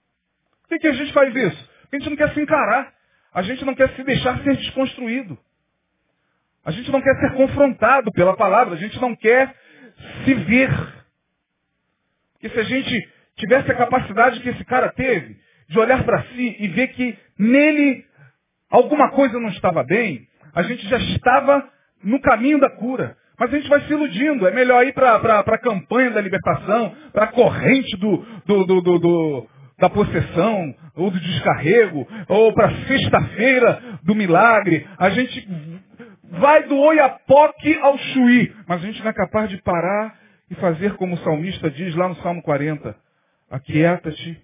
Por 0.63 0.69
que, 0.69 0.79
que 0.79 0.87
a 0.87 0.93
gente 0.93 1.13
faz 1.13 1.35
isso? 1.35 1.71
Porque 1.83 1.97
a 1.97 1.99
gente 1.99 2.11
não 2.11 2.17
quer 2.17 2.35
se 2.35 2.41
encarar. 2.41 2.93
A 3.33 3.43
gente 3.43 3.65
não 3.65 3.75
quer 3.75 3.91
se 3.95 4.05
deixar 4.05 4.43
ser 4.43 4.57
desconstruído. 4.57 5.39
A 6.65 6.71
gente 6.71 6.91
não 6.91 7.01
quer 7.01 7.15
ser 7.21 7.33
confrontado 7.35 8.13
pela 8.13 8.37
palavra. 8.37 8.75
A 8.75 8.79
gente 8.79 9.01
não 9.01 9.17
quer 9.17 9.55
se 10.25 10.35
ver. 10.35 10.71
Porque 12.33 12.51
se 12.51 12.61
a 12.61 12.65
gente 12.65 13.09
tivesse 13.37 13.71
a 13.71 13.77
capacidade 13.77 14.41
que 14.41 14.49
esse 14.51 14.65
cara 14.65 14.91
teve 14.93 15.37
de 15.69 15.79
olhar 15.79 16.05
para 16.05 16.23
si 16.25 16.57
e 16.59 16.69
ver 16.69 16.89
que 16.89 17.19
nele 17.39 18.05
alguma 18.71 19.11
coisa 19.11 19.39
não 19.39 19.49
estava 19.49 19.83
bem, 19.83 20.27
a 20.55 20.63
gente 20.63 20.87
já 20.89 20.99
estava 20.99 21.69
no 22.03 22.21
caminho 22.21 22.59
da 22.59 22.71
cura. 22.71 23.17
Mas 23.39 23.53
a 23.53 23.57
gente 23.57 23.69
vai 23.69 23.81
se 23.83 23.93
iludindo. 23.93 24.47
É 24.47 24.51
melhor 24.51 24.85
ir 24.85 24.93
para 24.93 25.17
a 25.17 25.59
campanha 25.59 26.11
da 26.11 26.21
libertação, 26.21 26.95
para 27.13 27.25
a 27.25 27.33
corrente 27.33 27.97
do, 27.97 28.17
do, 28.45 28.65
do, 28.65 28.99
do, 28.99 29.49
da 29.79 29.89
possessão, 29.89 30.75
ou 30.97 31.11
do 31.11 31.21
descarrego, 31.21 32.07
ou 32.29 32.53
para 32.53 32.75
sexta-feira 32.87 34.01
do 34.03 34.15
milagre. 34.15 34.87
A 34.99 35.11
gente 35.11 35.49
vai 36.31 36.65
do 36.65 36.77
oiapoque 36.77 37.79
ao 37.79 37.97
chuí, 37.99 38.53
mas 38.67 38.83
a 38.83 38.87
gente 38.87 39.01
não 39.01 39.11
é 39.11 39.15
capaz 39.15 39.49
de 39.49 39.63
parar 39.63 40.19
e 40.51 40.55
fazer 40.57 40.95
como 40.97 41.15
o 41.15 41.19
salmista 41.19 41.71
diz 41.71 41.95
lá 41.95 42.09
no 42.09 42.17
Salmo 42.17 42.43
40. 42.43 42.97
Aquieta-te, 43.51 44.43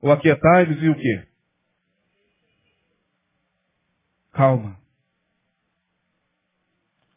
ou 0.00 0.10
aquietai-vos 0.10 0.82
e 0.82 0.88
o 0.88 0.94
quê? 0.94 1.22
Calma. 4.32 4.81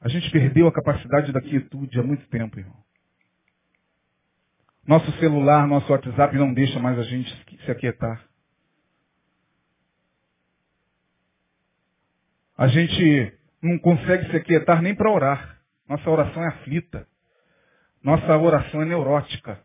A 0.06 0.08
gente 0.08 0.30
perdeu 0.30 0.68
a 0.68 0.72
capacidade 0.72 1.32
da 1.32 1.42
quietude 1.42 2.00
há 2.00 2.04
muito 2.04 2.28
tempo, 2.28 2.60
irmão. 2.60 2.78
Nosso 4.86 5.12
celular, 5.14 5.68
nosso 5.68 5.92
WhatsApp 5.92 6.38
não 6.38 6.54
deixa 6.54 6.80
mais 6.80 7.00
a 7.00 7.02
gente 7.02 7.28
se 7.66 7.72
aquietar. 7.72 8.24
A 12.56 12.68
gente 12.68 13.34
não 13.60 13.80
consegue 13.80 14.30
se 14.30 14.38
aquietar 14.38 14.80
nem 14.80 14.94
para 14.94 15.12
orar. 15.12 15.60
Nossa 15.90 16.08
oração 16.08 16.44
é 16.44 16.50
aflita. 16.50 17.08
Nossa 18.04 18.38
oração 18.38 18.84
é 18.84 18.86
neurótica. 18.86 19.60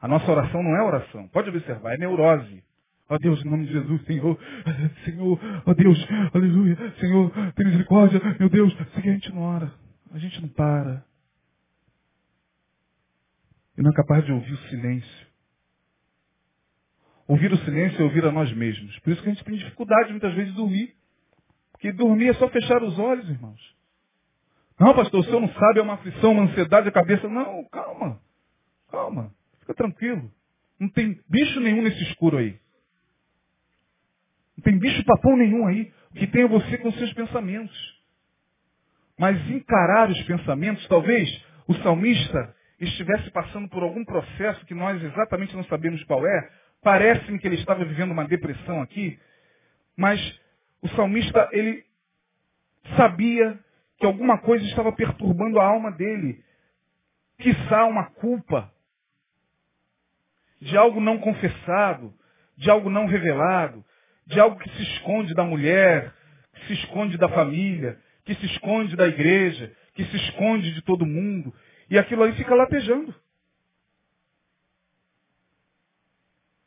A 0.00 0.08
nossa 0.08 0.30
oração 0.30 0.62
não 0.62 0.74
é 0.74 0.82
oração. 0.82 1.28
Pode 1.28 1.50
observar, 1.50 1.92
é 1.92 1.98
neurose. 1.98 2.64
Ó 3.10 3.14
oh 3.14 3.18
Deus, 3.18 3.42
em 3.42 3.48
nome 3.48 3.66
de 3.66 3.72
Jesus, 3.72 4.04
Senhor, 4.04 4.38
Senhor, 5.04 5.40
ó 5.64 5.70
oh 5.70 5.74
Deus, 5.74 5.98
aleluia, 6.34 6.76
Senhor, 7.00 7.32
tem 7.54 7.64
misericórdia, 7.64 8.20
meu 8.38 8.50
Deus. 8.50 8.70
Isso 8.72 8.98
a 8.98 9.00
gente 9.00 9.32
não 9.32 9.42
ora, 9.42 9.72
a 10.12 10.18
gente 10.18 10.42
não 10.42 10.48
para. 10.48 11.04
E 13.78 13.82
não 13.82 13.90
é 13.90 13.94
capaz 13.94 14.24
de 14.26 14.32
ouvir 14.32 14.52
o 14.52 14.58
silêncio. 14.68 15.28
Ouvir 17.26 17.52
o 17.52 17.58
silêncio 17.58 18.00
é 18.00 18.04
ouvir 18.04 18.24
a 18.24 18.32
nós 18.32 18.52
mesmos. 18.52 18.98
Por 19.00 19.10
isso 19.10 19.22
que 19.22 19.28
a 19.28 19.32
gente 19.32 19.44
tem 19.44 19.56
dificuldade 19.56 20.10
muitas 20.10 20.34
vezes 20.34 20.50
de 20.50 20.56
dormir. 20.56 20.94
Porque 21.72 21.92
dormir 21.92 22.28
é 22.28 22.34
só 22.34 22.48
fechar 22.48 22.82
os 22.82 22.98
olhos, 22.98 23.28
irmãos. 23.28 23.60
Não, 24.78 24.94
pastor, 24.94 25.20
o 25.20 25.24
senhor 25.24 25.40
não 25.40 25.52
sabe, 25.52 25.78
é 25.78 25.82
uma 25.82 25.94
aflição, 25.94 26.32
uma 26.32 26.44
ansiedade, 26.44 26.88
a 26.88 26.92
cabeça. 26.92 27.28
Não, 27.28 27.64
calma. 27.70 28.20
Calma. 28.90 29.32
Fica 29.60 29.74
tranquilo. 29.74 30.30
Não 30.78 30.88
tem 30.88 31.20
bicho 31.28 31.60
nenhum 31.60 31.82
nesse 31.82 32.02
escuro 32.04 32.38
aí. 32.38 32.58
Não 34.58 34.62
tem 34.64 34.76
bicho 34.76 35.04
papão 35.04 35.36
nenhum 35.36 35.68
aí. 35.68 35.92
Que 36.16 36.40
é 36.40 36.46
você 36.48 36.78
com 36.78 36.90
seus 36.92 37.12
pensamentos. 37.12 37.98
Mas 39.16 39.38
encarar 39.50 40.10
os 40.10 40.20
pensamentos, 40.24 40.86
talvez 40.88 41.28
o 41.68 41.74
salmista 41.76 42.54
estivesse 42.80 43.30
passando 43.30 43.68
por 43.68 43.84
algum 43.84 44.04
processo 44.04 44.64
que 44.66 44.74
nós 44.74 45.00
exatamente 45.02 45.54
não 45.54 45.64
sabemos 45.64 46.02
qual 46.04 46.26
é. 46.26 46.50
Parece-me 46.82 47.38
que 47.38 47.46
ele 47.46 47.56
estava 47.56 47.84
vivendo 47.84 48.10
uma 48.10 48.26
depressão 48.26 48.82
aqui. 48.82 49.18
Mas 49.96 50.20
o 50.82 50.88
salmista, 50.88 51.48
ele 51.52 51.84
sabia 52.96 53.58
que 53.98 54.06
alguma 54.06 54.38
coisa 54.38 54.64
estava 54.66 54.92
perturbando 54.92 55.60
a 55.60 55.66
alma 55.66 55.92
dele. 55.92 56.42
Quiçá 57.38 57.84
uma 57.84 58.10
culpa 58.10 58.72
de 60.60 60.76
algo 60.76 61.00
não 61.00 61.18
confessado, 61.18 62.12
de 62.56 62.68
algo 62.70 62.90
não 62.90 63.06
revelado, 63.06 63.84
de 64.28 64.38
algo 64.38 64.58
que 64.58 64.70
se 64.70 64.82
esconde 64.82 65.34
da 65.34 65.42
mulher, 65.42 66.14
que 66.52 66.66
se 66.66 66.72
esconde 66.74 67.16
da 67.16 67.30
família, 67.30 67.98
que 68.24 68.34
se 68.34 68.46
esconde 68.46 68.94
da 68.94 69.08
igreja, 69.08 69.74
que 69.94 70.04
se 70.04 70.16
esconde 70.16 70.74
de 70.74 70.82
todo 70.82 71.06
mundo. 71.06 71.52
E 71.88 71.98
aquilo 71.98 72.22
aí 72.22 72.34
fica 72.34 72.54
latejando. 72.54 73.14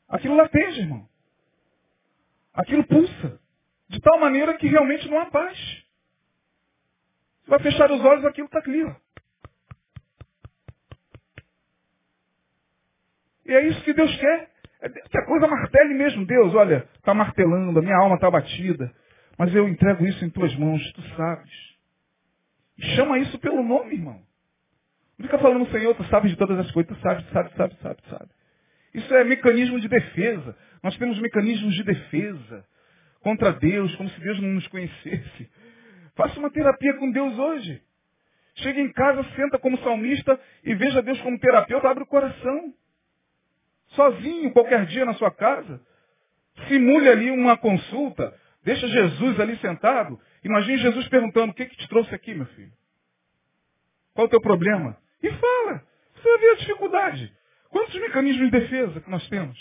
Aquilo 0.10 0.36
lateja, 0.36 0.82
irmão. 0.82 1.08
Aquilo 2.54 2.84
pulsa. 2.84 3.40
De 3.88 4.00
tal 4.02 4.20
maneira 4.20 4.58
que 4.58 4.68
realmente 4.68 5.08
não 5.08 5.20
há 5.20 5.28
paz. 5.28 5.58
Você 7.44 7.50
vai 7.50 7.60
fechar 7.60 7.92
os 7.92 8.02
olhos, 8.02 8.26
aquilo 8.26 8.48
está 8.48 8.60
ali. 8.60 8.84
Ó. 8.84 8.96
E 13.46 13.54
é 13.54 13.68
isso 13.68 13.84
que 13.84 13.94
Deus 13.94 14.16
quer. 14.18 14.51
É 14.82 14.90
que 14.90 15.18
a 15.18 15.26
coisa 15.26 15.48
martele 15.48 15.94
mesmo. 15.94 16.26
Deus, 16.26 16.54
olha, 16.56 16.88
está 16.96 17.14
martelando, 17.14 17.80
a 17.80 17.82
minha 17.82 17.98
alma 17.98 18.16
está 18.16 18.30
batida. 18.30 18.92
Mas 19.38 19.54
eu 19.54 19.68
entrego 19.68 20.06
isso 20.06 20.24
em 20.26 20.30
tuas 20.30 20.56
mãos, 20.56 20.82
tu 20.94 21.02
sabes. 21.16 21.52
Chama 22.96 23.20
isso 23.20 23.38
pelo 23.40 23.64
nome, 23.64 23.94
irmão. 23.94 24.20
Não 25.18 25.28
fica 25.28 25.38
falando, 25.38 25.70
Senhor, 25.72 25.96
tu 25.96 26.04
sabes 26.06 26.32
de 26.32 26.38
todas 26.38 26.58
as 26.58 26.72
coisas, 26.72 26.98
tu 26.98 27.02
sabes, 27.02 27.24
tu 27.26 27.32
sabes, 27.32 27.52
tu 27.52 27.58
sabes, 27.58 27.78
tu 27.78 27.82
sabes, 27.84 28.04
sabe. 28.10 28.32
Isso 28.94 29.14
é 29.16 29.24
mecanismo 29.24 29.80
de 29.80 29.88
defesa. 29.88 30.58
Nós 30.84 30.98
temos 30.98 31.20
mecanismos 31.20 31.76
de 31.76 31.84
defesa 31.84 32.66
contra 33.22 33.54
Deus, 33.54 33.96
como 33.96 34.10
se 34.10 34.20
Deus 34.20 34.42
não 34.42 34.50
nos 34.50 34.68
conhecesse. 34.68 35.50
Faça 36.16 36.40
uma 36.40 36.52
terapia 36.52 36.96
com 36.96 37.12
Deus 37.12 37.38
hoje. 37.38 37.82
Chegue 38.56 38.82
em 38.82 38.92
casa, 38.92 39.24
senta 39.36 39.58
como 39.60 39.78
salmista 39.80 40.40
e 40.64 40.74
veja 40.76 41.02
Deus 41.02 41.22
como 41.22 41.40
terapeuta, 41.40 41.90
abre 41.90 42.04
o 42.04 42.08
coração. 42.08 42.74
Sozinho, 43.92 44.52
qualquer 44.52 44.86
dia 44.86 45.06
na 45.06 45.14
sua 45.14 45.32
casa. 45.32 45.82
Simule 46.68 47.10
ali 47.10 47.32
uma 47.32 47.58
consulta. 47.58 48.34
Deixa 48.64 48.88
Jesus 48.88 49.40
ali 49.40 49.58
sentado. 49.58 50.20
Imagine 50.44 50.78
Jesus 50.78 51.08
perguntando, 51.08 51.52
o 51.52 51.56
que, 51.56 51.66
que 51.66 51.78
te 51.78 51.88
trouxe 51.88 52.14
aqui, 52.14 52.34
meu 52.34 52.46
filho? 52.48 52.72
Qual 54.14 54.28
o 54.28 54.30
teu 54.30 54.42
problema? 54.42 54.98
E 55.22 55.30
fala. 55.30 55.84
Você 56.16 56.30
vai 56.30 56.38
ver 56.40 56.50
a 56.52 56.56
dificuldade. 56.56 57.34
Quantos 57.70 57.96
mecanismos 57.96 58.52
de 58.52 58.60
defesa 58.60 59.00
que 59.00 59.10
nós 59.10 59.28
temos? 59.30 59.58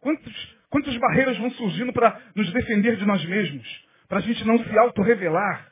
Quantos, 0.00 0.56
quantas 0.70 0.96
barreiras 0.96 1.36
vão 1.38 1.50
surgindo 1.50 1.92
para 1.92 2.20
nos 2.34 2.50
defender 2.52 2.96
de 2.96 3.04
nós 3.04 3.24
mesmos? 3.24 3.86
Para 4.08 4.18
a 4.18 4.22
gente 4.22 4.46
não 4.46 4.58
se 4.58 4.78
autorrevelar. 4.78 5.70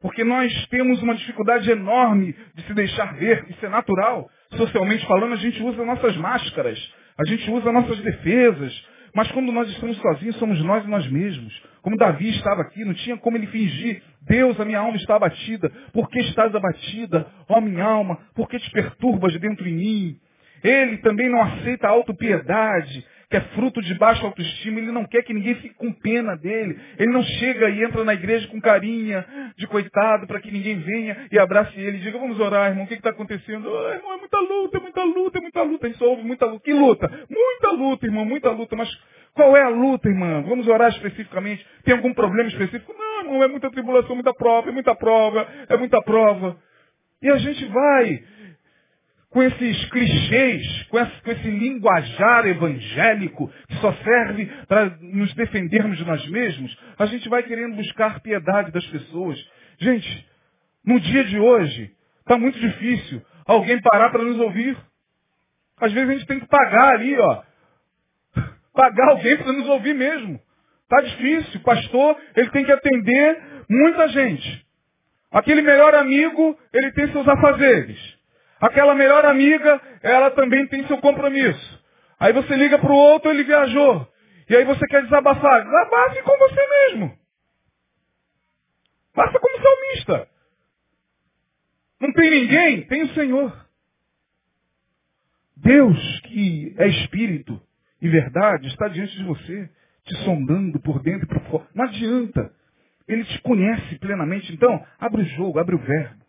Porque 0.00 0.24
nós 0.24 0.52
temos 0.66 1.00
uma 1.00 1.14
dificuldade 1.14 1.70
enorme 1.70 2.36
de 2.54 2.62
se 2.64 2.74
deixar 2.74 3.14
ver. 3.14 3.48
Isso 3.48 3.64
é 3.64 3.68
natural. 3.68 4.28
Socialmente 4.56 5.06
falando, 5.06 5.34
a 5.34 5.36
gente 5.36 5.62
usa 5.62 5.84
nossas 5.84 6.16
máscaras. 6.16 6.78
A 7.18 7.28
gente 7.28 7.50
usa 7.50 7.72
nossas 7.72 7.98
defesas. 8.00 8.92
Mas 9.14 9.30
quando 9.32 9.52
nós 9.52 9.68
estamos 9.68 9.96
sozinhos, 9.98 10.36
somos 10.36 10.62
nós 10.64 10.84
e 10.84 10.88
nós 10.88 11.06
mesmos. 11.10 11.62
Como 11.82 11.96
Davi 11.96 12.30
estava 12.30 12.62
aqui, 12.62 12.84
não 12.84 12.94
tinha 12.94 13.16
como 13.18 13.36
ele 13.36 13.46
fingir. 13.48 14.02
Deus, 14.22 14.58
a 14.58 14.64
minha 14.64 14.78
alma 14.78 14.96
está 14.96 15.16
abatida. 15.16 15.70
Por 15.92 16.08
que 16.08 16.18
estás 16.20 16.54
abatida? 16.54 17.26
Ó 17.48 17.60
minha 17.60 17.84
alma, 17.84 18.18
por 18.34 18.48
que 18.48 18.58
te 18.58 18.70
perturbas 18.70 19.38
dentro 19.38 19.64
de 19.64 19.72
mim? 19.72 20.16
Ele 20.62 20.98
também 20.98 21.28
não 21.28 21.42
aceita 21.42 21.88
a 21.88 21.90
autopiedade, 21.90 23.04
que 23.32 23.38
é 23.38 23.40
fruto 23.54 23.80
de 23.80 23.94
baixa 23.94 24.26
autoestima. 24.26 24.78
Ele 24.78 24.92
não 24.92 25.06
quer 25.06 25.22
que 25.22 25.32
ninguém 25.32 25.54
fique 25.54 25.74
com 25.74 25.90
pena 25.90 26.36
dele. 26.36 26.78
Ele 26.98 27.10
não 27.10 27.22
chega 27.22 27.70
e 27.70 27.82
entra 27.82 28.04
na 28.04 28.12
igreja 28.12 28.46
com 28.48 28.60
carinha 28.60 29.24
de 29.56 29.66
coitado 29.66 30.26
para 30.26 30.38
que 30.38 30.50
ninguém 30.50 30.78
venha 30.80 31.16
e 31.32 31.38
abrace 31.38 31.72
ele 31.80 31.96
e 31.96 32.00
diga, 32.00 32.18
vamos 32.18 32.38
orar, 32.38 32.68
irmão, 32.68 32.84
o 32.84 32.86
que 32.86 32.92
está 32.92 33.08
acontecendo? 33.08 33.70
Oh, 33.70 33.88
irmão, 33.88 34.12
é 34.12 34.18
muita 34.18 34.38
luta, 34.38 34.76
é 34.76 34.80
muita 34.80 35.02
luta, 35.04 35.38
é 35.38 35.40
muita 35.40 35.62
luta. 35.62 35.86
A 35.86 35.94
só 35.94 36.04
ouve 36.10 36.22
muita 36.22 36.44
luta. 36.44 36.62
Que 36.62 36.74
luta? 36.74 37.10
Muita 37.30 37.70
luta, 37.70 38.06
irmão, 38.06 38.24
muita 38.26 38.50
luta. 38.50 38.76
Mas 38.76 38.90
qual 39.32 39.56
é 39.56 39.62
a 39.62 39.70
luta, 39.70 40.10
irmão? 40.10 40.42
Vamos 40.42 40.68
orar 40.68 40.90
especificamente. 40.90 41.66
Tem 41.84 41.94
algum 41.94 42.12
problema 42.12 42.50
específico? 42.50 42.94
Não, 42.98 43.20
irmão, 43.20 43.42
é 43.42 43.48
muita 43.48 43.70
tribulação, 43.70 44.14
muita 44.14 44.34
prova, 44.34 44.68
é 44.68 44.72
muita 44.72 44.94
prova, 44.94 45.48
é 45.70 45.76
muita 45.78 46.02
prova. 46.02 46.58
E 47.22 47.30
a 47.30 47.36
gente 47.38 47.64
vai 47.64 48.24
com 49.32 49.42
esses 49.42 49.84
clichês, 49.86 50.82
com 50.90 50.98
esse, 50.98 51.22
com 51.22 51.30
esse, 51.30 51.50
linguajar 51.50 52.46
evangélico 52.46 53.50
que 53.66 53.76
só 53.76 53.92
serve 53.94 54.44
para 54.68 54.90
nos 55.00 55.32
defendermos 55.34 55.96
de 55.96 56.04
nós 56.04 56.24
mesmos, 56.28 56.76
a 56.98 57.06
gente 57.06 57.28
vai 57.30 57.42
querendo 57.42 57.76
buscar 57.76 58.20
piedade 58.20 58.70
das 58.70 58.86
pessoas. 58.88 59.38
Gente, 59.78 60.28
no 60.84 61.00
dia 61.00 61.24
de 61.24 61.38
hoje, 61.38 61.90
está 62.20 62.36
muito 62.36 62.58
difícil 62.60 63.22
alguém 63.46 63.80
parar 63.80 64.10
para 64.10 64.22
nos 64.22 64.38
ouvir. 64.38 64.76
Às 65.80 65.92
vezes 65.92 66.10
a 66.10 66.12
gente 66.12 66.26
tem 66.26 66.40
que 66.40 66.46
pagar 66.46 66.94
ali, 66.94 67.18
ó. 67.18 67.42
Pagar 68.74 69.10
alguém 69.10 69.36
para 69.36 69.52
nos 69.52 69.68
ouvir 69.68 69.94
mesmo. 69.94 70.40
Tá 70.88 71.00
difícil. 71.00 71.60
Pastor, 71.60 72.18
ele 72.36 72.50
tem 72.50 72.64
que 72.64 72.72
atender 72.72 73.42
muita 73.68 74.08
gente. 74.08 74.66
Aquele 75.30 75.62
melhor 75.62 75.94
amigo, 75.94 76.58
ele 76.72 76.92
tem 76.92 77.10
seus 77.10 77.26
afazeres. 77.26 78.21
Aquela 78.62 78.94
melhor 78.94 79.24
amiga, 79.24 79.80
ela 80.00 80.30
também 80.30 80.64
tem 80.68 80.86
seu 80.86 80.96
compromisso. 80.98 81.82
Aí 82.20 82.32
você 82.32 82.54
liga 82.54 82.78
para 82.78 82.92
o 82.92 82.96
outro, 82.96 83.28
ele 83.28 83.42
viajou. 83.42 84.06
E 84.48 84.54
aí 84.54 84.64
você 84.64 84.86
quer 84.86 85.02
desabafar. 85.02 85.64
Desabafe 85.64 86.22
com 86.22 86.38
você 86.38 86.68
mesmo. 86.68 87.18
Faça 89.12 89.36
como 89.40 89.62
salmista. 89.62 90.28
Não 92.00 92.12
tem 92.12 92.30
ninguém? 92.30 92.86
Tem 92.86 93.02
o 93.02 93.14
Senhor. 93.14 93.66
Deus, 95.56 96.20
que 96.20 96.72
é 96.78 96.86
Espírito 96.86 97.60
e 98.00 98.08
verdade, 98.08 98.68
está 98.68 98.86
diante 98.86 99.16
de 99.16 99.24
você, 99.24 99.68
te 100.04 100.16
sondando 100.24 100.78
por 100.80 101.02
dentro 101.02 101.24
e 101.24 101.28
por 101.28 101.40
fora. 101.50 101.66
Não 101.74 101.84
adianta. 101.84 102.52
Ele 103.08 103.24
te 103.24 103.40
conhece 103.42 103.98
plenamente. 103.98 104.52
Então, 104.52 104.86
abre 105.00 105.22
o 105.22 105.26
jogo, 105.36 105.58
abre 105.58 105.74
o 105.74 105.80
verbo. 105.80 106.24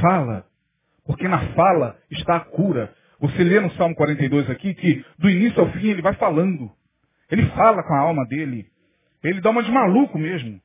Fala. 0.00 0.49
Porque 1.10 1.26
na 1.26 1.40
fala 1.54 1.98
está 2.08 2.36
a 2.36 2.40
cura. 2.40 2.94
Você 3.18 3.42
lê 3.42 3.58
no 3.58 3.68
Salmo 3.72 3.96
42 3.96 4.48
aqui 4.48 4.72
que 4.74 5.04
do 5.18 5.28
início 5.28 5.60
ao 5.60 5.68
fim 5.72 5.88
ele 5.88 6.00
vai 6.00 6.14
falando. 6.14 6.70
Ele 7.28 7.46
fala 7.46 7.82
com 7.82 7.92
a 7.94 7.98
alma 7.98 8.24
dele. 8.26 8.68
Ele 9.20 9.40
dá 9.40 9.50
uma 9.50 9.64
de 9.64 9.72
maluco 9.72 10.16
mesmo. 10.16 10.60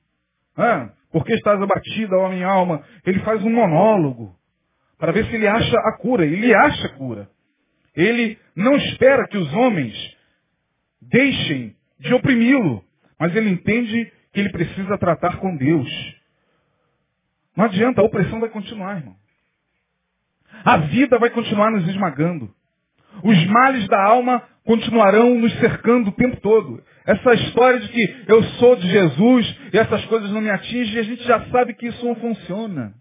Ah, 0.55 0.91
porque 1.11 1.33
estás 1.33 1.59
abatida, 1.59 2.15
ó 2.15 2.29
minha 2.29 2.47
alma? 2.47 2.83
Ele 3.07 3.21
faz 3.21 3.43
um 3.43 3.49
monólogo 3.49 4.35
para 4.99 5.11
ver 5.11 5.25
se 5.25 5.33
ele 5.33 5.47
acha 5.47 5.79
a 5.79 5.97
cura. 5.97 6.23
Ele 6.23 6.53
acha 6.53 6.85
a 6.89 6.93
cura. 6.93 7.27
Ele 7.95 8.37
não 8.55 8.75
espera 8.75 9.27
que 9.27 9.39
os 9.39 9.51
homens 9.51 9.95
deixem 11.01 11.75
de 11.99 12.13
oprimi-lo, 12.13 12.85
mas 13.19 13.35
ele 13.35 13.49
entende 13.49 14.13
que 14.31 14.41
ele 14.41 14.51
precisa 14.51 14.95
tratar 14.99 15.37
com 15.37 15.57
Deus. 15.57 15.89
Não 17.57 17.65
adianta, 17.65 17.99
a 17.99 18.05
opressão 18.05 18.39
vai 18.39 18.49
continuar, 18.49 18.97
irmão. 18.97 19.24
A 20.63 20.77
vida 20.77 21.17
vai 21.19 21.29
continuar 21.29 21.71
nos 21.71 21.87
esmagando. 21.87 22.53
Os 23.23 23.45
males 23.47 23.87
da 23.87 24.01
alma 24.01 24.43
continuarão 24.63 25.35
nos 25.35 25.53
cercando 25.59 26.09
o 26.09 26.13
tempo 26.13 26.37
todo. 26.41 26.83
Essa 27.05 27.33
história 27.33 27.79
de 27.79 27.89
que 27.89 28.23
eu 28.27 28.43
sou 28.59 28.75
de 28.75 28.89
Jesus 28.89 29.59
e 29.71 29.77
essas 29.77 30.03
coisas 30.05 30.31
não 30.31 30.41
me 30.41 30.49
atingem, 30.49 30.99
a 30.99 31.03
gente 31.03 31.23
já 31.23 31.45
sabe 31.49 31.73
que 31.75 31.87
isso 31.87 32.05
não 32.05 32.15
funciona. 32.15 32.93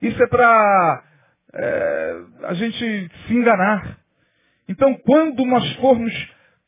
Isso 0.00 0.20
é 0.22 0.26
para 0.26 1.04
é, 1.54 2.20
a 2.44 2.54
gente 2.54 3.10
se 3.26 3.34
enganar. 3.34 3.98
Então, 4.68 4.94
quando 4.94 5.44
nós 5.44 5.70
formos 5.76 6.12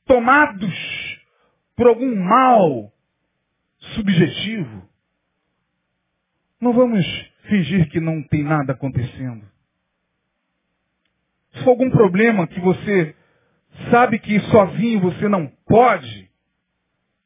tomados 0.06 1.18
por 1.74 1.86
algum 1.86 2.14
mal 2.16 2.92
subjetivo, 3.94 4.88
não 6.60 6.72
vamos 6.72 7.04
fingir 7.48 7.88
que 7.90 8.00
não 8.00 8.22
tem 8.22 8.42
nada 8.42 8.72
acontecendo. 8.72 9.44
Se 11.58 11.64
for 11.64 11.70
algum 11.70 11.90
problema 11.90 12.46
que 12.46 12.60
você 12.60 13.14
sabe 13.90 14.18
que 14.18 14.40
sozinho 14.40 15.00
você 15.00 15.28
não 15.28 15.46
pode, 15.66 16.30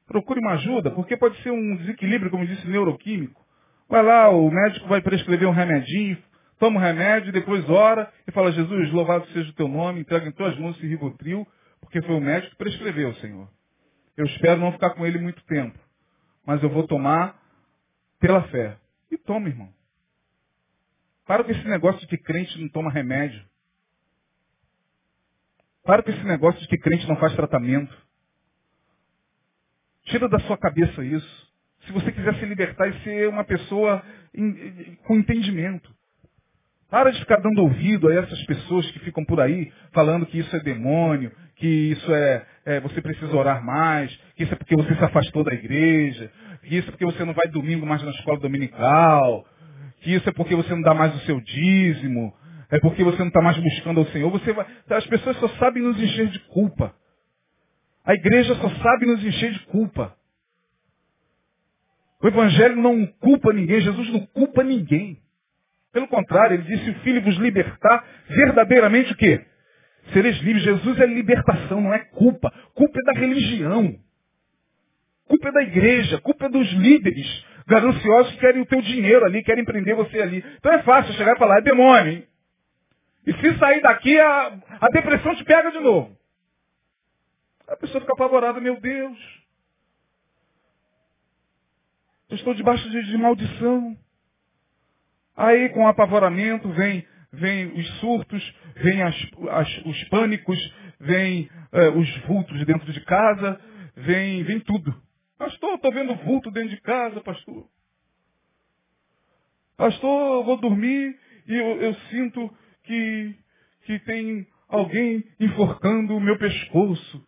procure 0.07 0.41
uma 0.41 0.53
ajuda, 0.53 0.91
porque 0.91 1.16
pode 1.16 1.41
ser 1.43 1.51
um 1.51 1.76
desequilíbrio, 1.76 2.30
como 2.30 2.47
disse, 2.47 2.66
neuroquímico. 2.66 3.41
Vai 3.89 4.03
lá, 4.03 4.30
o 4.30 4.51
médico 4.51 4.89
vai 4.89 5.01
prescrever 5.01 5.49
um 5.49 5.53
remedinho, 5.53 6.16
toma 6.59 6.78
o 6.78 6.83
remédio, 6.83 7.33
depois 7.33 7.68
ora 7.68 8.12
e 8.26 8.33
fala, 8.33 8.53
Jesus, 8.53 8.91
louvado 8.93 9.26
seja 9.28 9.51
o 9.51 9.55
teu 9.55 9.68
nome, 9.68 10.01
entrega 10.01 10.26
em 10.26 10.33
tuas 10.33 10.57
mãos 10.59 10.76
esse 10.76 10.87
ribotril, 10.87 11.47
porque 11.80 12.01
foi 12.03 12.14
o 12.14 12.20
médico 12.20 12.53
que 12.53 12.59
prescreveu, 12.59 13.14
Senhor. 13.16 13.49
Eu 14.16 14.26
espero 14.26 14.61
não 14.61 14.72
ficar 14.72 14.91
com 14.91 15.07
ele 15.07 15.18
muito 15.18 15.43
tempo, 15.45 15.78
mas 16.47 16.62
eu 16.62 16.68
vou 16.68 16.87
tomar 16.87 17.41
pela 18.20 18.43
fé. 18.49 18.76
E 19.11 19.18
toma, 19.18 19.49
irmão. 19.49 19.68
Para 21.26 21.45
com 21.45 21.51
esse 21.51 21.66
negócio 21.66 22.01
de 22.01 22.07
que 22.07 22.18
crente 22.18 22.61
não 22.61 22.68
toma 22.68 22.91
remédio. 22.91 23.43
Para 25.85 26.03
com 26.03 26.11
esse 26.11 26.24
negócio 26.24 26.61
de 26.61 26.68
que 26.68 26.78
crente 26.78 27.09
não 27.09 27.16
faz 27.16 27.35
tratamento. 27.35 27.95
Tira 30.05 30.28
da 30.28 30.39
sua 30.41 30.57
cabeça 30.57 31.05
isso. 31.05 31.53
Se 31.87 31.93
você 31.93 32.12
quiser 32.12 32.35
se 32.37 32.45
libertar 32.45 32.89
e 32.89 33.01
ser 33.03 33.28
uma 33.28 33.45
pessoa 33.45 34.03
com 35.05 35.16
entendimento. 35.16 35.93
Para 36.89 37.11
de 37.11 37.18
ficar 37.20 37.41
dando 37.41 37.62
ouvido 37.62 38.09
a 38.09 38.14
essas 38.14 38.45
pessoas 38.45 38.89
que 38.91 38.99
ficam 39.01 39.24
por 39.24 39.41
aí 39.41 39.72
falando 39.93 40.26
que 40.26 40.39
isso 40.39 40.55
é 40.55 40.61
demônio, 40.61 41.33
que 41.57 41.66
isso 41.66 42.14
é, 42.14 42.47
é, 42.66 42.80
você 42.80 43.01
precisa 43.01 43.35
orar 43.35 43.64
mais, 43.64 44.14
que 44.37 44.45
isso 44.45 44.53
é 44.53 44.57
porque 44.57 44.76
você 44.76 44.95
se 44.95 45.05
afastou 45.05 45.43
da 45.43 45.55
igreja, 45.55 46.30
que 46.62 46.76
isso 46.76 46.89
é 46.89 46.91
porque 46.91 47.07
você 47.07 47.24
não 47.24 47.33
vai 47.33 47.49
domingo 47.49 47.87
mais 47.87 48.03
na 48.03 48.11
escola 48.11 48.39
dominical, 48.39 49.47
que 50.01 50.14
isso 50.14 50.28
é 50.28 50.33
porque 50.33 50.55
você 50.55 50.70
não 50.74 50.83
dá 50.83 50.93
mais 50.93 51.14
o 51.14 51.20
seu 51.20 51.41
dízimo, 51.41 52.35
é 52.73 52.81
porque 52.81 53.05
você 53.05 53.18
não 53.18 53.29
está 53.29 53.43
mais 53.43 53.59
buscando 53.59 54.01
ao 54.01 54.07
Senhor. 54.07 54.31
Você 54.31 54.51
vai, 54.51 54.66
as 54.89 55.07
pessoas 55.07 55.37
só 55.37 55.49
sabem 55.59 55.83
nos 55.83 56.01
encher 56.01 56.29
de 56.29 56.41
culpa. 56.47 56.95
A 58.03 58.14
igreja 58.14 58.55
só 58.55 58.68
sabe 58.77 59.05
nos 59.05 59.23
encher 59.23 59.53
de 59.53 59.61
culpa. 59.66 60.16
O 62.23 62.29
Evangelho 62.29 62.77
não 62.77 63.07
culpa 63.20 63.53
ninguém, 63.53 63.83
Jesus 63.83 64.09
não 64.11 64.25
culpa 64.27 64.64
ninguém. 64.64 65.18
Pelo 65.93 66.09
contrário, 66.09 66.55
ele 66.55 66.62
disse, 66.62 66.89
o 66.89 66.95
Filho 67.01 67.20
vos 67.20 67.37
libertar, 67.37 68.03
verdadeiramente 68.27 69.12
o 69.12 69.16
quê? 69.16 69.45
Sereis 70.14 70.39
livres. 70.39 70.64
Jesus 70.64 70.99
é 70.99 71.05
libertação, 71.05 71.79
não 71.79 71.93
é 71.93 71.99
culpa. 71.99 72.51
Culpa 72.75 72.99
é 73.01 73.12
da 73.12 73.20
religião. 73.20 73.95
Culpa 75.29 75.49
é 75.49 75.53
da 75.53 75.62
igreja, 75.62 76.18
culpa 76.23 76.47
é 76.47 76.49
dos 76.49 76.73
líderes 76.73 77.45
gananciosos 77.66 78.33
que 78.33 78.41
querem 78.41 78.62
o 78.62 78.66
teu 78.66 78.81
dinheiro 78.81 79.27
ali, 79.27 79.43
querem 79.43 79.64
prender 79.64 79.95
você 79.95 80.23
ali. 80.23 80.43
Então 80.59 80.73
é 80.73 80.83
fácil 80.83 81.12
chegar 81.14 81.37
e 81.37 81.39
falar, 81.39 81.59
é 81.59 81.62
demônio, 81.62 82.12
hein? 82.12 82.32
E 83.27 83.33
se 83.35 83.59
sair 83.59 83.81
daqui, 83.81 84.18
a, 84.18 84.59
a 84.81 84.89
depressão 84.89 85.35
te 85.37 85.45
pega 85.45 85.70
de 85.70 85.79
novo. 85.79 86.16
A 87.68 87.77
pessoa 87.77 88.01
fica 88.01 88.12
apavorada, 88.12 88.61
meu 88.61 88.81
Deus. 88.81 89.18
Eu 92.29 92.37
estou 92.37 92.55
debaixo 92.55 92.89
de, 92.91 93.03
de 93.03 93.16
maldição. 93.16 93.97
Aí, 95.37 95.68
com 95.70 95.87
apavoramento, 95.87 96.68
vem, 96.70 97.07
vem 97.33 97.73
os 97.79 98.01
surtos, 98.01 98.55
vem 98.77 99.03
as, 99.03 99.14
as, 99.51 99.87
os 99.87 100.05
pânicos, 100.09 100.59
vem 101.01 101.49
eh, 101.73 101.89
os 101.91 102.18
vultos 102.27 102.64
dentro 102.66 102.93
de 102.93 103.01
casa, 103.03 103.61
vem, 103.97 104.43
vem 104.45 104.61
tudo. 104.61 104.95
Pastor, 105.39 105.75
estou 105.75 105.93
vendo 105.93 106.14
vulto 106.16 106.51
dentro 106.51 106.70
de 106.70 106.81
casa, 106.81 107.20
pastor. 107.20 107.66
Pastor, 109.77 110.35
eu 110.35 110.45
vou 110.45 110.57
dormir 110.59 111.18
e 111.47 111.55
eu, 111.55 111.83
eu 111.83 111.95
sinto 112.11 112.55
que, 112.85 113.37
que 113.85 113.99
tem 114.01 114.47
alguém 114.68 115.24
enforcando 115.39 116.16
o 116.16 116.20
meu 116.20 116.39
pescoço. 116.39 117.26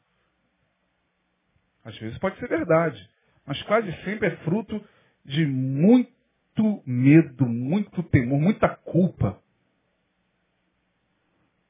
Às 1.85 1.97
vezes 1.99 2.19
pode 2.19 2.39
ser 2.39 2.49
verdade, 2.49 2.99
mas 3.47 3.61
quase 3.65 3.93
sempre 4.05 4.29
é 4.29 4.37
fruto 4.39 4.83
de 5.25 5.45
muito 5.47 6.83
medo, 6.87 7.47
muito 7.47 8.03
temor, 8.05 8.41
muita 8.41 8.69
culpa. 8.69 9.39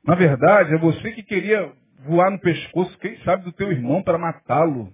Na 0.05 0.15
verdade, 0.15 0.75
é 0.75 0.79
você 0.79 1.13
que 1.13 1.23
queria 1.23 1.73
voar 2.01 2.31
no 2.31 2.39
pescoço, 2.39 2.97
quem 2.99 3.19
sabe, 3.25 3.45
do 3.45 3.53
teu 3.53 3.73
irmão 3.73 4.03
para 4.03 4.19
matá-lo. 4.19 4.93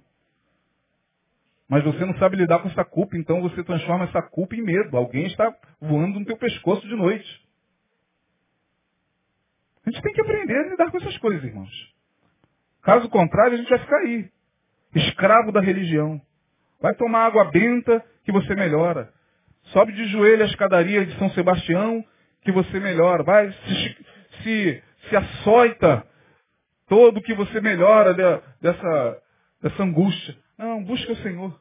Mas 1.69 1.85
você 1.85 2.05
não 2.05 2.17
sabe 2.19 2.37
lidar 2.37 2.61
com 2.61 2.69
essa 2.69 2.85
culpa, 2.85 3.17
então 3.17 3.43
você 3.43 3.63
transforma 3.63 4.05
essa 4.05 4.23
culpa 4.23 4.57
em 4.57 4.63
medo. 4.63 4.97
Alguém 4.97 5.27
está 5.27 5.55
voando 5.81 6.19
no 6.19 6.27
teu 6.27 6.37
pescoço 6.37 6.87
de 6.89 6.97
noite. 6.97 7.50
A 9.87 9.91
gente 9.91 10.03
tem 10.03 10.13
que 10.13 10.21
aprender 10.21 10.57
a 10.57 10.69
lidar 10.69 10.91
com 10.91 10.99
essas 10.99 11.17
coisas, 11.19 11.43
irmãos. 11.43 11.95
Caso 12.83 13.09
contrário, 13.09 13.55
a 13.55 13.57
gente 13.57 13.69
vai 13.69 13.79
ficar 13.79 13.99
aí, 13.99 14.31
escravo 14.95 15.53
da 15.53 15.61
religião. 15.61 16.21
Vai 16.81 16.95
tomar 16.95 17.27
água 17.27 17.51
benta 17.51 18.05
que 18.25 18.33
você 18.33 18.55
melhora. 18.55 19.13
Sobe 19.65 19.93
de 19.93 20.07
joelho 20.07 20.43
a 20.43 20.47
escadaria 20.47 21.05
de 21.05 21.17
São 21.19 21.31
Sebastião 21.31 22.05
que 22.43 22.51
você 22.51 22.81
melhora. 22.81 23.23
Vai, 23.23 23.53
se, 23.53 24.07
se, 24.43 24.83
se 25.09 25.17
açoita 25.17 26.07
todo 26.89 27.23
que 27.23 27.35
você 27.35 27.61
melhora 27.61 28.15
de, 28.15 28.23
dessa, 28.61 29.23
dessa 29.63 29.83
angústia. 29.83 30.37
Não, 30.59 30.83
busca 30.83 31.13
o 31.13 31.17
Senhor. 31.17 31.59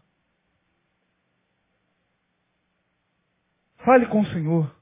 Fale 3.85 4.05
com 4.07 4.21
o 4.21 4.25
Senhor. 4.27 4.78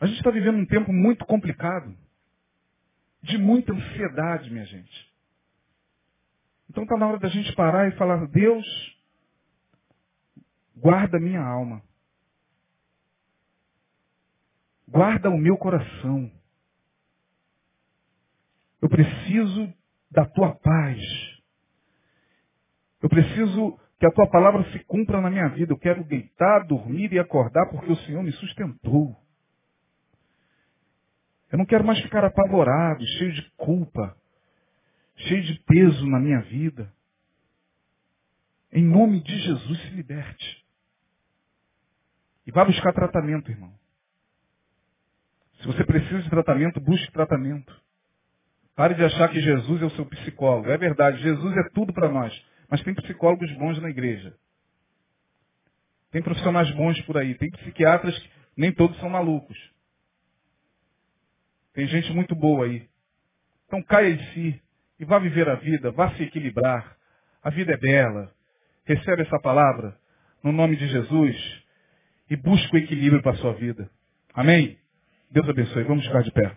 A 0.00 0.06
gente 0.06 0.18
está 0.18 0.30
vivendo 0.30 0.58
um 0.58 0.66
tempo 0.66 0.92
muito 0.92 1.24
complicado. 1.24 1.96
De 3.22 3.36
muita 3.36 3.72
ansiedade, 3.72 4.50
minha 4.50 4.64
gente. 4.64 5.14
Então 6.70 6.84
está 6.84 6.96
na 6.96 7.08
hora 7.08 7.18
da 7.18 7.28
gente 7.28 7.52
parar 7.54 7.88
e 7.88 7.96
falar, 7.96 8.26
Deus, 8.28 8.66
guarda 10.76 11.18
minha 11.18 11.42
alma. 11.42 11.82
Guarda 14.86 15.30
o 15.30 15.36
meu 15.36 15.56
coração. 15.56 16.30
Eu 18.80 18.88
preciso 18.88 19.72
da 20.10 20.24
tua 20.24 20.54
paz. 20.54 21.00
Eu 23.02 23.08
preciso 23.08 23.78
que 23.98 24.06
a 24.06 24.12
tua 24.12 24.28
palavra 24.28 24.62
se 24.70 24.78
cumpra 24.84 25.20
na 25.20 25.28
minha 25.28 25.48
vida. 25.48 25.72
Eu 25.72 25.78
quero 25.78 26.04
deitar, 26.04 26.66
dormir 26.66 27.12
e 27.12 27.18
acordar 27.18 27.68
porque 27.68 27.90
o 27.90 27.96
Senhor 27.96 28.22
me 28.22 28.32
sustentou. 28.32 29.16
Eu 31.50 31.58
não 31.58 31.66
quero 31.66 31.84
mais 31.84 32.00
ficar 32.00 32.24
apavorado, 32.24 33.04
cheio 33.18 33.32
de 33.32 33.50
culpa, 33.56 34.16
cheio 35.16 35.42
de 35.42 35.58
peso 35.60 36.06
na 36.06 36.20
minha 36.20 36.40
vida. 36.42 36.92
Em 38.72 38.84
nome 38.84 39.22
de 39.22 39.38
Jesus, 39.38 39.80
se 39.82 39.90
liberte. 39.90 40.64
E 42.46 42.50
vá 42.50 42.64
buscar 42.64 42.92
tratamento, 42.92 43.50
irmão. 43.50 43.72
Se 45.60 45.66
você 45.66 45.84
precisa 45.84 46.22
de 46.22 46.30
tratamento, 46.30 46.80
busque 46.80 47.10
tratamento. 47.12 47.74
Pare 48.76 48.94
de 48.94 49.04
achar 49.04 49.28
que 49.28 49.40
Jesus 49.40 49.82
é 49.82 49.86
o 49.86 49.90
seu 49.90 50.06
psicólogo. 50.06 50.70
É 50.70 50.78
verdade, 50.78 51.20
Jesus 51.20 51.56
é 51.56 51.68
tudo 51.70 51.92
para 51.92 52.08
nós. 52.08 52.32
Mas 52.70 52.82
tem 52.82 52.94
psicólogos 52.94 53.50
bons 53.56 53.80
na 53.82 53.90
igreja. 53.90 54.36
Tem 56.10 56.22
profissionais 56.22 56.70
bons 56.72 57.00
por 57.02 57.18
aí. 57.18 57.34
Tem 57.34 57.50
psiquiatras 57.50 58.16
que 58.18 58.30
nem 58.56 58.72
todos 58.72 58.96
são 59.00 59.10
malucos. 59.10 59.58
Tem 61.78 61.86
gente 61.86 62.12
muito 62.12 62.34
boa 62.34 62.66
aí. 62.66 62.88
Então 63.64 63.80
caia 63.84 64.08
em 64.08 64.18
si 64.32 64.60
e 64.98 65.04
vá 65.04 65.20
viver 65.20 65.48
a 65.48 65.54
vida, 65.54 65.92
vá 65.92 66.12
se 66.16 66.24
equilibrar. 66.24 66.96
A 67.40 67.50
vida 67.50 67.72
é 67.72 67.76
bela. 67.76 68.34
Recebe 68.84 69.22
essa 69.22 69.38
palavra 69.38 69.96
no 70.42 70.50
nome 70.50 70.74
de 70.74 70.88
Jesus 70.88 71.62
e 72.28 72.34
busque 72.34 72.74
o 72.74 72.78
equilíbrio 72.80 73.22
para 73.22 73.30
a 73.30 73.36
sua 73.36 73.52
vida. 73.52 73.88
Amém? 74.34 74.76
Deus 75.30 75.48
abençoe. 75.48 75.84
Vamos 75.84 76.04
ficar 76.04 76.24
de 76.24 76.32
pé. 76.32 76.50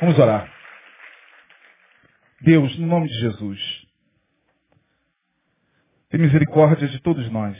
Vamos 0.00 0.18
orar. 0.18 0.50
Deus, 2.40 2.78
no 2.78 2.86
nome 2.86 3.08
de 3.08 3.20
Jesus, 3.20 3.86
tem 6.08 6.18
misericórdia 6.18 6.88
de 6.88 6.98
todos 7.00 7.30
nós. 7.30 7.58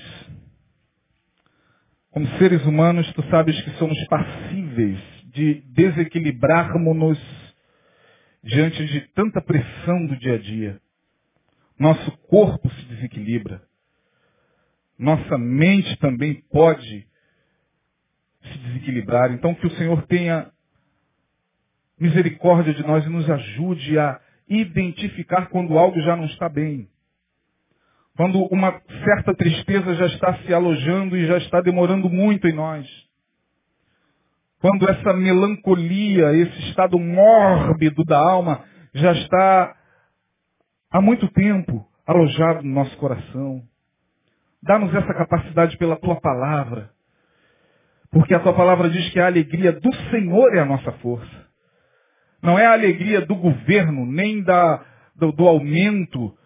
Como 2.10 2.26
seres 2.38 2.64
humanos, 2.64 3.12
tu 3.12 3.22
sabes 3.24 3.60
que 3.60 3.70
somos 3.72 4.02
passíveis 4.06 5.15
de 5.26 5.62
desequilibrarmos-nos 5.72 7.18
diante 8.42 8.84
de 8.86 9.00
tanta 9.08 9.40
pressão 9.40 10.06
do 10.06 10.16
dia 10.16 10.34
a 10.34 10.38
dia. 10.38 10.80
Nosso 11.78 12.10
corpo 12.28 12.70
se 12.70 12.82
desequilibra. 12.86 13.62
Nossa 14.98 15.36
mente 15.36 15.96
também 15.98 16.42
pode 16.50 17.06
se 18.42 18.58
desequilibrar. 18.58 19.32
Então 19.32 19.54
que 19.54 19.66
o 19.66 19.70
Senhor 19.72 20.06
tenha 20.06 20.50
misericórdia 21.98 22.72
de 22.72 22.86
nós 22.86 23.04
e 23.04 23.08
nos 23.08 23.28
ajude 23.28 23.98
a 23.98 24.20
identificar 24.48 25.46
quando 25.46 25.76
algo 25.76 26.00
já 26.00 26.16
não 26.16 26.26
está 26.26 26.48
bem. 26.48 26.88
Quando 28.16 28.42
uma 28.44 28.80
certa 29.04 29.34
tristeza 29.34 29.94
já 29.94 30.06
está 30.06 30.38
se 30.38 30.54
alojando 30.54 31.16
e 31.16 31.26
já 31.26 31.36
está 31.38 31.60
demorando 31.60 32.08
muito 32.08 32.46
em 32.48 32.52
nós. 32.52 32.86
Quando 34.66 34.90
essa 34.90 35.12
melancolia, 35.12 36.32
esse 36.32 36.70
estado 36.70 36.98
mórbido 36.98 38.04
da 38.04 38.18
alma 38.18 38.64
já 38.92 39.12
está 39.12 39.76
há 40.90 41.00
muito 41.00 41.28
tempo 41.28 41.86
alojado 42.04 42.64
no 42.64 42.74
nosso 42.74 42.96
coração. 42.96 43.62
Dá-nos 44.60 44.92
essa 44.92 45.14
capacidade 45.14 45.76
pela 45.76 45.94
tua 45.94 46.20
palavra. 46.20 46.90
Porque 48.10 48.34
a 48.34 48.40
tua 48.40 48.54
palavra 48.54 48.90
diz 48.90 49.08
que 49.10 49.20
a 49.20 49.26
alegria 49.26 49.70
do 49.70 49.94
Senhor 50.10 50.52
é 50.56 50.58
a 50.58 50.66
nossa 50.66 50.90
força. 50.94 51.46
Não 52.42 52.58
é 52.58 52.66
a 52.66 52.72
alegria 52.72 53.24
do 53.24 53.36
governo, 53.36 54.04
nem 54.04 54.42
da, 54.42 54.84
do, 55.14 55.30
do 55.30 55.46
aumento, 55.46 56.36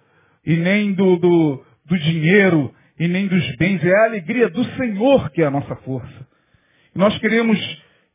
e 0.44 0.58
nem 0.58 0.92
do, 0.92 1.16
do, 1.16 1.64
do 1.86 1.98
dinheiro, 1.98 2.70
e 2.98 3.08
nem 3.08 3.26
dos 3.26 3.56
bens. 3.56 3.82
É 3.82 3.96
a 3.96 4.04
alegria 4.04 4.50
do 4.50 4.62
Senhor 4.76 5.30
que 5.30 5.40
é 5.40 5.46
a 5.46 5.50
nossa 5.50 5.74
força. 5.76 6.28
Nós 6.94 7.18
queremos 7.18 7.58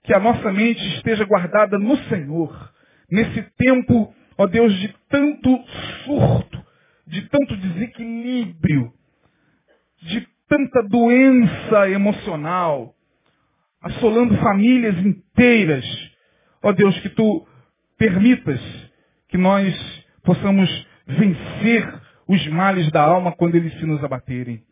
que 0.05 0.13
a 0.13 0.19
nossa 0.19 0.51
mente 0.51 0.81
esteja 0.95 1.25
guardada 1.25 1.77
no 1.79 1.97
Senhor. 2.05 2.71
Nesse 3.09 3.41
tempo, 3.57 4.13
ó 4.37 4.47
Deus, 4.47 4.73
de 4.79 4.93
tanto 5.09 5.63
surto, 6.05 6.63
de 7.07 7.21
tanto 7.29 7.57
desequilíbrio, 7.57 8.91
de 10.01 10.27
tanta 10.47 10.83
doença 10.83 11.89
emocional, 11.89 12.93
assolando 13.81 14.37
famílias 14.37 14.97
inteiras. 14.97 15.85
Ó 16.63 16.71
Deus, 16.71 16.97
que 16.99 17.09
tu 17.09 17.47
permitas 17.97 18.59
que 19.29 19.37
nós 19.37 19.73
possamos 20.23 20.87
vencer 21.07 22.01
os 22.27 22.47
males 22.47 22.91
da 22.91 23.01
alma 23.03 23.31
quando 23.35 23.55
eles 23.55 23.73
se 23.79 23.85
nos 23.85 24.03
abaterem. 24.03 24.63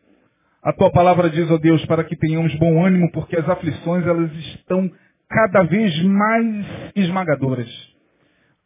A 0.62 0.72
tua 0.72 0.90
palavra 0.90 1.28
diz, 1.28 1.50
ó 1.50 1.58
Deus, 1.58 1.84
para 1.86 2.04
que 2.04 2.16
tenhamos 2.16 2.54
bom 2.56 2.84
ânimo, 2.84 3.10
porque 3.12 3.36
as 3.36 3.48
aflições 3.48 4.06
elas 4.06 4.32
estão 4.32 4.90
cada 5.34 5.64
vez 5.64 6.00
mais 6.04 6.66
esmagadoras, 6.94 7.68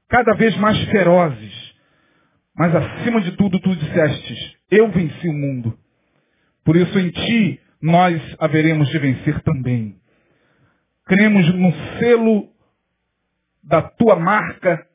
cada 0.06 0.34
vez 0.34 0.54
mais 0.58 0.78
ferozes. 0.90 1.74
Mas 2.54 2.74
acima 2.74 3.22
de 3.22 3.36
tudo, 3.36 3.58
tu 3.58 3.74
dissestes, 3.74 4.56
eu 4.70 4.90
venci 4.90 5.28
o 5.28 5.32
mundo. 5.32 5.78
Por 6.64 6.76
isso 6.76 6.98
em 6.98 7.10
ti 7.10 7.60
nós 7.80 8.20
haveremos 8.38 8.88
de 8.90 8.98
vencer 8.98 9.40
também. 9.42 9.96
Cremos 11.06 11.54
no 11.54 11.72
selo 11.98 12.50
da 13.62 13.80
tua 13.80 14.16
marca 14.16 14.86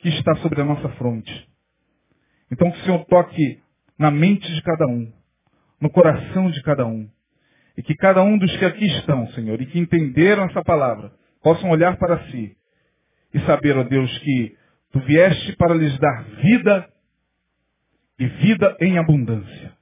que 0.00 0.10
está 0.10 0.34
sobre 0.36 0.60
a 0.60 0.64
nossa 0.64 0.90
fronte. 0.90 1.48
Então 2.52 2.70
que 2.70 2.80
o 2.80 2.84
Senhor 2.84 3.04
toque 3.06 3.62
na 3.98 4.10
mente 4.10 4.46
de 4.52 4.62
cada 4.62 4.86
um, 4.86 5.10
no 5.80 5.88
coração 5.88 6.50
de 6.50 6.62
cada 6.62 6.84
um. 6.86 7.08
E 7.78 7.82
que 7.82 7.94
cada 7.94 8.24
um 8.24 8.36
dos 8.36 8.54
que 8.56 8.64
aqui 8.64 8.86
estão, 8.86 9.28
Senhor, 9.28 9.62
e 9.62 9.66
que 9.66 9.78
entenderam 9.78 10.46
essa 10.46 10.64
palavra, 10.64 11.12
possam 11.40 11.70
olhar 11.70 11.96
para 11.96 12.18
si 12.24 12.56
e 13.32 13.38
saber, 13.42 13.76
ó 13.76 13.84
Deus, 13.84 14.18
que 14.18 14.56
tu 14.90 14.98
vieste 14.98 15.54
para 15.56 15.74
lhes 15.74 15.96
dar 16.00 16.24
vida 16.42 16.88
e 18.18 18.26
vida 18.26 18.76
em 18.80 18.98
abundância. 18.98 19.72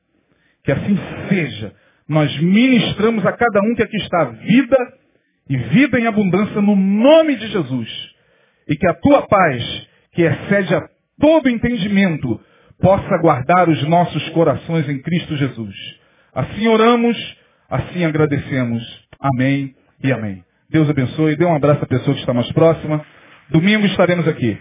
Que 0.63 0.73
assim 0.73 0.99
seja. 1.31 1.75
Nós 2.07 2.39
ministramos 2.39 3.25
a 3.25 3.33
cada 3.33 3.63
um 3.63 3.75
que 3.75 3.83
aqui 3.83 3.97
está 3.97 4.25
vida 4.25 4.77
e 5.49 5.57
vida 5.57 5.99
em 5.99 6.07
abundância 6.07 6.61
no 6.61 6.77
nome 6.77 7.37
de 7.37 7.49
Jesus. 7.49 7.89
E 8.69 8.77
que 8.77 8.87
a 8.89 8.95
tua 8.95 9.27
paz, 9.27 9.89
que 10.13 10.21
excede 10.21 10.75
a 10.75 10.87
todo 11.19 11.49
entendimento, 11.49 12.39
possa 12.79 13.17
guardar 13.23 13.71
os 13.71 13.83
nossos 13.89 14.29
corações 14.31 14.87
em 14.87 15.01
Cristo 15.01 15.35
Jesus. 15.35 15.75
Assim 16.35 16.69
oramos, 16.69 17.17
assim 17.71 18.05
agradecemos. 18.05 18.83
Amém 19.21 19.75
e 20.03 20.12
amém. 20.12 20.45
Deus 20.71 20.89
abençoe. 20.91 21.37
Dê 21.37 21.45
um 21.45 21.55
abraço 21.55 21.83
à 21.85 21.87
pessoa 21.87 22.14
que 22.14 22.21
está 22.21 22.35
mais 22.35 22.51
próxima. 22.53 23.05
Domingo 23.51 23.87
estaremos 23.87 24.27
aqui. 24.29 24.59